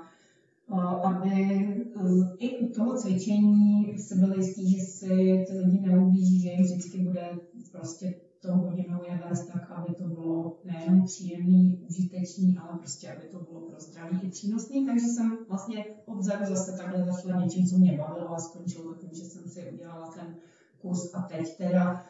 aby 1.04 1.30
eh, 1.30 2.36
i 2.38 2.58
u 2.58 2.68
toho 2.68 2.96
cvičení 2.96 3.98
se 3.98 4.14
byli 4.14 4.36
jistí, 4.36 4.70
že 4.70 4.84
si 4.84 5.44
ty 5.48 5.58
lidi 5.58 5.80
neublíží, 5.80 6.40
že 6.40 6.48
jim 6.48 6.62
vždycky 6.62 6.98
bude 6.98 7.38
prostě 7.72 8.14
to 8.40 8.56
hodinou 8.56 9.00
je 9.10 9.20
vést 9.28 9.46
tak, 9.46 9.70
aby 9.70 9.94
to 9.94 10.04
bylo 10.04 10.56
nejenom 10.64 11.04
příjemný, 11.04 11.78
užitečný, 11.88 12.58
ale 12.58 12.78
prostě, 12.78 13.12
aby 13.12 13.28
to 13.28 13.38
bylo 13.38 13.60
pro 13.60 13.80
zdraví 13.80 14.20
i 14.22 14.28
přínosný. 14.28 14.86
Takže 14.86 15.06
jsem 15.06 15.38
vlastně 15.48 15.84
odzadu 16.06 16.44
zase 16.54 16.76
takhle 16.76 17.04
začala 17.04 17.44
něčím, 17.44 17.66
co 17.66 17.78
mě 17.78 17.98
bavilo 17.98 18.34
a 18.34 18.38
skončilo 18.38 18.94
tím, 18.94 19.10
že 19.12 19.24
jsem 19.24 19.48
si 19.48 19.70
udělala 19.72 20.10
ten 20.10 20.36
kurz 20.78 21.14
a 21.14 21.22
teď 21.22 21.56
teda 21.56 22.04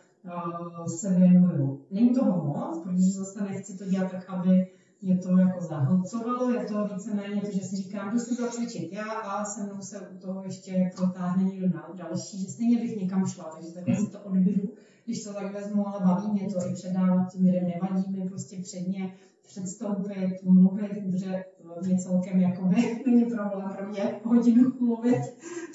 se 0.98 1.14
věnuju. 1.14 1.80
Není 1.90 2.14
toho 2.14 2.44
moc, 2.44 2.78
protože 2.82 3.12
zase 3.12 3.44
nechci 3.44 3.78
to 3.78 3.84
dělat 3.84 4.10
tak, 4.10 4.30
aby 4.30 4.66
mě 5.02 5.18
to 5.18 5.38
jako 5.38 5.60
zahlcovalo, 5.60 6.50
je 6.50 6.64
to 6.64 6.88
víceméně 6.94 7.40
to, 7.40 7.50
že 7.50 7.60
si 7.60 7.76
říkám, 7.76 8.12
jdu 8.12 8.18
si 8.18 8.34
zacvičit 8.34 8.92
já 8.92 9.10
a 9.12 9.44
se 9.44 9.62
mnou 9.62 9.80
se 9.80 10.00
u 10.00 10.18
toho 10.18 10.42
ještě 10.42 10.90
protáhne 10.96 11.44
někdo 11.44 11.68
další, 11.94 12.42
že 12.42 12.50
stejně 12.50 12.78
bych 12.78 12.96
někam 12.96 13.26
šla, 13.26 13.44
takže 13.44 13.72
takhle 13.72 13.96
si 13.96 14.06
to 14.06 14.18
odbydu 14.18 14.68
když 15.04 15.24
to 15.24 15.32
tak 15.32 15.54
vezmu, 15.54 15.88
ale 15.88 16.04
baví 16.06 16.32
mě 16.32 16.48
to 16.52 16.66
i 16.68 16.74
předávat 16.74 17.32
těm 17.32 17.44
lidem, 17.44 17.64
nevadí 17.64 18.10
mi 18.10 18.28
prostě 18.28 18.56
předně 18.62 19.14
předstoupit, 19.46 20.42
mluvit, 20.42 20.90
protože 21.04 21.44
mě 21.82 21.98
celkem 21.98 22.40
jakoby 22.40 23.02
není 23.06 23.24
problém 23.24 23.70
pro 23.76 23.88
mě 23.88 24.20
hodinu 24.24 24.72
mluvit. 24.80 25.20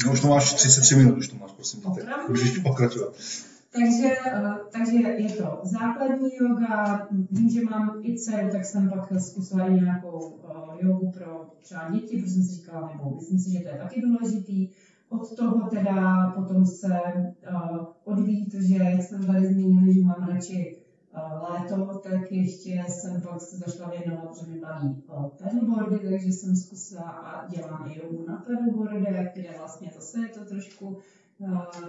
No 0.05 0.11
už 0.11 0.21
to 0.21 0.27
máš 0.27 0.53
33 0.53 0.95
minut, 0.95 1.17
už 1.17 1.27
to 1.27 1.35
máš, 1.35 1.51
prosím. 1.51 1.83
Můžeš 2.29 2.59
pokračovat. 2.59 3.13
Takže, 3.71 4.15
eh, 4.25 4.55
takže 4.71 4.97
je 4.97 5.29
to 5.29 5.59
základní 5.63 6.29
yoga, 6.41 7.07
vím, 7.31 7.49
že 7.49 7.61
mám 7.61 7.99
i 8.03 8.17
dceru, 8.17 8.49
tak 8.51 8.65
jsem 8.65 8.89
pak 8.89 9.21
zkusila 9.21 9.67
i 9.67 9.73
nějakou 9.73 10.39
eh, 10.49 10.85
jogu 10.85 11.11
pro 11.11 11.51
třeba 11.61 11.89
děti, 11.91 12.21
protože 12.21 12.31
jsem 12.31 12.43
si 12.43 12.55
říkala, 12.55 12.91
nebo 12.95 13.15
myslím 13.15 13.39
si, 13.39 13.51
že 13.51 13.59
to 13.59 13.67
je 13.67 13.77
taky 13.77 14.01
důležitý. 14.01 14.69
Od 15.09 15.35
toho 15.35 15.69
teda 15.69 16.29
potom 16.35 16.65
se 16.65 16.99
uh, 17.51 17.85
odvíjí 18.03 18.49
to, 18.49 18.57
že 18.61 18.75
jak 18.75 19.01
jsem 19.01 19.25
tady 19.25 19.47
zmínili, 19.47 19.93
že 19.93 20.01
mám 20.01 20.27
radši 20.29 20.77
léto, 21.49 21.99
tak 22.03 22.31
ještě 22.31 22.83
jsem 22.87 23.21
pak 23.21 23.41
se 23.41 23.57
začala 23.57 23.89
věnovat, 23.89 24.37
že 24.37 24.51
mi 24.51 24.59
baví 24.59 25.03
pedalboardy, 25.37 26.09
takže 26.09 26.27
jsem 26.27 26.55
zkusila 26.55 27.03
a 27.03 27.47
dělám 27.47 27.91
i 27.91 27.99
jogu 27.99 28.25
na 28.27 28.35
pedalboardech, 28.35 29.31
kde 29.33 29.49
vlastně 29.57 29.91
zase 29.95 30.19
je 30.19 30.27
to 30.27 30.45
trošku 30.45 30.97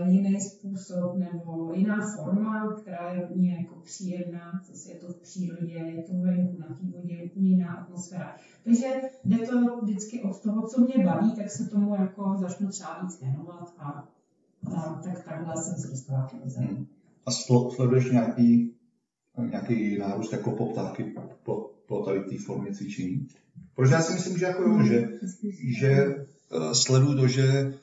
jiný 0.07 0.41
způsob 0.41 1.17
nebo 1.17 1.73
jiná 1.75 2.17
forma, 2.17 2.77
která 2.83 3.13
je 3.13 3.25
úplně 3.25 3.57
jako 3.57 3.75
příjemná, 3.81 4.61
zase 4.69 4.91
je 4.91 4.99
to 4.99 5.07
v 5.07 5.17
přírodě, 5.17 5.75
je 5.75 6.03
to 6.03 6.13
venku 6.13 6.59
na 6.59 6.67
té 6.67 6.85
vodě, 6.97 7.23
úplně 7.25 7.51
jiná 7.51 7.73
atmosféra. 7.73 8.37
Takže 8.65 8.87
jde 9.25 9.39
to 9.39 9.81
vždycky 9.83 10.23
od 10.23 10.43
toho, 10.43 10.69
co 10.69 10.81
mě 10.81 11.05
baví, 11.05 11.33
tak 11.37 11.51
se 11.51 11.69
tomu 11.69 11.95
jako 11.95 12.37
začnu 12.41 12.69
třeba 12.69 13.03
víc 13.03 13.21
věnovat 13.21 13.75
a, 13.79 14.09
a 14.77 15.01
tak 15.05 15.25
takhle 15.25 15.57
jsem 15.57 15.77
se 15.77 15.89
dostala 15.89 16.27
k. 16.27 16.57
Hmm. 16.57 16.87
A 17.27 17.31
sl- 17.31 17.71
sleduješ 17.71 18.11
nějaký, 18.11 18.75
nějaký 19.51 19.99
nárůst 19.99 20.33
jako 20.33 20.51
poptávky 20.51 21.15
po, 21.43 21.71
po 21.87 22.05
tady 22.05 22.21
té 22.21 22.39
formě 22.39 22.75
cvičení? 22.75 23.29
Protože 23.75 23.95
já 23.95 24.01
si 24.01 24.13
myslím, 24.13 24.39
že 24.39 24.45
jako 24.45 24.63
jo, 24.63 24.83
že, 24.83 25.09
že 25.79 26.07
uh, 26.07 26.73
sleduju 26.73 27.17
to, 27.17 27.27
že 27.27 27.75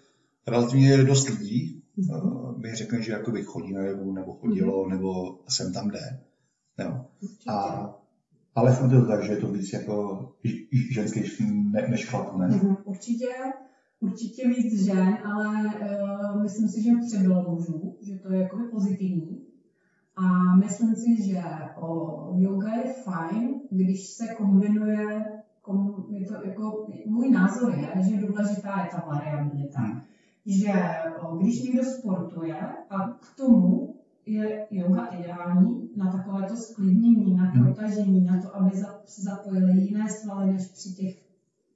relativně 0.48 1.04
dost 1.04 1.30
lidí 1.30 1.84
mm-hmm. 1.98 2.58
mi 2.58 2.76
řekne, 2.76 3.02
že 3.02 3.12
jakoby 3.12 3.44
chodí 3.44 3.74
na 3.74 3.82
jogu, 3.82 4.14
nebo 4.14 4.34
chodilo, 4.34 4.84
mm-hmm. 4.84 4.90
nebo 4.90 5.40
sem 5.50 5.74
tam 5.74 5.90
jde. 5.90 6.20
Jo. 6.80 7.06
A, 7.48 7.90
ale 8.56 8.72
je 8.72 8.90
to 8.90 9.08
tak, 9.08 9.24
že 9.24 9.32
je 9.32 9.38
to 9.38 9.48
víc 9.48 9.74
jako 9.74 10.26
ženský 10.92 11.22
ne, 11.72 11.88
než 11.90 12.10
chlapů, 12.10 12.38
ne? 12.38 12.48
Mm-hmm. 12.48 12.78
Určitě, 12.84 13.28
určitě 14.00 14.48
víc 14.48 14.86
žen, 14.86 15.18
ale 15.26 15.66
uh, 15.66 16.42
myslím 16.44 16.70
si, 16.70 16.84
že 16.84 16.92
přebylo 17.08 17.50
mužů, 17.50 17.98
že 18.02 18.16
to 18.16 18.34
je 18.34 18.42
jako 18.42 18.58
pozitivní. 18.72 19.48
A 20.16 20.56
myslím 20.56 20.96
si, 20.96 21.28
že 21.28 21.44
o, 21.82 22.34
yoga 22.38 22.74
je 22.74 22.94
fajn, 22.94 23.62
když 23.70 24.08
se 24.08 24.28
kombinuje, 24.38 25.26
kom, 25.62 26.06
je 26.10 26.26
to 26.26 26.34
jako, 26.48 26.88
můj 27.06 27.32
názor 27.32 27.74
je, 27.76 28.04
že 28.04 28.28
důležitá 28.28 28.82
je 28.84 28.90
ta 28.92 29.04
variabilita. 29.08 29.80
Hmm. 29.80 30.02
Že 30.48 30.74
o, 31.22 31.36
když 31.36 31.64
někdo 31.64 31.84
sportuje 31.84 32.60
a 32.90 33.08
k 33.08 33.36
tomu 33.38 33.96
je 34.26 34.68
yoga 34.72 35.06
ideální 35.06 35.90
na 35.96 36.12
takovéto 36.12 36.56
sklidnění, 36.56 37.36
na 37.36 37.44
hmm. 37.44 37.64
protažení, 37.64 38.26
na 38.26 38.42
to, 38.42 38.56
aby 38.56 38.72
se 39.06 39.22
zapojili 39.22 39.82
jiné 39.82 40.10
svaly 40.10 40.54
než 40.54 40.68
při 40.68 40.94
těch 40.94 41.16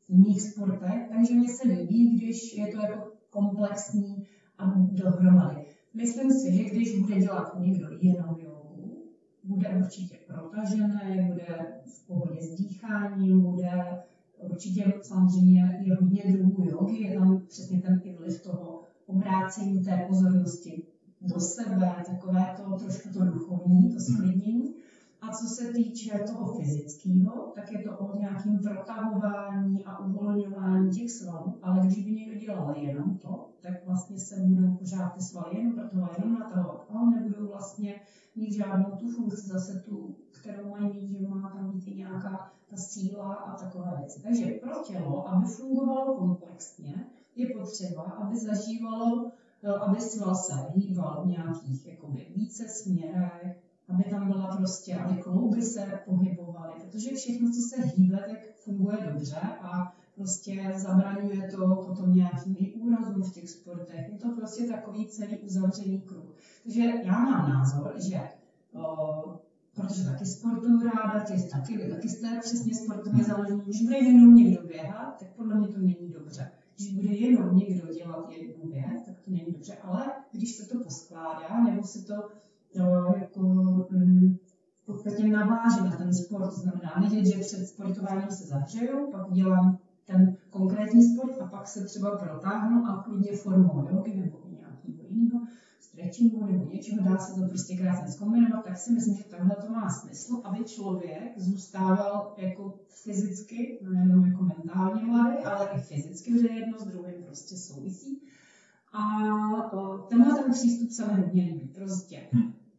jiných 0.09 0.41
sportech. 0.41 1.09
Takže 1.09 1.33
mně 1.33 1.49
se 1.49 1.67
líbí, 1.67 2.17
když 2.17 2.57
je 2.57 2.67
to 2.67 2.77
jako 2.77 3.11
komplexní 3.29 4.25
a 4.57 4.73
dohromady. 4.77 5.65
Myslím 5.93 6.31
si, 6.31 6.57
že 6.57 6.63
když 6.63 6.99
bude 6.99 7.19
dělat 7.19 7.59
někdo 7.59 7.87
jenom 8.01 8.35
jogu, 8.39 9.03
bude 9.43 9.69
určitě 9.79 10.17
protažený, 10.27 11.27
bude 11.27 11.81
v 11.85 12.07
pohodě 12.07 12.41
s 12.41 12.55
dýcháním, 12.55 13.41
bude 13.41 14.01
určitě 14.37 14.93
samozřejmě 15.01 15.79
je 15.81 15.95
hodně 15.95 16.23
druhů 16.33 16.65
jogy, 16.69 17.03
je 17.03 17.19
tam 17.19 17.41
přesně 17.47 17.81
ten 17.81 17.99
vliv 18.21 18.43
toho 18.43 18.83
obrácení 19.05 19.83
té 19.83 20.05
pozornosti 20.07 20.83
do 21.21 21.39
sebe, 21.39 21.95
takové 22.05 22.55
to 22.57 22.77
trošku 22.77 23.09
to 23.13 23.25
duchovní, 23.25 23.93
to 23.93 23.99
sklidnění. 23.99 24.80
A 25.21 25.31
co 25.31 25.47
se 25.47 25.73
týče 25.73 26.19
toho 26.19 26.53
fyzického, 26.53 27.51
tak 27.55 27.71
je 27.71 27.83
to 27.83 27.97
o 27.97 28.17
nějakém 28.17 28.59
protahování 28.59 29.85
a 29.85 29.99
uvolňování 29.99 30.91
těch 30.91 31.11
svalů, 31.11 31.57
ale 31.61 31.79
když 31.85 32.05
by 32.05 32.11
někdo 32.11 32.39
dělal 32.39 32.75
jenom 32.77 33.17
to, 33.17 33.49
tak 33.61 33.85
vlastně 33.85 34.19
se 34.19 34.39
budou 34.39 34.75
pořád 34.75 35.09
ty 35.09 35.21
svaly 35.21 35.57
jenom 35.57 35.73
protahovat, 35.73 36.19
jenom 36.19 36.39
natahovat, 36.39 36.85
ale 36.89 37.11
nebudou 37.11 37.47
vlastně 37.47 38.01
mít 38.35 38.53
žádnou 38.53 38.95
tu 38.97 39.09
funkci 39.09 39.47
zase 39.47 39.79
tu, 39.79 40.15
kterou 40.41 40.69
mají 40.69 40.93
mít, 40.93 41.07
že 41.07 41.27
má 41.27 41.49
tam 41.49 41.71
být 41.71 41.95
nějaká 41.97 42.51
ta 42.69 42.77
síla 42.77 43.33
a 43.33 43.57
takové 43.57 43.95
věci. 43.99 44.21
Takže 44.21 44.45
pro 44.45 44.83
tělo, 44.83 45.27
aby 45.27 45.45
fungovalo 45.45 46.15
komplexně, 46.15 47.05
je 47.35 47.47
potřeba, 47.59 48.01
aby 48.01 48.37
zažívalo, 48.37 49.31
aby 49.81 50.01
sval 50.01 50.35
se 50.35 50.53
hýbal 50.75 51.23
v 51.23 51.27
nějakých 51.27 51.87
jakoby, 51.87 52.27
více 52.35 52.67
směrech, 52.67 53.60
aby 53.93 54.03
tam 54.03 54.27
byla 54.27 54.57
prostě, 54.57 54.95
aby 54.95 55.21
klouby 55.21 55.61
se 55.61 55.99
pohybovaly, 56.05 56.73
protože 56.81 57.15
všechno, 57.15 57.49
co 57.49 57.61
se 57.61 57.81
hýbe, 57.81 58.23
tak 58.29 58.55
funguje 58.55 58.97
dobře 59.11 59.39
a 59.61 59.95
prostě 60.15 60.73
zabraňuje 60.75 61.51
to 61.51 61.75
potom 61.87 62.13
nějakým 62.13 62.55
úrazům 62.81 63.23
v 63.23 63.33
těch 63.33 63.49
sportech. 63.49 64.09
Je 64.11 64.17
to 64.17 64.29
prostě 64.29 64.67
takový 64.67 65.07
celý 65.07 65.37
uzavřený 65.37 66.01
kruh. 66.01 66.35
Takže 66.63 66.81
já 67.03 67.19
mám 67.19 67.49
názor, 67.49 67.93
že 67.97 68.19
o, 68.73 69.39
protože 69.75 70.05
taky 70.05 70.25
sportuju 70.25 70.79
ráda, 70.83 71.19
ty 71.19 71.49
taky, 71.51 71.89
taky 71.89 72.09
jste 72.09 72.39
přesně 72.39 72.75
sportovně 72.75 73.23
založení. 73.23 73.61
Když 73.61 73.83
bude 73.83 73.97
jenom 73.97 74.35
někdo 74.35 74.67
běhat, 74.67 75.19
tak 75.19 75.29
podle 75.35 75.55
mě 75.55 75.67
to 75.67 75.79
není 75.79 76.09
dobře. 76.13 76.51
Když 76.75 76.93
bude 76.93 77.09
jenom 77.09 77.55
někdo 77.57 77.93
dělat 77.93 78.31
jednu 78.31 78.71
věc, 78.71 79.05
tak 79.05 79.19
to 79.19 79.31
není 79.31 79.51
dobře. 79.51 79.77
Ale 79.83 80.11
když 80.31 80.55
se 80.55 80.65
to 80.65 80.83
poskládá, 80.83 81.63
nebo 81.63 81.83
se 81.83 82.05
to 82.05 82.13
jako 83.19 83.41
mm, 83.91 84.35
v 84.83 84.85
podstatě 84.85 85.27
naváže 85.27 85.81
na 85.83 85.97
ten 85.97 86.13
sport. 86.13 86.45
To 86.45 86.61
znamená 86.61 86.95
nedět, 86.99 87.25
že 87.25 87.39
před 87.39 87.65
sportováním 87.65 88.29
se 88.29 88.47
zahřeju, 88.47 89.11
pak 89.11 89.33
dělám 89.33 89.77
ten 90.05 90.35
konkrétní 90.49 91.03
sport 91.03 91.41
a 91.41 91.45
pak 91.45 91.67
se 91.67 91.85
třeba 91.85 92.17
protáhnu 92.17 92.85
a 92.85 93.03
klidně 93.03 93.37
formou 93.37 93.87
jogy 93.89 94.15
nebo 94.15 94.37
nějakého 94.49 95.03
jiného 95.09 95.45
stretchingu 95.79 96.45
nebo 96.45 96.71
něčeho, 96.71 97.03
dá 97.03 97.17
se 97.17 97.41
to 97.41 97.47
prostě 97.47 97.77
krásně 97.77 98.11
zkombinovat, 98.11 98.65
tak 98.65 98.77
si 98.77 98.91
myslím, 98.91 99.15
že 99.15 99.23
takhle 99.23 99.55
to 99.55 99.71
má 99.71 99.89
smysl, 99.89 100.41
aby 100.43 100.63
člověk 100.63 101.39
zůstával 101.39 102.33
jako 102.37 102.79
fyzicky, 102.87 103.79
nejenom 103.81 104.25
jako 104.25 104.43
mentálně 104.43 105.03
mladý, 105.03 105.37
ale 105.37 105.69
i 105.69 105.81
fyzicky, 105.81 106.33
protože 106.33 106.47
jedno 106.47 106.77
s 106.79 106.85
druhým 106.85 107.23
prostě 107.25 107.57
souvisí. 107.57 108.21
A 108.93 109.01
tenhle 110.09 110.43
ten 110.43 110.51
přístup 110.51 110.91
se 110.91 111.07
mi 111.07 111.21
hodně 111.21 111.43
líbí. 111.43 111.67
Prostě 111.67 112.27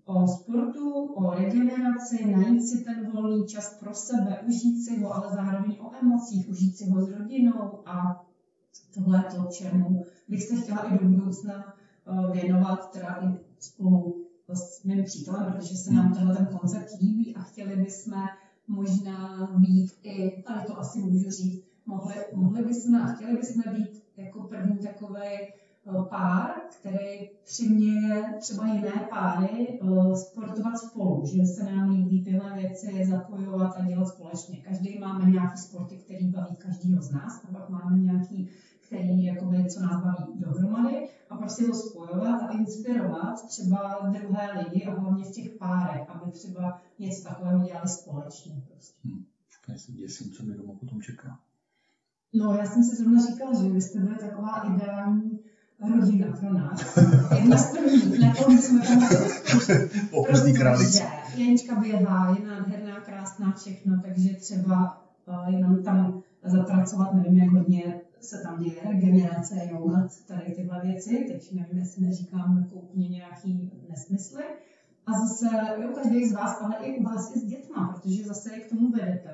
o 0.05 0.26
sportu, 0.28 1.05
o 1.05 1.30
regeneraci, 1.30 2.26
najít 2.30 2.62
si 2.62 2.84
ten 2.84 3.11
volný 3.12 3.46
čas 3.46 3.78
pro 3.80 3.94
sebe, 3.94 4.40
užít 4.46 4.84
si 4.84 5.00
ho, 5.00 5.14
ale 5.14 5.34
zároveň 5.34 5.76
o 5.80 5.90
emocích, 6.03 6.48
užít 6.48 6.76
si 6.76 6.90
ho 6.90 7.07
s 7.07 7.12
rodinou 7.12 7.82
a 7.86 8.26
tohle 8.94 9.24
to, 9.24 9.48
čemu 9.53 10.05
bych 10.28 10.42
se 10.42 10.57
chtěla 10.57 10.80
i 10.82 10.98
do 10.98 11.09
budoucna 11.09 11.74
eh, 12.07 12.32
věnovat, 12.32 12.90
teda 12.92 13.18
i 13.22 13.38
spolu 13.59 14.26
s 14.55 14.84
mým 14.84 15.05
přítelem, 15.05 15.53
protože 15.53 15.76
se 15.76 15.92
nám 15.92 16.14
tenhle 16.14 16.36
ten 16.36 16.46
koncept 16.46 16.90
líbí 17.00 17.36
a 17.36 17.42
chtěli 17.42 17.76
bychom 17.76 18.22
možná 18.68 19.48
být 19.59 19.92
i, 20.03 20.44
ale 20.46 20.64
to 20.66 20.78
asi 20.78 20.98
můžu 20.98 21.30
říct, 21.30 21.64
mohli, 21.86 22.14
mohli 22.34 22.64
bychom 22.64 22.94
a 22.94 23.12
chtěli 23.12 23.36
bychom 23.36 23.74
být 23.74 24.03
jako 24.16 24.42
první 24.42 24.78
takový 24.78 25.20
Eh, 25.20 25.61
pár, 26.11 26.51
který 26.80 27.30
přiměje 27.45 28.35
třeba 28.41 28.66
jiné 28.66 29.07
páry 29.11 29.80
eh, 29.83 30.16
sportovat 30.16 30.78
spolu, 30.78 31.26
že 31.26 31.47
se 31.47 31.72
nám 31.72 31.91
líbí 31.91 32.24
tyhle 32.24 32.55
věci 32.55 33.07
zapojovat 33.11 33.76
a 33.76 33.85
dělat 33.85 34.07
společně. 34.07 34.57
Každý 34.57 34.99
máme 34.99 35.30
nějaký 35.30 35.59
sporty, 35.59 35.97
který 35.97 36.26
baví 36.26 36.57
každýho 36.57 37.03
z 37.03 37.11
nás, 37.11 37.45
a 37.45 37.53
pak 37.53 37.68
máme 37.68 37.99
nějaký, 37.99 38.49
který 38.87 39.24
jakoby, 39.24 39.66
co 39.66 39.80
nás 39.80 40.05
baví 40.05 40.33
dohromady 40.35 41.09
a 41.30 41.37
prostě 41.37 41.66
ho 41.66 41.74
spojovat 41.74 42.43
a 42.43 42.53
inspirovat 42.53 43.47
třeba 43.49 44.11
druhé 44.12 44.49
lidi 44.59 44.85
a 44.85 45.01
hlavně 45.01 45.24
v 45.24 45.33
těch 45.33 45.51
párech, 45.59 46.09
aby 46.09 46.33
třeba 46.33 46.80
něco 46.99 47.28
takového 47.28 47.64
dělali 47.64 47.89
společně. 47.89 48.62
Prostě. 48.68 49.09
Hmm. 49.09 49.24
Já 49.68 49.78
se 49.78 49.93
děsím, 49.93 50.33
co 50.33 50.43
mi 50.45 50.55
doma 50.55 50.74
potom 50.80 51.03
čeká. 51.03 51.39
No, 52.35 52.55
já 52.55 52.66
jsem 52.66 52.85
si 52.85 52.97
zrovna 52.97 53.26
říkala, 53.26 53.62
že 53.62 53.68
byste 53.68 53.99
byli 54.01 54.16
taková 54.16 54.74
ideální 54.74 55.32
rodina 55.91 56.26
pro 56.41 56.53
nás. 56.55 56.99
Jedna 57.39 57.57
z 57.57 57.72
prvních, 57.72 58.20
na 58.20 58.35
tom 58.35 58.59
jsme 58.59 58.80
tam 58.80 59.09
Opustí 60.11 60.53
králice. 60.53 61.03
Jenička 61.35 61.74
běhá, 61.74 62.37
je 62.39 62.47
nádherná, 62.47 63.01
krásná, 63.01 63.53
všechno, 63.53 64.01
takže 64.03 64.35
třeba 64.35 65.03
uh, 65.26 65.55
jenom 65.55 65.83
tam 65.83 66.22
zapracovat, 66.45 67.14
nevím, 67.14 67.37
jak 67.37 67.51
hodně 67.51 68.01
se 68.20 68.39
tam 68.43 68.62
děje 68.62 68.76
regenerace, 68.89 69.55
jogat, 69.70 70.11
tady 70.26 70.53
tyhle 70.57 70.80
věci, 70.85 71.24
teď 71.28 71.53
nevím, 71.53 71.78
jestli 71.78 72.03
neříkám 72.07 72.59
jako 72.59 72.74
úplně 72.74 73.09
nějaký 73.09 73.72
nesmysly. 73.91 74.45
A 75.07 75.11
zase, 75.12 75.47
jo, 75.83 75.89
každý 75.95 76.28
z 76.28 76.33
vás, 76.33 76.59
ale 76.62 76.76
i 76.83 76.99
u 76.99 77.03
vás 77.03 77.37
i 77.37 77.39
s 77.39 77.45
dětma, 77.45 77.93
protože 77.95 78.24
zase 78.24 78.55
je 78.55 78.61
k 78.61 78.68
tomu 78.70 78.91
vedete. 78.91 79.30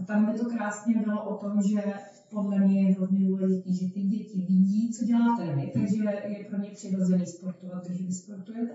A 0.00 0.04
tam 0.04 0.26
by 0.26 0.38
to 0.38 0.44
krásně 0.44 0.94
bylo 0.98 1.24
o 1.24 1.36
tom, 1.36 1.62
že 1.62 1.92
podle 2.30 2.58
mě 2.58 2.88
je 2.88 2.96
hodně 2.98 3.26
důležité, 3.26 3.72
že 3.72 3.88
ty 3.94 4.00
děti 4.00 4.38
vidí, 4.48 4.92
co 4.92 5.04
děláte 5.04 5.54
vy, 5.54 5.70
takže 5.74 6.04
je 6.28 6.44
pro 6.44 6.58
ně 6.58 6.70
přirozený 6.70 7.26
sportovat, 7.26 7.86
když 7.86 8.06
vy 8.06 8.12
sportujete. 8.12 8.74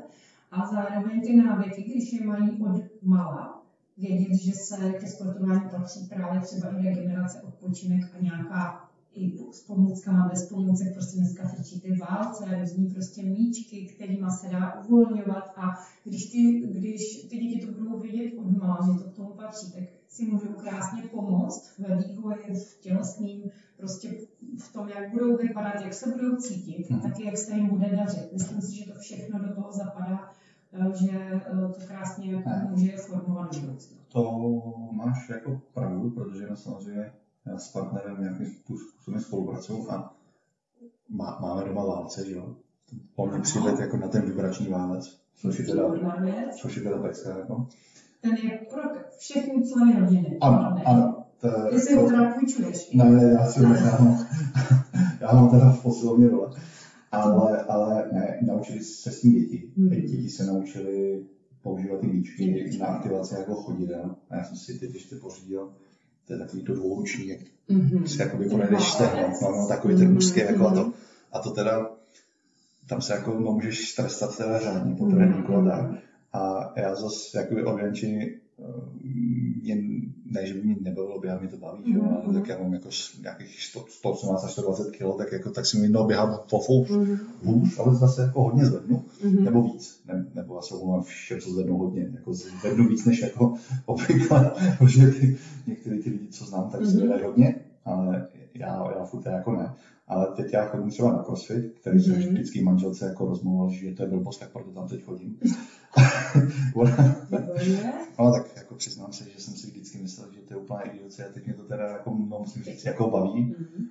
A 0.52 0.66
zároveň 0.66 1.22
ty 1.22 1.36
návyky, 1.36 1.84
když 1.84 2.14
je 2.14 2.26
mají 2.28 2.62
od 2.62 2.82
mala, 3.04 3.66
vědět, 3.98 4.36
že 4.36 4.52
se 4.52 4.92
ke 4.92 5.08
sportování 5.08 5.70
patří 5.72 6.08
právě 6.08 6.42
třeba 6.42 6.70
i 6.70 6.84
regenerace, 6.84 7.42
odpočinek 7.42 8.02
a 8.16 8.24
nějaká 8.24 8.90
i 9.14 9.38
s 9.52 9.62
pomůckama, 9.68 10.28
bez 10.30 10.50
pomůcek, 10.50 10.94
prostě 10.94 11.18
dneska 11.18 11.48
frčí 11.48 11.82
ty 11.82 11.98
válce, 11.98 12.60
různý 12.60 12.90
prostě 12.94 13.24
míčky, 13.24 13.86
kterými 13.96 14.28
se 14.30 14.48
dá 14.50 14.84
uvolňovat 14.84 15.54
a 15.56 15.74
když 16.04 16.32
ty, 16.32 16.38
když 16.78 17.28
ty 17.30 17.38
děti 17.38 17.66
to 17.66 17.72
budou 17.72 18.00
vědět 18.00 18.38
od 18.38 18.58
mala, 18.58 18.80
že 18.86 19.04
to 19.04 19.10
k 19.10 19.16
tomu 19.16 19.30
patří, 19.30 19.72
tak 19.72 19.84
si 20.08 20.26
můžou 20.26 20.54
krásně 20.54 21.04
pomoct 21.04 21.80
ve 21.80 21.96
vývoji, 21.96 22.56
v 22.56 22.80
tělesným, 22.80 23.52
prostě 23.78 24.10
v 24.60 24.74
tom, 24.74 24.90
jak 24.90 25.12
budou 25.12 25.38
vypadat, 25.38 25.82
jak 25.82 25.94
se 25.94 26.12
budou 26.12 26.36
cítit, 26.36 26.90
hmm. 26.90 27.02
taky 27.02 27.26
jak 27.26 27.38
se 27.38 27.56
jim 27.56 27.68
bude 27.70 27.90
dařit. 27.96 28.34
Myslím 28.34 28.62
si, 28.62 28.76
že 28.76 28.92
to 28.92 29.00
všechno 29.00 29.40
do 29.40 29.56
toho 29.56 29.72
zapadá, 29.72 30.32
eh, 30.74 30.92
že 30.94 31.12
eh, 31.12 31.42
to 31.80 31.88
krásně 31.88 32.32
jako 32.32 32.50
může 32.70 32.98
formovat 32.98 33.56
budoucnost. 33.56 34.06
To 34.08 34.52
máš 34.92 35.30
jako 35.30 35.62
pravdu, 35.74 36.10
protože 36.10 36.48
no 36.50 36.56
samozřejmě 36.56 37.12
já 37.46 37.58
s 37.58 37.72
partnerem 37.72 38.22
nějakým 38.22 38.46
způsobem 38.46 39.22
spolupracuju 39.22 39.92
a 39.92 40.16
má, 41.10 41.40
máme 41.42 41.66
doma 41.66 41.86
válce, 41.86 42.26
že 42.26 42.36
jo? 42.36 42.56
On 43.16 43.30
mě 43.32 43.40
přijde 43.40 43.72
jako 43.80 43.98
na 43.98 44.08
ten 44.08 44.22
vibrační 44.22 44.68
válec, 44.68 45.20
což 45.36 45.60
je 45.60 45.66
teda, 45.66 45.84
což 46.62 46.76
je 46.76 46.84
teda 46.84 46.98
pecka, 46.98 47.38
jako 47.38 47.68
ten 48.22 48.36
je 48.36 48.60
pro 48.70 48.82
všechny 49.20 49.64
členy 49.68 50.00
rodiny. 50.00 50.38
Ano, 50.42 50.82
ano. 50.86 51.22
To, 51.42 51.48
Jestli 51.74 51.96
ho 51.96 52.08
teda 52.10 52.32
půjčuješ. 52.40 52.92
Ne, 52.94 53.10
ne, 53.10 53.24
já 53.24 53.46
si 53.46 53.60
ho 53.64 53.74
nechám. 53.74 54.26
já 55.22 55.34
mám 55.34 55.50
teda 55.50 55.72
v 55.72 55.84
posilovně 55.84 56.30
dole. 56.30 56.50
Ale, 57.12 57.64
ale 57.64 58.10
ne, 58.14 58.40
naučili 58.42 58.84
se 58.84 59.12
s 59.12 59.22
tím 59.22 59.34
děti. 59.34 59.72
Mhm. 59.76 59.90
Děti 59.90 60.30
se 60.30 60.46
naučili 60.46 61.24
používat 61.62 62.00
ty 62.00 62.08
míčky 62.08 62.78
na 62.80 62.86
aktivaci 62.88 63.36
jako 63.36 63.56
chodidel. 63.56 64.16
A 64.30 64.36
já 64.38 64.44
jsem 64.44 64.56
si 64.58 64.80
teď 64.80 64.94
ještě 64.94 65.16
pořídil, 65.16 65.72
to 66.28 66.34
je 66.34 66.40
takový 66.40 66.64
to 66.64 66.74
dvouruční, 66.74 67.28
jak 67.28 67.40
Mhm. 67.70 68.08
si 68.08 68.22
jakoby 68.22 68.50
pojedeš 68.50 68.92
stehno, 68.92 69.34
no, 69.42 69.52
no, 69.52 69.68
takový 69.68 69.96
ten 69.96 70.08
Mhm, 70.08 70.18
úzký 70.18 70.40
jako 70.40 70.68
a 70.68 70.72
mhm. 70.74 70.84
to. 70.84 70.92
A 71.32 71.40
to 71.40 71.52
teda, 71.52 71.90
tam 72.90 73.02
se 73.02 73.14
jako 73.14 73.40
no, 73.40 73.52
můžeš 73.52 73.94
trestat 73.94 74.38
teda 74.38 74.60
řádně 74.60 74.96
po 74.96 75.06
Mhm, 75.06 75.16
tréninku 75.16 75.54
a 75.54 75.60
mhm. 75.60 75.70
tak. 75.70 76.02
A 76.36 76.74
já 76.78 76.96
zase 76.96 77.38
jakoby 77.38 77.62
Janči, 77.82 78.40
eh, 78.60 78.64
mě, 79.62 79.76
ne, 80.26 80.46
že 80.48 80.54
by 80.54 80.62
mě 80.62 80.76
nebavilo 80.80 81.20
běhat, 81.20 81.40
mě 81.42 81.50
to 81.50 81.58
baví, 81.58 81.84
že 81.92 81.98
jo, 81.98 82.04
Mhm, 82.04 82.14
ale 82.14 82.24
mhm. 82.26 82.34
tak 82.34 82.50
já 82.50 82.58
mám 82.60 82.74
jako 82.74 82.90
nějakých 83.22 83.62
100, 83.62 83.86
118 83.90 84.44
až 84.44 84.52
120 84.52 84.92
kg, 84.92 85.18
tak, 85.18 85.32
jako, 85.32 85.50
tak 85.50 85.66
si 85.66 85.78
mi 85.78 85.84
jednou 85.86 86.08
běhat 86.08 86.46
po 86.50 86.60
fou 86.60 86.86
Mhm. 86.86 87.18
hůř, 87.44 87.80
ale 87.80 87.96
zase 87.96 88.22
jako 88.22 88.44
hodně 88.44 88.66
zvednu, 88.66 89.04
Mhm. 89.24 89.44
nebo 89.44 89.62
víc, 89.64 90.02
ne, 90.08 90.26
nebo 90.34 90.56
já 90.56 90.62
se 90.62 90.74
omlouvám 90.74 91.02
všem, 91.02 91.40
co 91.40 91.50
zvednu 91.52 91.78
hodně, 91.78 92.10
jako 92.14 92.34
zvednu 92.34 92.88
víc 92.88 93.06
než 93.06 93.22
jako 93.22 93.54
obvykle, 93.86 94.52
protože 94.78 95.08
ty, 95.12 95.38
některý 95.68 96.00
ty 96.00 96.10
lidi, 96.10 96.28
co 96.28 96.46
znám, 96.46 96.70
tak 96.70 96.82
Mhm. 96.82 96.90
si 96.92 96.98
vedají 96.98 97.24
hodně, 97.24 97.56
ale 97.86 98.28
já, 98.60 98.92
já 98.98 99.06
furt 99.06 99.26
jako 99.26 99.52
ne. 99.56 99.74
Ale 100.08 100.28
teď 100.36 100.54
já 100.54 100.66
chodím 100.66 100.90
třeba 100.90 101.12
na 101.12 101.24
crossfit, 101.24 101.80
který 101.80 102.00
jsem 102.00 102.14
Mhm. 102.20 102.30
vždycky 102.30 102.64
manželce 102.64 103.06
jako 103.06 103.26
rozmluvil, 103.26 103.70
že 103.70 103.92
to 103.92 104.04
je 104.04 104.10
blbost, 104.10 104.38
tak 104.40 104.52
proto 104.52 104.72
tam 104.72 104.88
teď 104.88 105.04
chodím. 105.04 105.40
No 108.20 108.32
tak 108.32 108.56
jako 108.58 108.76
přiznám 108.76 109.14
se, 109.14 109.24
že 109.30 109.40
jsem 109.40 109.54
si 109.54 109.68
vždycky 109.68 109.98
myslel, 109.98 110.28
že 110.34 110.40
to 110.42 110.54
je 110.54 110.58
úplná 110.58 110.82
idiocie 110.82 111.28
a 111.28 111.32
teď 111.32 111.46
mě 111.46 111.56
to 111.56 111.64
teda 111.64 111.88
jako, 111.88 112.10
no, 112.30 112.40
musím 112.40 112.64
říct, 112.64 112.86
jako 112.86 113.10
baví, 113.10 113.42
Mhm. 113.44 113.86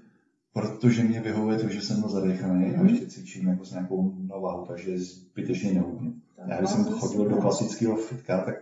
protože 0.52 1.04
mě 1.04 1.20
vyhovuje 1.20 1.58
to, 1.58 1.68
že 1.68 1.80
jsem 1.82 2.00
byl 2.00 2.08
zadechaný 2.08 2.74
a 2.74 2.80
Mhm. 2.82 2.86
ještě 2.86 3.06
cvičím 3.06 3.48
jako 3.48 3.64
s 3.64 3.70
nějakou 3.72 4.12
novahu, 4.26 4.64
takže 4.66 4.90
je 4.90 4.98
zbytečně 4.98 5.72
nehubně. 5.72 6.12
Tak 6.36 6.48
Já 6.48 6.58
když 6.58 6.70
jsem 6.70 6.84
to 6.84 6.90
chodil 6.90 7.28
do 7.28 7.36
klasického 7.36 7.96
fitka, 7.96 8.44
tak 8.44 8.54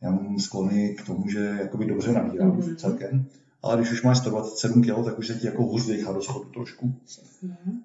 já 0.00 0.10
mám 0.10 0.38
sklony 0.38 0.94
k 0.98 1.06
tomu, 1.06 1.28
že 1.28 1.56
jakoby 1.60 1.86
dobře 1.86 2.12
nabírám 2.12 2.56
Mhm. 2.56 2.76
celkem. 2.76 3.24
Ale 3.64 3.76
když 3.76 3.92
už 3.92 4.02
máš 4.02 4.18
127 4.18 4.82
kg, 4.82 5.04
tak 5.04 5.18
už 5.18 5.26
se 5.26 5.34
ti 5.34 5.46
jako 5.46 5.62
hůř 5.62 5.86
dechá 5.86 6.12
do 6.12 6.20
schodu 6.22 6.50
trošku. 6.50 6.94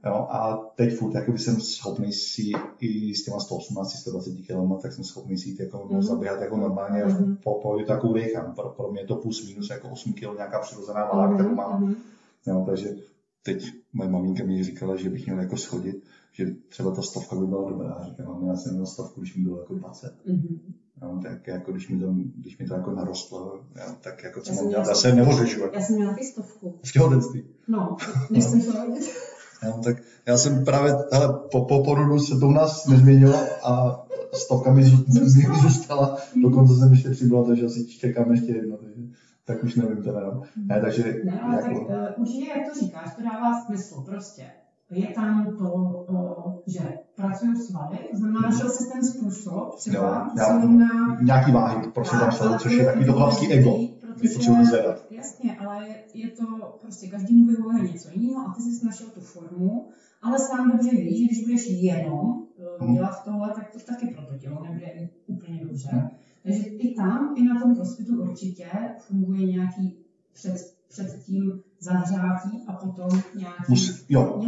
Jo, 0.05 0.13
a 0.29 0.57
teď 0.75 0.93
furt 0.97 1.15
jakoby 1.15 1.39
jsem 1.39 1.61
schopný 1.61 2.13
si 2.13 2.51
i 2.79 3.15
s 3.15 3.23
těma 3.23 3.39
118, 3.39 3.91
120 3.93 4.31
kg, 4.31 4.81
tak 4.81 4.93
jsem 4.93 5.03
schopný 5.03 5.37
si 5.37 5.49
jít 5.49 5.59
jako 5.59 5.77
Mhm. 5.85 5.95
mm. 5.95 6.03
zaběhat 6.03 6.41
jako 6.41 6.57
normálně 6.57 7.05
Mhm. 7.05 7.37
po, 7.43 7.53
po 7.61 7.79
takovou 7.87 8.13
dechám. 8.13 8.55
Pro, 8.55 8.69
pro, 8.69 8.91
mě 8.91 9.01
je 9.01 9.07
to 9.07 9.15
plus 9.15 9.47
minus 9.47 9.69
jako 9.69 9.89
8 9.89 10.13
kg 10.13 10.21
nějaká 10.35 10.59
přirozená 10.59 11.05
váha, 11.13 11.33
kterou 11.33 11.55
mám. 11.55 11.83
Mhm. 11.83 11.95
Jo, 12.47 12.63
takže 12.69 12.89
teď 13.43 13.63
moje 13.93 14.09
maminka 14.09 14.43
mi 14.45 14.63
říkala, 14.63 14.95
že 14.95 15.09
bych 15.09 15.25
měl 15.25 15.39
jako 15.39 15.57
schodit, 15.57 16.03
že 16.31 16.45
třeba 16.69 16.91
ta 16.95 17.01
stovka 17.01 17.35
by 17.35 17.45
byla 17.47 17.69
dobrá. 17.69 18.05
Říkám, 18.05 18.47
já 18.47 18.55
jsem 18.55 18.73
měl 18.73 18.85
stovku, 18.85 19.21
když 19.21 19.35
mi 19.35 19.43
bylo 19.43 19.59
jako 19.59 19.75
20. 19.75 20.13
Mhm. 20.25 20.59
Jo, 21.01 21.19
tak 21.23 21.47
jako 21.47 21.71
když 21.71 21.89
mi 21.89 21.99
to, 21.99 22.13
když 22.35 22.57
mi 22.57 22.67
to 22.67 22.73
jako 22.73 22.91
narostlo, 22.91 23.59
jo, 23.75 23.95
tak 24.01 24.23
jako 24.23 24.41
co 24.41 24.51
Já 24.53 24.55
mám 24.55 24.69
dělat, 24.69 24.81
měla 24.81 24.91
já 24.91 24.95
se 24.95 25.15
neořežu 25.15 25.61
jako 25.61 25.75
Já 25.75 25.81
jsem 25.81 25.95
měla 25.95 26.11
taky 26.11 26.25
stovku. 26.25 26.79
v 26.85 26.91
těhotenství. 26.91 27.43
No, 27.67 27.97
než 28.29 28.43
jsem 28.43 28.61
rodit. 28.61 29.09
Jo, 29.63 29.81
tak 29.83 29.95
já 30.25 30.37
jsem 30.37 30.65
právě, 30.65 30.93
hele, 31.11 31.39
po, 31.51 31.65
po 31.65 31.83
porodu 31.83 32.19
se 32.19 32.39
to 32.39 32.47
u 32.47 32.51
nás 32.51 32.85
nezměnilo 32.87 33.39
a 33.63 34.05
stovka 34.33 34.71
mi, 34.73 34.81
zů- 34.83 35.49
mi 35.49 35.59
zůstala, 35.61 36.17
dokonce 36.41 36.73
jsem 36.75 36.91
ještě 36.91 37.09
přibyla, 37.09 37.43
takže 37.43 37.65
asi 37.65 37.85
čekám 37.87 38.31
ještě 38.31 38.51
jedno, 38.51 38.77
takže 38.77 39.01
tak 39.45 39.63
už 39.63 39.75
nevím 39.75 40.03
teda, 40.03 40.19
no. 40.19 40.41
Ne, 40.67 40.81
takže 40.81 41.15
Ne, 41.23 41.39
ale 41.41 41.61
tak 41.61 41.71
jako, 41.71 41.85
uh, 41.85 41.93
určitě, 42.17 42.45
jak 42.49 42.73
to 42.73 42.79
říkáš, 42.79 43.15
to 43.15 43.21
dává 43.23 43.65
smysl 43.65 44.01
prostě. 44.01 44.43
Je 44.91 45.07
tam 45.07 45.57
to, 45.57 46.61
že 46.67 46.79
pracuju 47.15 47.55
svaly, 47.55 47.97
to 48.11 48.17
znamená, 48.17 48.41
našel 48.41 48.69
jsi 48.69 48.91
ten 48.93 49.03
způsob, 49.03 49.75
třeba 49.75 50.23
Mhm. 50.23 50.37
Jo, 50.37 50.77
na... 50.77 51.17
nějaký 51.21 51.51
váhy, 51.51 51.91
prosím 51.93 52.19
tam 52.19 52.31
jsou, 52.31 52.57
což 52.57 52.71
je 52.71 52.85
takový 52.85 53.05
to 53.05 53.11
ego, 53.51 53.79
zvedat. 54.63 55.05
Jasně, 55.11 55.57
ale 55.57 55.87
je, 56.13 56.27
to 56.27 56.45
prostě 56.81 57.07
každému 57.07 57.45
vyhovuje 57.45 57.83
něco 57.91 58.09
jiného 58.13 58.47
a 58.47 58.53
ty 58.53 58.61
jsi 58.61 58.85
našel 58.85 59.07
tu 59.07 59.19
formu, 59.21 59.87
ale 60.21 60.39
sám 60.39 60.71
dobře 60.71 60.89
víš, 60.89 61.19
že 61.19 61.25
když 61.25 61.43
budeš 61.47 61.67
jenom 61.69 62.19
uh, 62.19 62.87
Mhm. 62.87 62.95
dělat 62.95 63.23
tohle, 63.25 63.51
tak 63.55 63.71
to 63.71 63.79
taky 63.79 64.07
pro 64.07 64.25
to 64.25 64.37
tělo 64.37 64.63
nebude 64.63 65.09
úplně 65.27 65.59
dobře. 65.65 65.89
Mhm. 65.93 66.09
Takže 66.43 66.63
i 66.63 66.95
tam, 66.95 67.33
i 67.37 67.43
na 67.43 67.61
tom 67.61 67.75
crossfitu 67.75 68.21
určitě 68.21 68.65
funguje 68.99 69.45
nějaký 69.45 69.97
před, 70.33 70.75
před 70.87 71.23
tím 71.25 71.61
zahřátí 71.81 72.63
a 72.67 72.73
potom 72.73 73.09
nějaký... 73.35 73.63
Mus, 73.69 74.05
jo. 74.09 74.41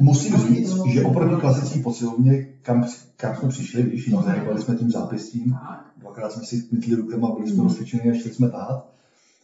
Musím 0.00 0.36
říct, 0.36 0.74
to- 0.74 0.84
že 0.88 1.02
oproti 1.04 1.40
klasické 1.40 1.80
posilovně, 1.82 2.46
kam, 2.62 2.84
kam 3.16 3.36
jsme 3.36 3.48
přišli, 3.48 3.82
když 3.82 4.04
jsme 4.06 4.22
zahybali 4.22 4.62
jsme 4.62 4.74
tím 4.76 4.90
zápěstím, 4.90 5.56
dvakrát 5.96 6.32
jsme 6.32 6.42
si 6.42 6.68
mytli 6.72 6.94
rukama, 6.94 7.34
byli 7.34 7.46
jsme 7.46 7.54
Mhm. 7.56 7.64
rozcvičeni 7.64 8.10
a 8.10 8.14
šli 8.14 8.34
jsme 8.34 8.50
tahat, 8.50 8.90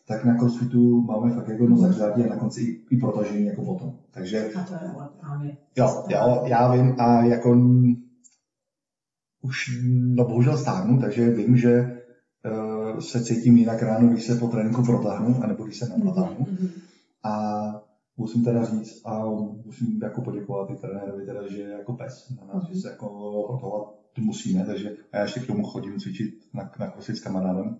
tak 0.06 0.24
na 0.24 0.34
crossfitu 0.38 1.00
máme 1.00 1.34
fakt 1.34 1.48
jako 1.48 1.66
no 1.66 1.76
zahřátí 1.76 2.22
a 2.22 2.26
na 2.28 2.36
konci 2.36 2.60
i, 2.60 2.80
i 2.90 2.96
protažení 2.96 3.46
jako 3.46 3.62
potom. 3.64 3.92
Takže 4.10 4.50
A 4.54 4.62
to 4.62 4.74
je 4.74 4.90
právě. 5.20 5.56
jo, 5.76 6.04
já, 6.08 6.46
já 6.46 6.70
vím 6.72 6.94
a 6.98 7.24
jako 7.24 7.56
už 9.42 9.80
no 9.92 10.24
bohužel 10.24 10.56
stárnu, 10.58 11.00
takže 11.00 11.30
vím, 11.30 11.56
že 11.56 12.00
uh, 12.92 12.98
se 12.98 13.24
cítím 13.24 13.56
jinak 13.56 13.82
ráno, 13.82 14.08
když 14.08 14.24
se 14.24 14.34
po 14.34 14.46
tréninku 14.46 14.82
protáhnu, 14.82 15.42
anebo 15.42 15.64
když 15.64 15.78
se 15.78 15.88
neprotáhnu. 15.88 16.46
Mhm. 16.50 16.68
A 17.24 17.82
musím 18.16 18.44
teda 18.44 18.64
říct 18.64 19.00
a 19.06 19.24
musím 19.64 20.00
jako 20.02 20.20
poděkovat 20.22 20.70
i 20.70 20.74
trenérovi, 20.76 21.26
teda, 21.26 21.48
že 21.48 21.58
je 21.58 21.68
jako 21.68 21.92
pes 21.92 22.32
na 22.40 22.54
nás, 22.54 22.68
že 22.68 22.80
se 22.80 22.88
jako 22.90 23.06
protahovat 23.48 23.94
musíme, 24.18 24.64
takže 24.66 24.96
a 25.12 25.16
já 25.16 25.22
ještě 25.22 25.40
k 25.40 25.46
tomu 25.46 25.62
chodím 25.62 25.98
cvičit 26.00 26.34
na, 26.54 26.70
na 26.80 26.86
crossfit 26.86 27.16
s 27.16 27.20
kamarádem. 27.20 27.76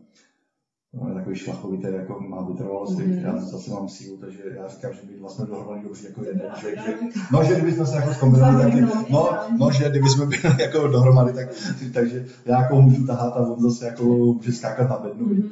On 1.00 1.08
je 1.08 1.14
takový 1.14 1.36
šlachovitý, 1.36 1.86
jako 1.92 2.20
má 2.20 2.42
vytrvalost, 2.42 2.98
Mhm. 2.98 3.12
já 3.12 3.38
zase 3.38 3.70
mám 3.70 3.88
sílu, 3.88 4.16
takže 4.16 4.42
já 4.56 4.68
říkám, 4.68 4.92
že 4.92 5.00
my 5.10 5.20
vlastně 5.20 5.44
dohromady 5.46 5.82
dobří 5.82 6.04
jako 6.06 6.24
jeden, 6.24 6.50
že, 6.60 6.70
že, 6.70 6.96
no, 7.32 7.44
že 7.44 7.54
kdybychom 7.54 7.86
se 7.86 7.96
jako 7.96 8.12
zkombinovali, 8.14 8.72
tak, 8.72 9.10
no, 9.10 9.28
no, 9.58 9.70
že 9.70 9.90
kdybychom 9.90 10.28
byli 10.28 10.42
jako 10.62 10.86
dohromady, 10.88 11.32
tak, 11.32 11.48
takže 11.94 12.26
já 12.46 12.62
jako 12.62 12.82
můžu 12.82 13.06
tahat 13.06 13.32
a 13.36 13.40
on 13.40 13.60
zase 13.60 13.86
jako 13.86 14.04
může 14.04 14.52
skákat 14.52 14.90
na 14.90 14.98
bednu, 14.98 15.26
Mhm. 15.26 15.48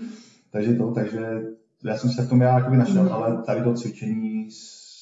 takže 0.50 0.74
to, 0.74 0.92
takže 0.92 1.20
já 1.84 1.96
jsem 1.96 2.10
se 2.10 2.22
v 2.22 2.28
tom 2.28 2.40
já 2.40 2.58
jakoby 2.58 2.76
našel, 2.76 3.02
Mhm. 3.04 3.12
ale 3.12 3.42
tady 3.46 3.62
to 3.64 3.74
cvičení 3.74 4.50
s- 4.50 4.92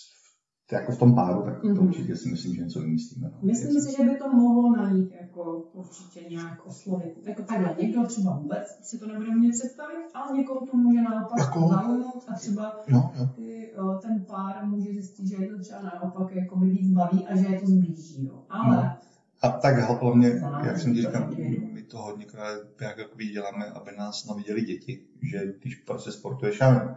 jako 0.72 0.92
v 0.92 0.98
tom 0.98 1.14
páru, 1.14 1.42
tak 1.42 1.60
to 1.60 1.68
Mhm. 1.68 1.86
určitě 1.86 2.16
si 2.16 2.28
myslím, 2.30 2.54
že 2.54 2.62
něco 2.62 2.80
vymyslíme. 2.80 3.28
No. 3.32 3.38
Myslím 3.42 3.80
si, 3.80 3.96
že 3.96 4.04
by 4.04 4.16
to 4.16 4.28
mohlo 4.32 4.76
na 4.76 4.90
nich 4.90 5.12
jako 5.22 5.64
určitě 5.72 6.20
nějak 6.30 6.66
oslovit. 6.66 7.14
Jako 7.26 7.42
takhle, 7.42 7.76
někdo 7.80 8.06
třeba 8.06 8.36
vůbec 8.36 8.62
si 8.82 8.98
to 8.98 9.06
nebude 9.06 9.28
umět 9.28 9.50
představit, 9.52 10.04
ale 10.14 10.36
někoho 10.38 10.66
to 10.66 10.76
může 10.76 11.02
naopak 11.02 11.38
Jako- 11.38 11.68
zaujmout 11.68 12.24
a 12.28 12.32
třeba 12.34 12.76
Jo, 12.88 13.10
jo. 13.18 13.28
ty, 13.36 13.72
o, 13.78 13.94
ten 13.98 14.24
pár 14.28 14.66
může 14.66 14.92
zjistit, 14.92 15.26
že 15.26 15.36
je 15.44 15.48
to 15.50 15.58
třeba 15.58 15.80
naopak 15.82 16.36
jako 16.36 16.56
by 16.58 16.66
víc 16.70 16.92
baví 16.92 17.26
a 17.26 17.36
že 17.36 17.46
je 17.46 17.60
to 17.60 17.66
zblíží. 17.66 18.24
Jo. 18.26 18.42
Ale 18.50 18.96
A 19.42 19.48
tak 19.48 19.78
hlavně, 19.78 20.40
jak 20.64 20.78
jsem 20.78 20.94
ti 20.94 21.00
říkal, 21.00 21.30
my 21.72 21.82
to 21.82 21.98
hodněkrát 21.98 22.60
jak 22.80 22.96
děláme, 23.32 23.66
aby 23.66 23.90
nás 23.98 24.26
no, 24.26 24.34
viděli 24.34 24.60
děti, 24.62 25.00
že 25.30 25.54
když 25.60 25.74
prostě 25.74 26.12
sportuješ, 26.12 26.60
já 26.60 26.74
nevím, 26.74 26.88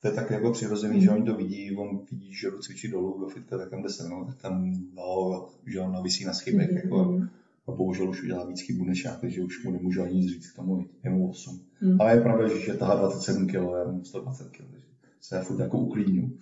to 0.00 0.08
je 0.08 0.14
tak 0.14 0.30
jako 0.30 0.50
přirozený, 0.52 0.94
Mhm. 0.96 1.04
že 1.04 1.10
oni 1.10 1.24
to 1.24 1.34
vidí, 1.36 1.76
on 1.76 2.00
vidí, 2.10 2.34
že 2.34 2.50
jdu 2.50 2.58
cvičit 2.58 2.90
dolů 2.90 3.20
do 3.20 3.26
fitka, 3.28 3.58
tak 3.58 3.70
tam 3.70 3.82
jde 3.82 3.88
se 3.88 4.06
mnou, 4.06 4.24
tak 4.24 4.36
tam, 4.36 4.72
no, 4.94 5.48
že 5.66 5.80
on 5.80 5.92
navisí 5.92 6.24
na 6.24 6.32
schybek, 6.32 6.68
Mhm, 6.70 6.76
jako, 6.84 7.04
mhm. 7.04 7.28
a 7.68 7.72
bohužel 7.72 8.08
už 8.10 8.22
udělá 8.22 8.44
víc 8.44 8.60
chybu 8.60 8.84
než 8.84 9.04
já, 9.04 9.14
takže 9.16 9.42
už 9.42 9.64
mu 9.64 9.70
nemůžu 9.70 10.02
ani 10.02 10.14
nic 10.14 10.32
říct 10.32 10.50
k 10.50 10.56
tomu, 10.56 10.86
je 11.04 11.10
mu 11.10 11.30
8. 11.30 11.60
Mhm. 11.80 12.00
Ale 12.00 12.14
je 12.14 12.20
pravda, 12.20 12.48
že 12.48 12.60
že 12.60 12.74
tahá 12.74 12.94
27 12.94 13.46
kg, 13.46 13.54
já 13.54 13.84
mám 13.84 14.04
120 14.04 14.48
kg, 14.50 14.58
takže 14.70 14.86
se 15.20 15.36
já 15.36 15.42
furt 15.42 15.60
jako 15.60 15.78
uklidňu. 15.78 16.32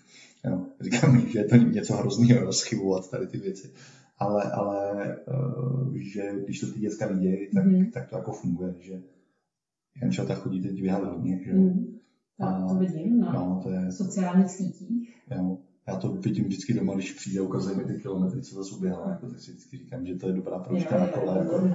Jo. 0.45 0.67
Říkám, 0.81 1.21
že 1.29 1.39
je 1.39 1.45
to 1.45 1.57
něco 1.57 1.97
hrozného 1.97 2.45
rozchybovat 2.45 3.11
tady 3.11 3.27
ty 3.27 3.39
věci. 3.39 3.71
Ale, 4.21 4.51
ale 4.51 5.07
uh, 5.27 5.95
že 5.95 6.33
když 6.45 6.61
to 6.61 6.66
ty 6.73 6.81
děcka 6.81 7.07
vidějí, 7.07 7.49
tak, 7.55 7.64
Mhm. 7.66 7.91
tak 7.91 8.09
to 8.11 8.16
jako 8.16 8.33
funguje, 8.33 8.75
že 8.79 9.01
Jančata 10.03 10.35
chodí 10.35 10.61
teď 10.61 10.81
běhat 10.83 11.05
hodně, 11.05 11.41
že. 11.45 11.53
Mhm. 11.55 11.97
Tak 12.39 12.68
to 12.68 12.75
vidím 12.75 13.21
na 13.21 13.33
No, 13.33 13.61
to 13.62 13.71
je, 13.71 13.93
sociálních 13.93 14.51
sítích. 14.51 15.16
jo. 15.31 15.59
Já 15.89 15.97
to 15.97 16.09
vidím 16.12 16.45
vždycky 16.45 16.75
doma, 16.75 16.95
když 16.95 17.12
přijde, 17.12 17.41
ukazuje 17.41 17.77
mi 17.77 17.85
ty 17.85 17.95
kilometry, 17.95 18.43
co 18.43 18.55
zase 18.55 18.75
uběhla, 18.77 19.11
jako, 19.11 19.27
tak 19.27 19.39
si 19.41 19.51
vždycky 19.51 19.77
říkám, 19.77 20.07
že 20.07 20.14
to 20.14 20.27
je 20.29 20.33
dobrá 20.35 20.59
pročka 20.59 20.99
na 20.99 21.07
kole. 21.07 21.39
Jako. 21.39 21.68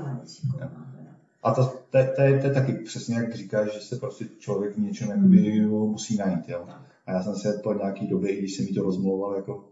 A 1.43 1.51
to, 1.53 1.73
to, 1.89 1.97
je- 1.97 2.11
to, 2.15 2.21
je, 2.21 2.39
to 2.39 2.47
je 2.47 2.53
taky 2.53 2.73
přesně 2.73 3.15
jak 3.15 3.35
říkáš, 3.35 3.73
že 3.73 3.79
se 3.79 3.95
prostě 3.95 4.25
člověk 4.39 4.75
v 4.75 4.79
něčem 4.79 5.09
jakoby, 5.09 5.57
jo, 5.57 5.85
musí 5.87 6.17
najít. 6.17 6.49
Jo. 6.49 6.67
A 7.05 7.11
já 7.11 7.23
jsem 7.23 7.35
se 7.35 7.59
po 7.63 7.73
nějaký 7.73 8.07
době, 8.07 8.31
i 8.35 8.39
když 8.39 8.55
jsem 8.55 8.65
mi 8.65 8.71
to 8.71 8.83
rozmlouval, 8.83 9.35
jako 9.35 9.67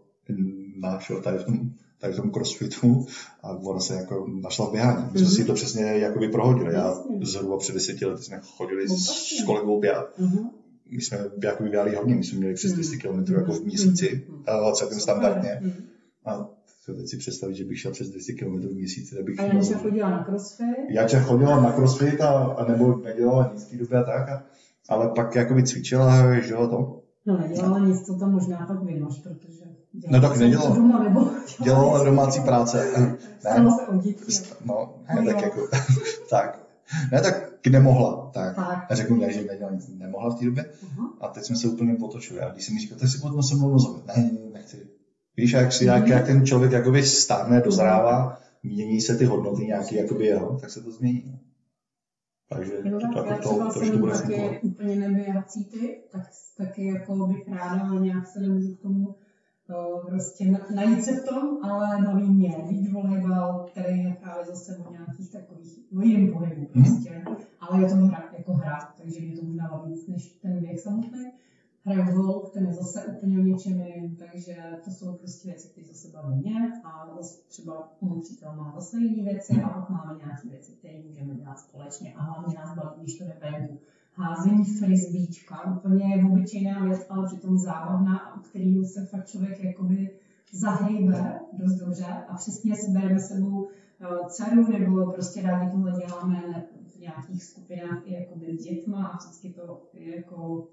našel 0.80 1.22
tady 1.22 1.38
v 1.38 1.44
tom, 1.44 1.70
tady 1.98 2.12
v 2.12 2.16
tom 2.16 2.30
crossfitu 2.30 3.06
a 3.42 3.50
ona 3.50 3.80
se 3.80 3.94
jako 3.94 4.26
našla 4.42 4.66
v 4.68 4.72
běhání. 4.72 5.04
My 5.12 5.18
jsme 5.18 5.26
Mhm. 5.28 5.36
si 5.36 5.44
to 5.44 5.54
přesně 5.54 5.82
jakoby 5.82 6.28
prohodili. 6.28 6.74
Já 6.74 6.94
zhruba 7.22 7.58
před 7.58 7.72
deseti 7.72 8.06
lety 8.06 8.22
jsme 8.22 8.40
chodili 8.56 8.86
No, 8.88 8.96
s, 8.96 9.06
s 9.40 9.44
kolegou 9.46 9.80
běhat. 9.80 10.18
Mhm. 10.18 10.50
My 10.90 11.00
jsme 11.02 11.18
jakoby 11.42 11.68
běhali 11.68 11.94
hodně, 11.96 12.14
my 12.14 12.24
jsme 12.24 12.38
měli 12.38 12.54
přes 12.54 12.70
Mhm. 12.70 12.74
200 12.80 12.96
km 12.96 13.32
jako 13.34 13.52
v 13.52 13.64
měsíci, 13.64 14.24
Mhm. 14.28 14.42
a 14.46 14.72
celkem 14.72 15.00
standardně. 15.00 15.58
Mhm. 15.62 15.72
A 16.24 16.48
Co 16.84 16.94
teď 16.94 17.08
si 17.08 17.16
představit, 17.16 17.54
že 17.54 17.64
bych 17.64 17.78
šel 17.80 17.92
přes 17.92 18.08
200 18.10 18.32
km 18.32 18.58
v 18.68 18.74
měsíci, 18.74 19.18
abych... 19.20 19.40
A 19.40 19.42
Janča 19.42 19.78
chodila 19.78 20.10
na 20.10 20.24
crossfit? 20.24 20.66
Janča 20.88 21.20
chodila 21.20 21.60
na 21.62 21.72
crossfit 21.72 22.20
a, 22.20 22.28
a 22.44 22.68
nebo 22.72 22.96
nedělala 22.96 23.50
nic 23.52 23.64
v 23.64 23.70
té 23.70 23.76
době 23.76 23.98
a 23.98 24.02
tak, 24.02 24.28
a, 24.28 24.44
ale 24.88 25.08
pak 25.16 25.34
jakoby 25.34 25.62
cvičila, 25.62 26.40
že 26.40 26.52
jo, 26.52 26.66
to. 26.68 27.00
No 27.26 27.38
nedělala 27.38 27.78
nic, 27.78 28.06
to 28.06 28.18
tam 28.18 28.32
možná 28.32 28.66
pak 28.66 28.82
vynož, 28.82 29.18
protože... 29.18 29.64
No 30.08 30.20
tak 30.20 30.36
nedělala. 30.36 30.76
Doma, 30.76 31.02
nebo 31.02 31.30
Dělala 31.64 32.04
domácí 32.04 32.40
práce. 32.40 32.90
Děti. 34.02 34.24
No, 34.64 34.94
ne, 35.14 35.32
tak 35.32 35.42
jako, 35.42 35.68
tak. 36.30 36.58
Ne, 37.12 37.20
tak 37.20 37.50
nemohla, 37.70 38.30
tak. 38.34 38.56
Tak. 38.56 38.86
A 38.90 38.94
řeknu 38.94 39.16
ne, 39.16 39.32
že 39.32 39.44
nedělala 39.44 39.74
nic, 39.74 39.88
nemohla 39.88 40.30
v 40.30 40.38
té 40.38 40.44
době. 40.44 40.70
Aha. 40.82 41.12
A 41.20 41.28
teď 41.28 41.44
jsme 41.44 41.56
se 41.56 41.68
úplně 41.68 41.94
potočili. 41.94 42.40
A 42.40 42.50
když 42.50 42.64
si 42.64 42.72
mi 42.72 42.80
říkal, 42.80 42.98
tak 42.98 43.08
si 43.08 43.18
potom 43.18 43.42
se 43.42 43.54
mnou 43.54 43.72
rozhodl. 43.72 44.02
Ne, 44.06 44.22
ne, 44.22 44.50
nechci. 44.52 44.86
Víš, 45.36 45.52
jak, 45.52 45.72
si, 45.72 45.84
jak, 45.84 46.08
jak 46.08 46.26
ten 46.26 46.46
člověk 46.46 46.72
jakoby 46.72 47.02
stárne, 47.02 47.60
dozrává, 47.60 48.38
mění 48.62 49.00
se 49.00 49.16
ty 49.16 49.24
hodnoty 49.24 49.66
nějaký 49.66 49.94
jakoby 49.94 50.26
jeho, 50.26 50.58
tak 50.60 50.70
se 50.70 50.80
to 50.80 50.90
změní. 50.90 51.40
Takže 52.48 52.72
Jo, 52.84 53.00
to, 53.00 53.06
tak, 53.22 53.26
jako 53.26 53.40
třeba 53.40 53.66
to, 53.66 53.72
to, 53.72 53.80
to, 53.80 53.86
jsem 53.86 53.98
bude 54.00 54.14
fungovat. 54.14 54.52
úplně 54.62 54.96
neběhací 54.96 55.64
typ, 55.64 56.10
tak 56.12 56.22
taky 56.58 56.86
jako 56.86 57.26
bych 57.26 57.48
ráda, 57.48 57.88
ale 57.90 58.00
nějak 58.00 58.26
se 58.26 58.40
nemůžu 58.40 58.74
k 58.74 58.82
tomu 58.82 59.14
prostě 60.06 60.50
na, 60.50 60.58
najít 60.74 61.04
se 61.04 61.12
v 61.12 61.24
tom, 61.24 61.58
ale 61.62 62.02
baví 62.06 62.30
mě 62.30 62.48
beach 62.48 62.92
volejbal, 62.92 63.66
který 63.70 64.04
je 64.04 64.16
právě 64.20 64.44
zase 64.44 64.76
o 64.76 64.92
nějakých 64.92 65.32
takových, 65.32 65.78
o 65.96 66.00
jiném 66.00 66.32
pohybu 66.32 66.60
Mhm. 66.74 66.84
prostě, 66.84 67.24
ale 67.60 67.82
je 67.82 67.88
to 67.88 67.94
hra, 67.96 68.30
jako 68.38 68.52
hra, 68.52 68.78
takže 69.02 69.20
mě 69.20 69.36
to 69.36 69.44
možná 69.46 69.68
baví 69.68 69.92
víc 69.92 70.06
než 70.06 70.32
ten 70.32 70.60
běh 70.60 70.80
samotný. 70.80 71.32
Hraju 71.86 72.12
golf, 72.12 72.50
ten 72.50 72.66
je 72.66 72.72
zase 72.72 73.04
úplně 73.04 73.38
o 73.38 73.42
něčem 73.42 73.80
jiným, 73.80 74.16
takže 74.16 74.56
to 74.84 74.90
jsou 74.90 75.16
prostě 75.16 75.48
věci, 75.48 75.68
které 75.68 75.86
zase 75.86 76.08
baví 76.08 76.34
mě 76.36 76.72
a 76.84 77.14
zase 77.16 77.38
třeba 77.48 77.88
můj 78.00 78.20
přítel 78.20 78.52
má 78.56 78.72
zase 78.74 79.00
jiné 79.00 79.22
věci 79.32 79.62
a 79.62 79.68
pak 79.68 79.90
máme 79.90 80.18
nějaké 80.18 80.48
věci, 80.48 80.72
které 80.72 80.98
můžeme 81.06 81.34
dělat 81.34 81.58
společně 81.58 82.14
a 82.14 82.22
hlavně 82.22 82.54
nás 82.54 82.74
baví, 82.76 83.00
když 83.02 83.18
to 83.18 83.24
jde 83.24 83.36
venku. 83.42 83.78
Házení 84.16 84.64
frisbíčka, 84.64 85.76
úplně 85.76 86.24
obyčejná 86.30 86.84
věc, 86.84 87.06
ale 87.10 87.26
přitom 87.26 87.58
zábavná, 87.58 88.36
u 88.36 88.40
kterého 88.40 88.84
se 88.84 89.06
fakt 89.06 89.26
člověk 89.26 89.64
jakoby 89.64 90.10
zahejbe 90.52 91.40
dost 91.52 91.74
dobře. 91.74 92.04
A 92.04 92.34
přesně 92.34 92.76
si 92.76 92.90
bereme 92.90 93.20
sebou 93.20 93.68
eh, 94.00 94.06
dceru 94.28 94.72
nebo 94.72 95.12
prostě 95.12 95.42
rádi 95.42 95.70
tohle 95.70 95.92
děláme 95.92 96.66
v 96.96 97.00
nějakých 97.00 97.44
skupinách 97.44 98.02
i 98.04 98.14
jakoby 98.14 98.58
s 98.58 98.64
dětma 98.64 99.06
a 99.06 99.16
vždycky 99.16 99.48
to 99.48 99.82
je 99.92 100.16
jako 100.16 100.68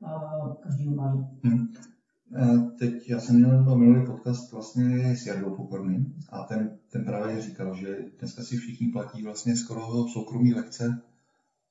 uh, 0.00 0.54
každý 0.62 0.88
baví. 0.88 1.26
Eh, 2.36 2.58
Teď 2.78 3.08
já 3.08 3.20
jsem 3.20 3.36
měl 3.36 3.76
minulý 3.76 4.06
podcast 4.06 4.52
vlastně 4.52 5.16
s 5.16 5.26
Jardou 5.26 5.56
Pokorným 5.56 6.14
a 6.32 6.42
ten, 6.42 6.78
ten 6.92 7.04
právě 7.04 7.42
říkal, 7.42 7.74
že 7.74 7.98
dneska 8.18 8.42
si 8.42 8.56
všichni 8.56 8.88
platí 8.88 9.22
vlastně 9.22 9.56
skoro 9.56 10.08
soukromí 10.08 10.54
lekce, 10.54 11.02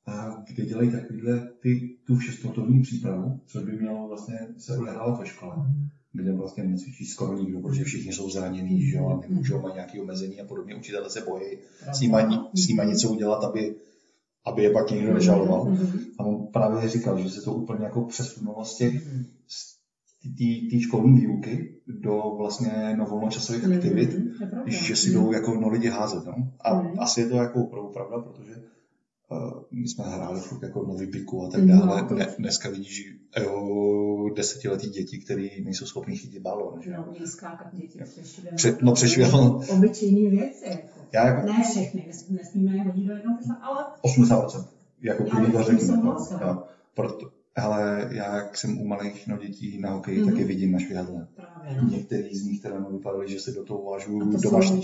a 0.08 0.44
kde 0.48 0.66
dělají 0.66 0.92
takovýhle 0.92 1.50
ty, 1.62 1.98
tu 2.08 2.16
všesportovní 2.16 2.82
přípravu, 2.82 3.40
což 3.46 3.64
by 3.64 3.72
mělo 3.72 4.08
vlastně 4.08 4.40
se 4.58 4.78
odehrávat 4.78 5.20
ve 5.20 5.26
škole, 5.26 5.56
kde 6.14 6.32
vlastně 6.32 6.64
necvičí 6.64 7.06
skoro 7.06 7.38
nikdo, 7.38 7.60
protože 7.60 7.84
všichni 7.84 8.14
jsou 8.14 8.30
zranění, 8.30 8.82
že 8.90 8.96
jo, 8.98 9.08
a 9.08 9.28
nemůžou, 9.28 9.62
mají 9.62 9.74
nějaké 9.76 10.02
omezení 10.02 10.42
a 10.42 10.46
podobně, 10.46 10.76
učitelé 10.76 11.10
se 11.10 11.22
bojí 11.22 11.58
s 11.94 12.00
nima, 12.02 12.50
s 12.56 12.68
nima 12.68 12.84
něco 12.84 13.10
udělat, 13.12 13.44
aby, 13.44 13.76
aby 14.46 14.64
je 14.64 14.70
pak 14.70 14.92
někdo 14.92 15.14
nežaloval. 15.14 15.78
A 16.20 16.24
on 16.24 16.48
právě 16.54 16.90
říkal, 16.90 17.20
že 17.20 17.30
se 17.30 17.42
to 17.42 17.54
úplně 17.54 17.84
jako 17.86 18.02
přesunulo 18.06 18.66
z 18.66 18.78
těch 18.78 18.94
té- 20.72 20.80
školní 20.80 21.20
výuky 21.20 21.76
do 21.88 22.36
vlastně 22.38 22.96
no, 22.98 23.06
volnočasových 23.06 23.66
aktivit, 23.66 24.10
že 24.66 24.96
si 24.96 25.12
jdou 25.14 25.32
jako 25.32 25.56
no, 25.56 25.70
lidi 25.70 25.88
házet. 25.88 26.26
No? 26.26 26.34
A 26.60 26.82
Mhm. 26.82 27.00
asi 27.00 27.22
je 27.22 27.28
to 27.28 27.36
jako 27.36 27.64
opravdu 27.66 27.90
pravda, 27.90 28.20
protože 28.20 28.56
my 29.72 29.88
jsme 29.88 30.04
hráli 30.08 30.40
furt 30.40 30.64
jako 30.64 30.84
nový 30.86 31.06
biku 31.06 31.44
a 31.44 31.50
tak 31.50 31.62
Mhm, 31.62 31.80
dále. 31.80 32.02
no, 32.10 32.18
Ne, 32.18 32.28
dneska 32.40 32.70
vidíš 32.70 33.06
jo, 33.44 34.30
desetiletí 34.36 34.90
děti, 34.90 35.18
které 35.20 35.48
nejsou 35.64 35.86
schopní 35.86 36.16
chytit 36.18 36.42
balón. 36.42 36.82
Že? 36.82 36.92
No, 36.98 37.06
měli 37.12 37.28
skákat 37.28 37.76
děti 37.76 38.00
přešivě. 38.04 38.52
Pře- 38.56 38.78
no, 38.82 38.94
přešivě, 38.94 39.28
no. 39.32 39.62
Obyčejný 39.70 40.30
věci. 40.30 40.66
Jako. 40.70 40.88
Já 41.14 41.28
jako 41.28 41.48
Ne 41.48 41.64
všechny, 41.72 42.06
nes- 42.10 42.34
nesmíme 42.34 42.76
je 42.78 42.84
hodit 42.84 43.06
do 43.08 43.14
jednoho 43.14 43.38
ale 43.62 43.86
80%. 44.02 44.66
Jako 45.02 45.24
Já 45.24 45.52
to 45.52 45.64
řeknu. 45.64 45.80
souhlasila. 45.96 46.42
Jo. 46.48 46.64
Proto, 46.94 47.30
ale 47.56 48.08
já, 48.12 48.36
jak 48.36 48.58
jsem 48.58 48.82
u 48.82 48.88
malých 48.88 49.28
no, 49.28 49.38
dětí 49.38 49.80
na 49.82 49.92
hokeji, 49.92 50.18
Mhm. 50.20 50.30
tak 50.30 50.40
je 50.40 50.46
vidím 50.46 50.72
na 50.72 50.80
švihadle. 50.80 51.28
právě. 51.36 51.82
No. 51.82 51.90
Některý 51.90 52.36
z 52.36 52.46
nich 52.46 52.62
teda 52.62 52.80
no, 52.80 52.90
vypadaly, 52.90 53.32
že 53.32 53.40
se 53.40 53.52
do 53.52 53.64
toho 53.64 53.88
A 53.88 53.92
vážou 53.92 54.20
to 54.20 54.26
do 54.26 54.38
sportují. 54.40 54.82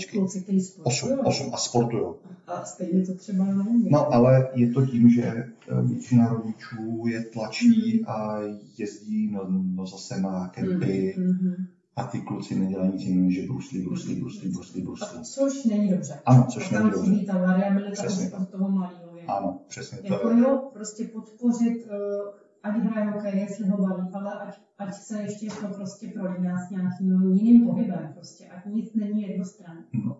Osm, 0.82 1.08
osm 1.24 1.54
a 1.54 1.56
sportujou. 1.56 2.16
A 2.46 2.64
stejně 2.64 3.06
to 3.06 3.14
třeba 3.14 3.44
není. 3.44 3.88
No 3.90 4.14
ale 4.14 4.48
je 4.54 4.70
to 4.72 4.86
tím, 4.86 5.10
že 5.10 5.22
eh, 5.22 5.48
většina 5.82 6.28
rodičů 6.28 7.04
je 7.06 7.24
tlačí 7.24 8.04
a 8.06 8.38
jezdí 8.78 9.30
no, 9.32 9.46
no 9.74 9.86
zase 9.86 10.20
na 10.20 10.48
kempy 10.48 11.14
Mhm. 11.18 11.66
a 11.96 12.04
ty 12.04 12.20
kluci 12.20 12.58
nedělají 12.58 12.92
nic 12.92 13.02
jiného, 13.02 13.30
že 13.30 13.42
bruslí, 13.42 13.80
bruslí, 13.82 14.14
bruslí, 14.14 14.48
bruslí, 14.48 14.82
bruslí. 14.82 15.18
A 15.18 15.22
Což 15.22 15.64
není 15.64 15.90
dobře. 15.90 16.14
Ano, 16.26 16.46
což 16.50 16.72
A 16.72 16.78
není 16.80 16.90
tam 16.90 17.04
dobře. 17.04 17.26
ta 17.26 17.38
variabilita 17.38 18.02
Přesně 18.02 18.30
tak. 18.30 18.40
od 18.40 18.48
toho 18.48 18.68
věku. 19.14 19.30
Ano, 19.30 19.60
přesně 19.68 19.98
to 19.98 20.12
Jako 20.14 20.30
je. 20.30 20.38
jo, 20.40 20.62
prostě 20.72 21.04
podpořit, 21.04 21.86
uh, 21.86 22.41
ať 22.62 22.74
hraje 22.76 23.10
hokej, 23.10 23.40
jestli 23.40 23.68
ho 23.68 23.76
baví, 23.76 24.08
ale 24.14 24.32
ať, 24.40 24.60
ať 24.78 24.94
se 24.94 25.22
ještě 25.22 25.46
to 25.60 25.68
prostě 25.68 26.08
prolíná 26.08 26.66
s 26.66 26.70
nějakým 26.70 27.32
jiným 27.36 27.66
pohybem, 27.66 28.10
prostě, 28.14 28.46
ať 28.48 28.66
nic 28.66 28.94
není 28.94 29.22
jednostranný. 29.22 29.84
Mhm. 29.92 30.12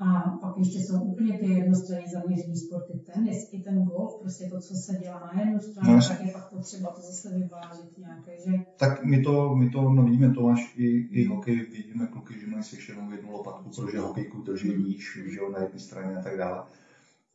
A 0.00 0.20
pak 0.40 0.58
ještě 0.58 0.78
jsou 0.78 1.00
úplně 1.02 1.38
ty 1.38 1.46
jednostranně 1.46 2.06
zaměřený 2.12 2.56
sporty, 2.56 2.92
tenis, 3.14 3.48
i 3.52 3.60
ten 3.62 3.82
golf, 3.84 4.20
prostě 4.20 4.44
to, 4.44 4.60
co 4.60 4.74
se 4.74 4.98
dělá 5.02 5.30
na 5.34 5.40
jednu 5.40 5.54
No, 5.54 5.60
stranu, 5.60 5.94
jasně. 5.94 6.16
tak 6.16 6.26
je 6.26 6.32
pak 6.32 6.50
potřeba 6.50 6.90
to 6.90 7.00
zase 7.00 7.38
vyvážit 7.38 7.98
nějaké, 7.98 8.30
že 8.46 8.52
Tak 8.76 9.04
my 9.04 9.22
to, 9.22 9.54
my 9.54 9.70
to 9.70 9.82
no 9.82 10.02
vidíme, 10.02 10.30
Tomáš, 10.34 10.74
i, 10.76 10.86
i 11.10 11.24
hokej, 11.24 11.56
vidíme 11.56 12.06
kluky, 12.06 12.40
že 12.40 12.46
mají 12.46 12.62
svěšenou 12.62 13.10
jednu 13.10 13.32
lopatku, 13.32 13.70
protože 13.70 13.98
hokejku 13.98 14.42
drží 14.42 14.76
níž, 14.76 15.18
že 15.32 15.38
jo, 15.38 15.50
na 15.50 15.58
jedné 15.58 15.78
straně 15.78 16.16
a 16.16 16.22
tak 16.22 16.36
dále. 16.36 16.62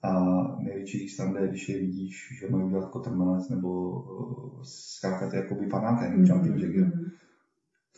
A 0.03 0.11
největší 0.59 1.09
sranda 1.09 1.39
je, 1.39 1.47
když 1.47 1.69
je 1.69 1.79
vidíš, 1.79 2.29
že 2.39 2.47
mají 2.49 2.63
udělat 2.65 2.89
kotrmanec 2.89 3.49
nebo 3.49 3.89
uh, 3.91 4.61
skákat 4.63 5.33
jakoby 5.33 5.67
panákem, 5.67 6.25
jumping 6.25 6.57
jack, 6.61 6.73
jo. 6.73 6.85
Mhm. 6.85 7.03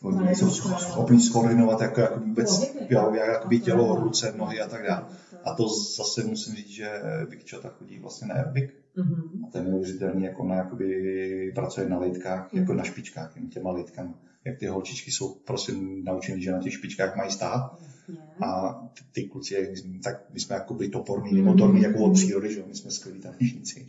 Oni 0.02 0.16
Na 0.16 0.22
nejsou 0.22 0.50
stranu. 0.50 0.78
schopni 0.78 1.20
skoordinovat 1.20 1.80
jako, 1.80 2.00
jako 2.00 2.20
vůbec, 2.20 2.74
jo, 2.90 3.12
jak 3.14 3.28
jakoby 3.28 3.58
to 3.58 3.64
tělo, 3.64 4.00
ruce, 4.00 4.32
nohy 4.36 4.60
a 4.60 4.66
tak 4.68 4.82
dále. 4.86 5.04
A 5.44 5.54
to 5.54 5.68
zase 5.96 6.24
musím 6.24 6.54
říct, 6.54 6.68
že 6.68 7.00
Vic 7.28 7.50
Chota 7.50 7.68
chodí 7.68 7.98
vlastně 7.98 8.28
na 8.28 8.34
aerobic, 8.34 8.70
Mhm. 8.96 9.44
a 9.44 9.50
ten 9.52 9.64
je 9.64 9.70
neuvěřitelný, 9.70 10.24
jako 10.24 10.44
na, 10.46 10.54
jakoby, 10.54 11.52
pracuje 11.54 11.88
na 11.88 11.98
lejtkách, 11.98 12.54
jako 12.54 12.72
na 12.74 12.84
špičkách, 12.84 13.36
jen 13.36 13.48
těma 13.48 13.70
lejtkama. 13.70 14.14
Jak 14.44 14.58
ty 14.58 14.66
holčičky 14.66 15.10
jsou 15.10 15.34
prostě 15.34 15.72
naučeny, 16.04 16.42
že 16.42 16.52
na 16.52 16.58
těch 16.62 16.72
špičkách 16.72 17.16
mají 17.16 17.30
stát. 17.30 17.78
Jasně. 18.08 18.46
A 18.46 18.72
ty, 18.98 19.04
ty 19.12 19.28
kluci, 19.28 19.54
jak 19.54 19.70
my 19.70 19.76
jsme- 19.76 19.98
tak 20.02 20.22
my 20.32 20.40
jsme 20.40 20.54
jakoby 20.54 20.88
toporní, 20.88 21.32
Mhm. 21.32 21.44
motorní, 21.44 21.82
jako 21.82 21.98
od 21.98 22.12
přírody, 22.12 22.52
že 22.52 22.60
jo, 22.60 22.64
my 22.68 22.74
jsme 22.74 22.90
skvělí 22.90 23.20
tanečníci. 23.20 23.86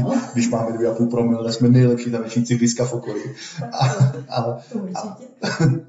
No, 0.00 0.20
Když 0.32 0.50
máme 0.50 0.72
dvě 0.72 0.88
a 0.88 0.94
půl 0.94 1.06
promile, 1.06 1.52
jsme 1.52 1.68
nejlepší 1.68 2.10
tanečníci 2.10 2.56
blízka 2.56 2.84
v 2.84 2.92
okolí. 2.92 3.20
A, 4.28 4.52
to 4.72 4.78
určitě. 4.78 5.28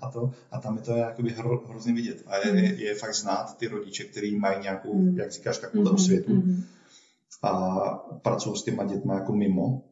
a, 0.02 0.10
to, 0.12 0.32
a 0.52 0.60
tam 0.60 0.76
je 0.76 0.82
to 0.82 0.92
jakoby 0.96 1.30
hro, 1.30 1.64
hrozně 1.70 1.94
vidět. 1.94 2.24
A 2.28 2.38
je, 2.38 2.56
je, 2.64 2.84
je 2.84 2.96
fakt 2.96 3.16
znát 3.16 3.58
ty 3.58 3.68
rodiče, 3.68 4.04
kteří 4.04 4.36
mají 4.36 4.62
nějakou, 4.62 4.94
Mhm. 5.02 5.18
jak 5.18 5.32
říkáš, 5.32 5.58
takovou 5.58 5.84
Mhm, 5.84 5.94
osvětu 5.94 6.34
mhm, 6.36 6.64
a 7.42 7.90
pracují 8.22 8.56
s 8.58 8.64
těma 8.64 8.84
dětma 8.84 9.14
jako 9.14 9.34
mimo. 9.34 9.84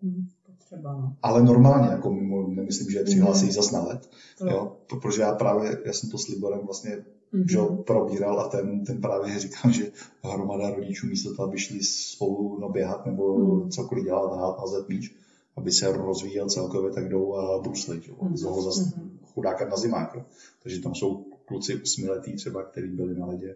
Potřeba, 0.45 0.93
no. 0.93 1.15
ale 1.23 1.43
normálně 1.43 1.88
jako 1.88 2.13
mimo, 2.13 2.47
nemyslím, 2.47 2.89
že 2.91 2.97
je 2.97 3.03
přihlásí 3.03 3.43
Mhm. 3.45 3.53
zas 3.53 3.71
na 3.71 3.82
let, 3.84 4.09
To- 4.38 4.47
jo, 4.47 4.77
protože 4.89 5.21
já 5.21 5.36
právě, 5.36 5.77
já 5.86 5.93
jsem 5.93 6.09
to 6.09 6.17
s 6.17 6.27
Liborem 6.27 6.59
vlastně 6.65 6.97
Mhm. 7.34 7.47
že 7.49 7.57
ho 7.57 7.75
probíral 7.75 8.39
a 8.39 8.47
ten, 8.49 8.84
ten 8.86 9.01
právě 9.01 9.39
říkal, 9.39 9.71
že 9.71 9.91
hromada 10.23 10.69
rodičů 10.69 11.07
místo 11.07 11.36
toho, 11.36 11.47
aby 11.47 11.59
šli 11.59 11.84
spolu 11.84 12.57
no, 12.61 12.69
běhat 12.69 13.05
nebo 13.05 13.38
Mhm. 13.39 13.69
cokoliv 13.69 14.03
dělat, 14.05 14.36
hrát, 14.38 14.59
házet 14.59 14.89
míč, 14.89 15.15
aby 15.55 15.71
se 15.71 15.91
rozvíjel 15.91 16.49
celkově, 16.49 16.91
tak 16.91 17.09
jdou 17.09 17.36
a 17.36 17.59
bruslit, 17.61 18.03
že? 18.03 18.11
Mhm. 18.21 18.38
z 18.38 18.41
toho 18.41 18.61
zase 18.61 18.82
Mhm. 18.97 19.19
chudáka 19.34 19.69
na 19.69 19.77
zimák. 19.77 20.15
jo. 20.15 20.23
Takže 20.63 20.82
tam 20.82 20.95
jsou 20.95 21.25
kluci 21.45 21.82
osmiletí 21.82 22.34
třeba, 22.34 22.63
kteří 22.63 22.88
byli 22.88 23.19
na 23.19 23.25
ledě. 23.25 23.55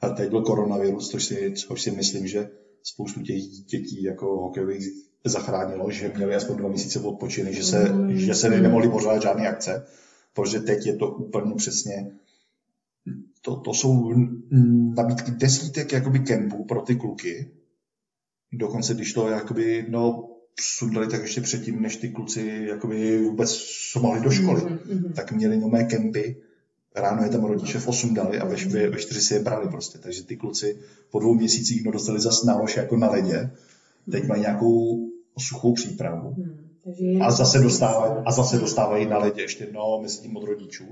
A 0.00 0.08
teď 0.08 0.30
byl 0.30 0.42
koronavirus, 0.42 1.10
což 1.10 1.24
si, 1.24 1.52
což 1.56 1.82
si 1.82 1.90
myslím, 1.90 2.26
že 2.26 2.50
spoustu 2.82 3.22
těch 3.22 3.42
dětí 3.42 4.02
jako 4.02 4.26
hokejových 4.26 4.88
zachránilo, 5.24 5.90
že 5.90 6.12
měli 6.16 6.34
aspoň 6.34 6.56
dva 6.56 6.68
měsíce 6.68 7.00
odpočiny, 7.00 7.54
že 7.54 7.64
se, 7.64 7.88
Mhm. 7.92 8.16
že 8.16 8.34
se 8.34 8.50
nemohli 8.50 8.88
pořádat 8.88 9.22
žádné 9.22 9.48
akce, 9.48 9.86
protože 10.34 10.60
teď 10.60 10.86
je 10.86 10.96
to 10.96 11.10
úplně 11.10 11.54
přesně 11.54 12.10
to, 13.46 13.56
to 13.56 13.74
jsou 13.74 14.14
nabídky 14.96 15.30
desítek 15.30 15.92
jakoby 15.92 16.18
kempů 16.18 16.64
pro 16.64 16.80
ty 16.80 16.96
kluky. 16.96 17.50
Dokonce 18.52 18.94
když 18.94 19.12
to 19.12 19.28
jakoby, 19.28 19.86
no, 19.88 20.28
sundali 20.60 21.06
tak 21.06 21.22
ještě 21.22 21.40
předtím, 21.40 21.82
než 21.82 21.96
ty 21.96 22.08
kluci 22.08 22.66
jakoby 22.68 23.24
vůbec 23.24 23.56
se 23.92 23.98
mohli 23.98 24.20
do 24.20 24.30
školy, 24.30 24.62
Mhm, 24.62 24.78
mhm. 24.86 25.12
tak 25.12 25.32
měli 25.32 25.58
nové 25.58 25.84
kempy 25.84 26.36
ráno 26.94 27.22
je 27.22 27.28
tam 27.28 27.44
rodiče 27.44 27.78
v 27.78 27.88
8 27.88 28.14
dali 28.14 28.38
a 28.38 28.44
ve, 28.44 28.56
ve, 28.56 28.90
ve 28.90 28.98
4 28.98 29.20
si 29.20 29.34
je 29.34 29.40
brali 29.40 29.68
prostě. 29.68 29.98
Takže 29.98 30.22
ty 30.22 30.36
kluci 30.36 30.78
po 31.10 31.18
dvou 31.18 31.34
měsících 31.34 31.84
no, 31.84 31.92
dostali 31.92 32.20
zas 32.20 32.44
nálož 32.44 32.76
jako 32.76 32.96
na 32.96 33.10
ledě. 33.10 33.50
Teď 34.10 34.26
mají 34.26 34.42
nějakou 34.42 35.00
suchou 35.38 35.72
přípravu. 35.72 36.34
Hmm. 36.36 37.22
A 37.22 37.30
zase, 37.30 37.58
dostávají, 37.58 38.12
a 38.26 38.32
zase 38.32 38.58
dostávají 38.58 39.06
na 39.06 39.18
ledě 39.18 39.42
ještě 39.42 39.68
no, 39.72 39.98
mezi 40.02 40.18
tím 40.18 40.36
od 40.36 40.44
rodičů. 40.44 40.84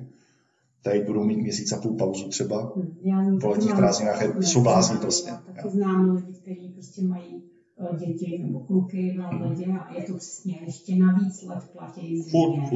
Tady 0.85 1.01
budou 1.01 1.25
mít 1.25 1.39
měsíc 1.39 1.73
a 1.73 1.77
půl 1.81 1.97
pauzu 1.97 2.29
třeba. 2.29 2.73
Hmm. 3.03 3.39
Po 3.39 3.49
letních 3.49 3.75
prázdninách 3.75 4.43
jsou 4.43 4.63
blázni 4.63 4.99
prostě. 4.99 5.31
Taky 5.47 5.69
znám 5.71 6.11
lidi, 6.11 6.33
kteří 6.33 6.69
prostě 6.69 7.03
mají 7.03 7.43
eh, 7.81 8.07
děti 8.07 8.39
nebo 8.47 8.61
kluky 8.61 9.15
na 9.19 9.31
ledě 9.31 9.65
a 9.65 9.95
je 9.95 10.03
to 10.03 10.15
přesně 10.15 10.61
ještě 10.65 10.97
navíc 10.97 11.43
let 11.43 11.65
platí 11.73 12.23
zimě. 12.23 12.71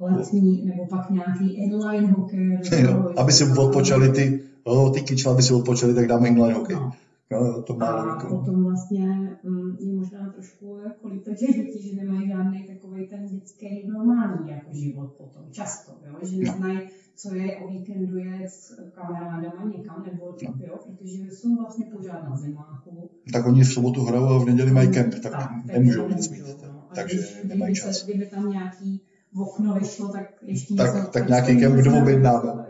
Letní, 0.00 0.64
nebo 0.64 0.86
pak 0.86 1.10
nějaký 1.10 1.54
inline 1.54 2.06
hokej. 2.06 2.60
Jo, 2.82 3.12
aby 3.16 3.32
si 3.32 3.44
odpočali 3.58 4.08
ty, 4.12 4.42
oh, 4.64 4.92
ty 4.92 5.00
kyčle, 5.00 5.32
aby 5.32 5.42
si 5.42 5.54
odpočali, 5.54 5.94
tak 5.94 6.06
dáme 6.06 6.28
inline 6.28 6.54
hokej. 6.54 6.76
No. 6.76 6.92
No, 7.32 7.62
to 7.62 7.74
má 7.74 7.86
a 7.86 8.04
logiku. 8.04 8.36
potom 8.36 8.64
vlastně 8.64 9.06
mm, 9.42 9.76
je 9.80 9.94
možná 9.94 10.30
trošku 10.30 10.78
jako 10.84 11.08
líto 11.08 11.34
těch 11.34 11.56
dětí, 11.56 11.88
že 11.88 11.96
nemají 11.96 12.28
žádný 12.28 12.66
takový 12.66 13.06
ten 13.06 13.26
dětský 13.26 13.86
normální 13.88 14.50
jako 14.50 14.70
život 14.72 15.12
potom, 15.12 15.42
často, 15.50 15.92
jo? 16.06 16.14
že 16.22 16.36
no. 16.36 16.80
Co 17.20 17.34
je 17.34 17.56
o 17.56 17.68
víkendu 17.68 18.18
je 18.18 18.48
s 18.48 18.74
kamarádama 18.94 19.70
někam, 19.76 20.04
nebo 20.06 20.36
no. 20.42 20.66
jo, 20.66 20.78
protože 20.86 21.30
jsou 21.30 21.56
vlastně 21.56 21.86
pořád 21.96 22.28
na 22.30 22.36
zimáku. 22.36 23.10
Tak 23.32 23.46
oni 23.46 23.64
v 23.64 23.72
sobotu 23.72 24.04
hrajou 24.04 24.26
a 24.26 24.38
v 24.38 24.46
neděli 24.46 24.72
mají 24.72 24.92
kemp, 24.92 25.14
tak, 25.22 25.32
tak 25.32 25.50
nemůžou 25.64 26.08
nic 26.08 26.30
mít. 26.30 26.44
No. 26.62 26.82
Takže 26.94 27.16
když, 27.16 27.44
nemají 27.44 27.74
čas. 27.74 27.98
Se, 27.98 28.04
kdyby 28.04 28.26
tam 28.26 28.50
nějaký 28.50 29.02
okno 29.36 29.74
vyšlo, 29.74 30.08
tak 30.08 30.24
ještě 30.42 30.74
tak, 30.74 30.94
něco... 30.94 31.08
Tak 31.10 31.28
nějaký 31.28 31.60
kemp 31.60 31.76
kdo 31.76 31.98
objednáme. 32.02 32.66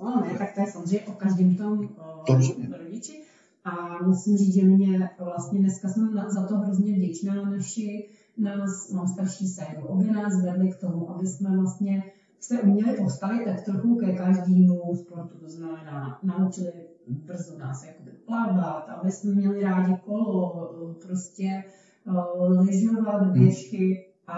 No 0.00 0.24
ne, 0.26 0.38
tak 0.38 0.54
to 0.54 0.60
je 0.60 0.66
samozřejmě 0.66 1.00
o 1.00 1.12
každém 1.12 1.54
tom 1.54 1.88
to 2.26 2.38
rodiči. 2.78 3.22
A 3.64 4.02
musím 4.02 4.36
říct, 4.36 4.54
že 4.54 4.64
mě 4.64 5.10
vlastně 5.18 5.58
dneska 5.58 5.88
jsem 5.88 6.20
za 6.28 6.46
to 6.46 6.56
hrozně 6.56 6.92
vděčná 6.92 7.34
na 7.34 7.50
naši, 7.50 8.08
nás, 8.36 8.90
mám 8.90 9.08
starší 9.08 9.48
séru. 9.48 9.86
Obě 9.86 10.12
nás 10.12 10.42
vedli 10.44 10.68
k 10.70 10.76
tomu, 10.76 11.10
aby 11.10 11.26
jsme 11.26 11.56
vlastně 11.56 12.02
se 12.40 12.62
uměli 12.62 12.96
postavit 12.96 13.44
tak 13.44 13.64
trochu 13.64 13.96
ke 13.96 14.12
každému 14.12 14.94
sportu, 14.94 15.38
to 15.38 15.48
znamená 15.48 16.18
naučili 16.22 16.72
brzo 17.08 17.58
nás 17.58 17.86
jakoby 17.86 18.10
plavat, 18.10 18.88
aby 18.88 19.12
jsme 19.12 19.34
měli 19.34 19.62
rádi 19.62 19.96
kolo, 20.04 20.70
prostě 21.06 21.64
uh, 22.06 22.60
lyžovat, 22.60 23.32
běžky, 23.32 24.08
a 24.28 24.36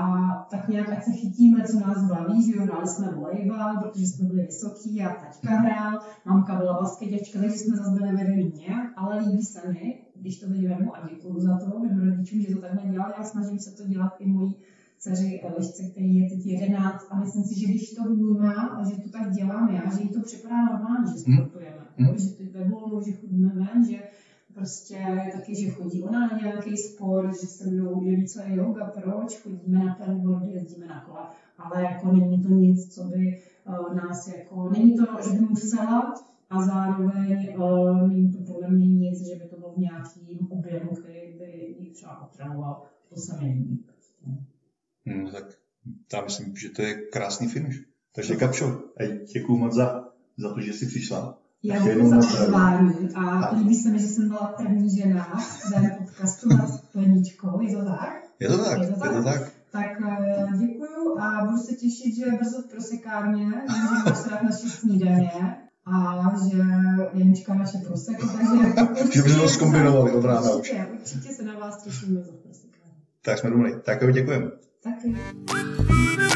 tak 0.50 0.68
nějak, 0.68 0.88
ať 0.88 1.04
se 1.04 1.10
chytíme, 1.12 1.64
co 1.64 1.80
nás 1.80 2.08
baví, 2.08 2.46
že 2.46 2.56
jo, 2.56 2.62
hráli 2.62 2.88
jsme 2.88 3.12
volejbal, 3.12 3.76
protože 3.82 4.06
jsme 4.06 4.28
byli 4.28 4.42
vysoký 4.42 5.02
a 5.02 5.08
taťka 5.08 5.56
hrál, 5.56 5.98
mamka 6.24 6.56
byla 6.56 6.80
basketečka, 6.80 7.38
takže 7.38 7.58
jsme 7.58 7.76
zase 7.76 7.90
byli 7.90 8.16
vedení 8.16 8.52
nějak, 8.56 8.92
ale 8.96 9.18
líbí 9.18 9.42
se 9.42 9.68
mi, 9.72 10.02
když 10.14 10.40
to 10.40 10.48
teď 10.48 10.68
vemu 10.68 10.96
a 10.96 11.08
děkuju 11.10 11.40
za 11.40 11.58
to 11.58 11.78
mým 11.78 12.00
rodičům, 12.00 12.40
že 12.40 12.54
to 12.54 12.60
takhle 12.60 12.90
dělali 12.90 13.14
a 13.14 13.24
snažím 13.24 13.58
se 13.58 13.76
to 13.76 13.88
dělat 13.88 14.12
i 14.18 14.26
mojí 14.26 14.56
dceři 15.00 15.40
Elišce, 15.40 15.82
který 15.90 16.16
je 16.16 16.30
teď 16.30 16.46
11 16.46 17.06
a 17.10 17.20
myslím 17.20 17.44
si, 17.44 17.60
že 17.60 17.66
když 17.66 17.94
to 17.94 18.02
vnímá 18.04 18.52
a 18.52 18.88
že 18.90 18.96
to 18.96 19.10
tak 19.10 19.30
dělám 19.30 19.74
já, 19.74 19.96
že 19.96 20.02
jí 20.02 20.08
to 20.08 20.20
připadá 20.20 20.64
normálně, 20.64 21.12
že 21.12 21.18
sportujeme, 21.18 21.86
hmm. 21.96 22.18
že 22.18 22.28
to 22.28 22.58
ve 22.58 22.64
volnu, 22.64 23.02
že 23.02 23.12
chodíme 23.12 23.48
ven, 23.48 23.84
že 23.90 23.98
prostě 24.54 25.30
taky, 25.32 25.54
že 25.54 25.70
chodí 25.70 26.02
ona 26.02 26.20
na 26.20 26.38
nějaký 26.38 26.76
sport, 26.76 27.40
že 27.40 27.46
se 27.46 27.70
mnou 27.70 28.00
neví, 28.00 28.28
co 28.28 28.40
je 28.42 28.56
yoga, 28.56 28.84
proč, 28.86 29.38
chodíme 29.42 29.84
na 29.84 29.94
penboardy, 29.94 30.50
jezdíme 30.50 30.86
na 30.86 31.04
kola, 31.04 31.34
ale 31.58 31.82
jako 31.82 32.12
není 32.12 32.42
to 32.42 32.48
nic, 32.48 32.94
co 32.94 33.04
by 33.04 33.42
uh, 33.66 33.94
nás 33.94 34.28
jako, 34.28 34.68
není 34.68 34.96
to, 34.96 35.04
že 35.24 35.38
by 35.38 35.40
musela 35.40 36.14
a 36.50 36.62
zároveň 36.62 37.56
uh, 37.58 38.08
není 38.08 38.32
to 38.32 38.52
podle 38.52 38.70
mě 38.70 38.86
nic, 38.86 39.26
že 39.26 39.34
by 39.34 39.48
to 39.48 39.56
bylo 39.56 39.72
v 39.72 39.78
nějakým 39.78 40.48
objemu, 40.50 40.90
který 40.90 41.38
by 41.38 41.76
ji 41.78 41.90
třeba 41.90 42.22
otravoval, 42.22 42.82
to 43.08 43.20
se 43.20 43.36
mi 43.36 43.52
líbí. 43.52 43.84
Hmm, 45.06 45.30
tak 45.30 45.44
já 46.12 46.24
myslím, 46.24 46.56
že 46.56 46.68
to 46.68 46.82
je 46.82 46.94
krásný 46.94 47.48
finish. 47.48 47.76
Takže 48.14 48.36
Kapšo, 48.36 48.82
děkuji 49.34 49.56
moc 49.56 49.74
za, 49.74 50.04
za 50.36 50.54
to, 50.54 50.60
že 50.60 50.72
jsi 50.72 50.86
přišla. 50.86 51.38
Já 51.62 51.84
děkuji 51.84 52.08
za 52.08 52.16
pozvání 52.16 53.08
a, 53.14 53.20
a 53.20 53.56
líbí 53.56 53.74
se 53.74 53.90
mi, 53.90 53.98
že 53.98 54.06
jsem 54.06 54.28
byla 54.28 54.54
první 54.56 54.96
žena 54.96 55.40
v 55.70 55.98
podcastu 55.98 56.48
na 56.48 56.66
skleničkou. 56.66 57.60
Je 57.60 57.76
to 57.76 57.84
tak? 57.84 58.22
Je 58.40 58.48
to 58.48 58.64
tak, 58.64 58.80
je 58.80 58.86
to 58.86 59.00
tak. 59.00 59.12
Je 59.12 59.16
to 59.16 59.24
tak. 59.24 59.52
Tak 59.72 60.00
eh, 60.08 60.58
děkuju 60.58 61.18
a 61.18 61.44
budu 61.44 61.58
se 61.58 61.74
těšit, 61.74 62.16
že 62.16 62.24
brzo 62.38 62.62
v 62.62 62.70
prosekárně, 62.70 63.44
že 63.44 64.04
budu 64.04 64.16
se 64.16 64.30
naše 64.30 64.68
snídaně 64.68 65.56
a 65.86 66.24
že 66.48 66.62
Jenička 67.18 67.54
naše 67.54 67.78
proseko, 67.78 68.26
takže... 68.26 69.12
že 69.12 69.22
bychom 69.22 69.40
to 69.40 69.48
zkombinovali 69.48 70.12
od 70.12 70.24
rána 70.24 70.50
určitě, 70.50 70.86
Určitě 70.92 71.28
se 71.28 71.42
na 71.42 71.58
vás 71.58 71.82
těším 71.82 72.14
brzo 72.14 72.32
v 72.32 72.42
prosekárně. 72.42 72.94
Tak 73.22 73.38
jsme 73.38 73.50
domluvili. 73.50 73.80
Tak 73.80 74.02
jo, 74.02 74.10
děkujeme. 74.10 74.50
Taky. 74.82 76.29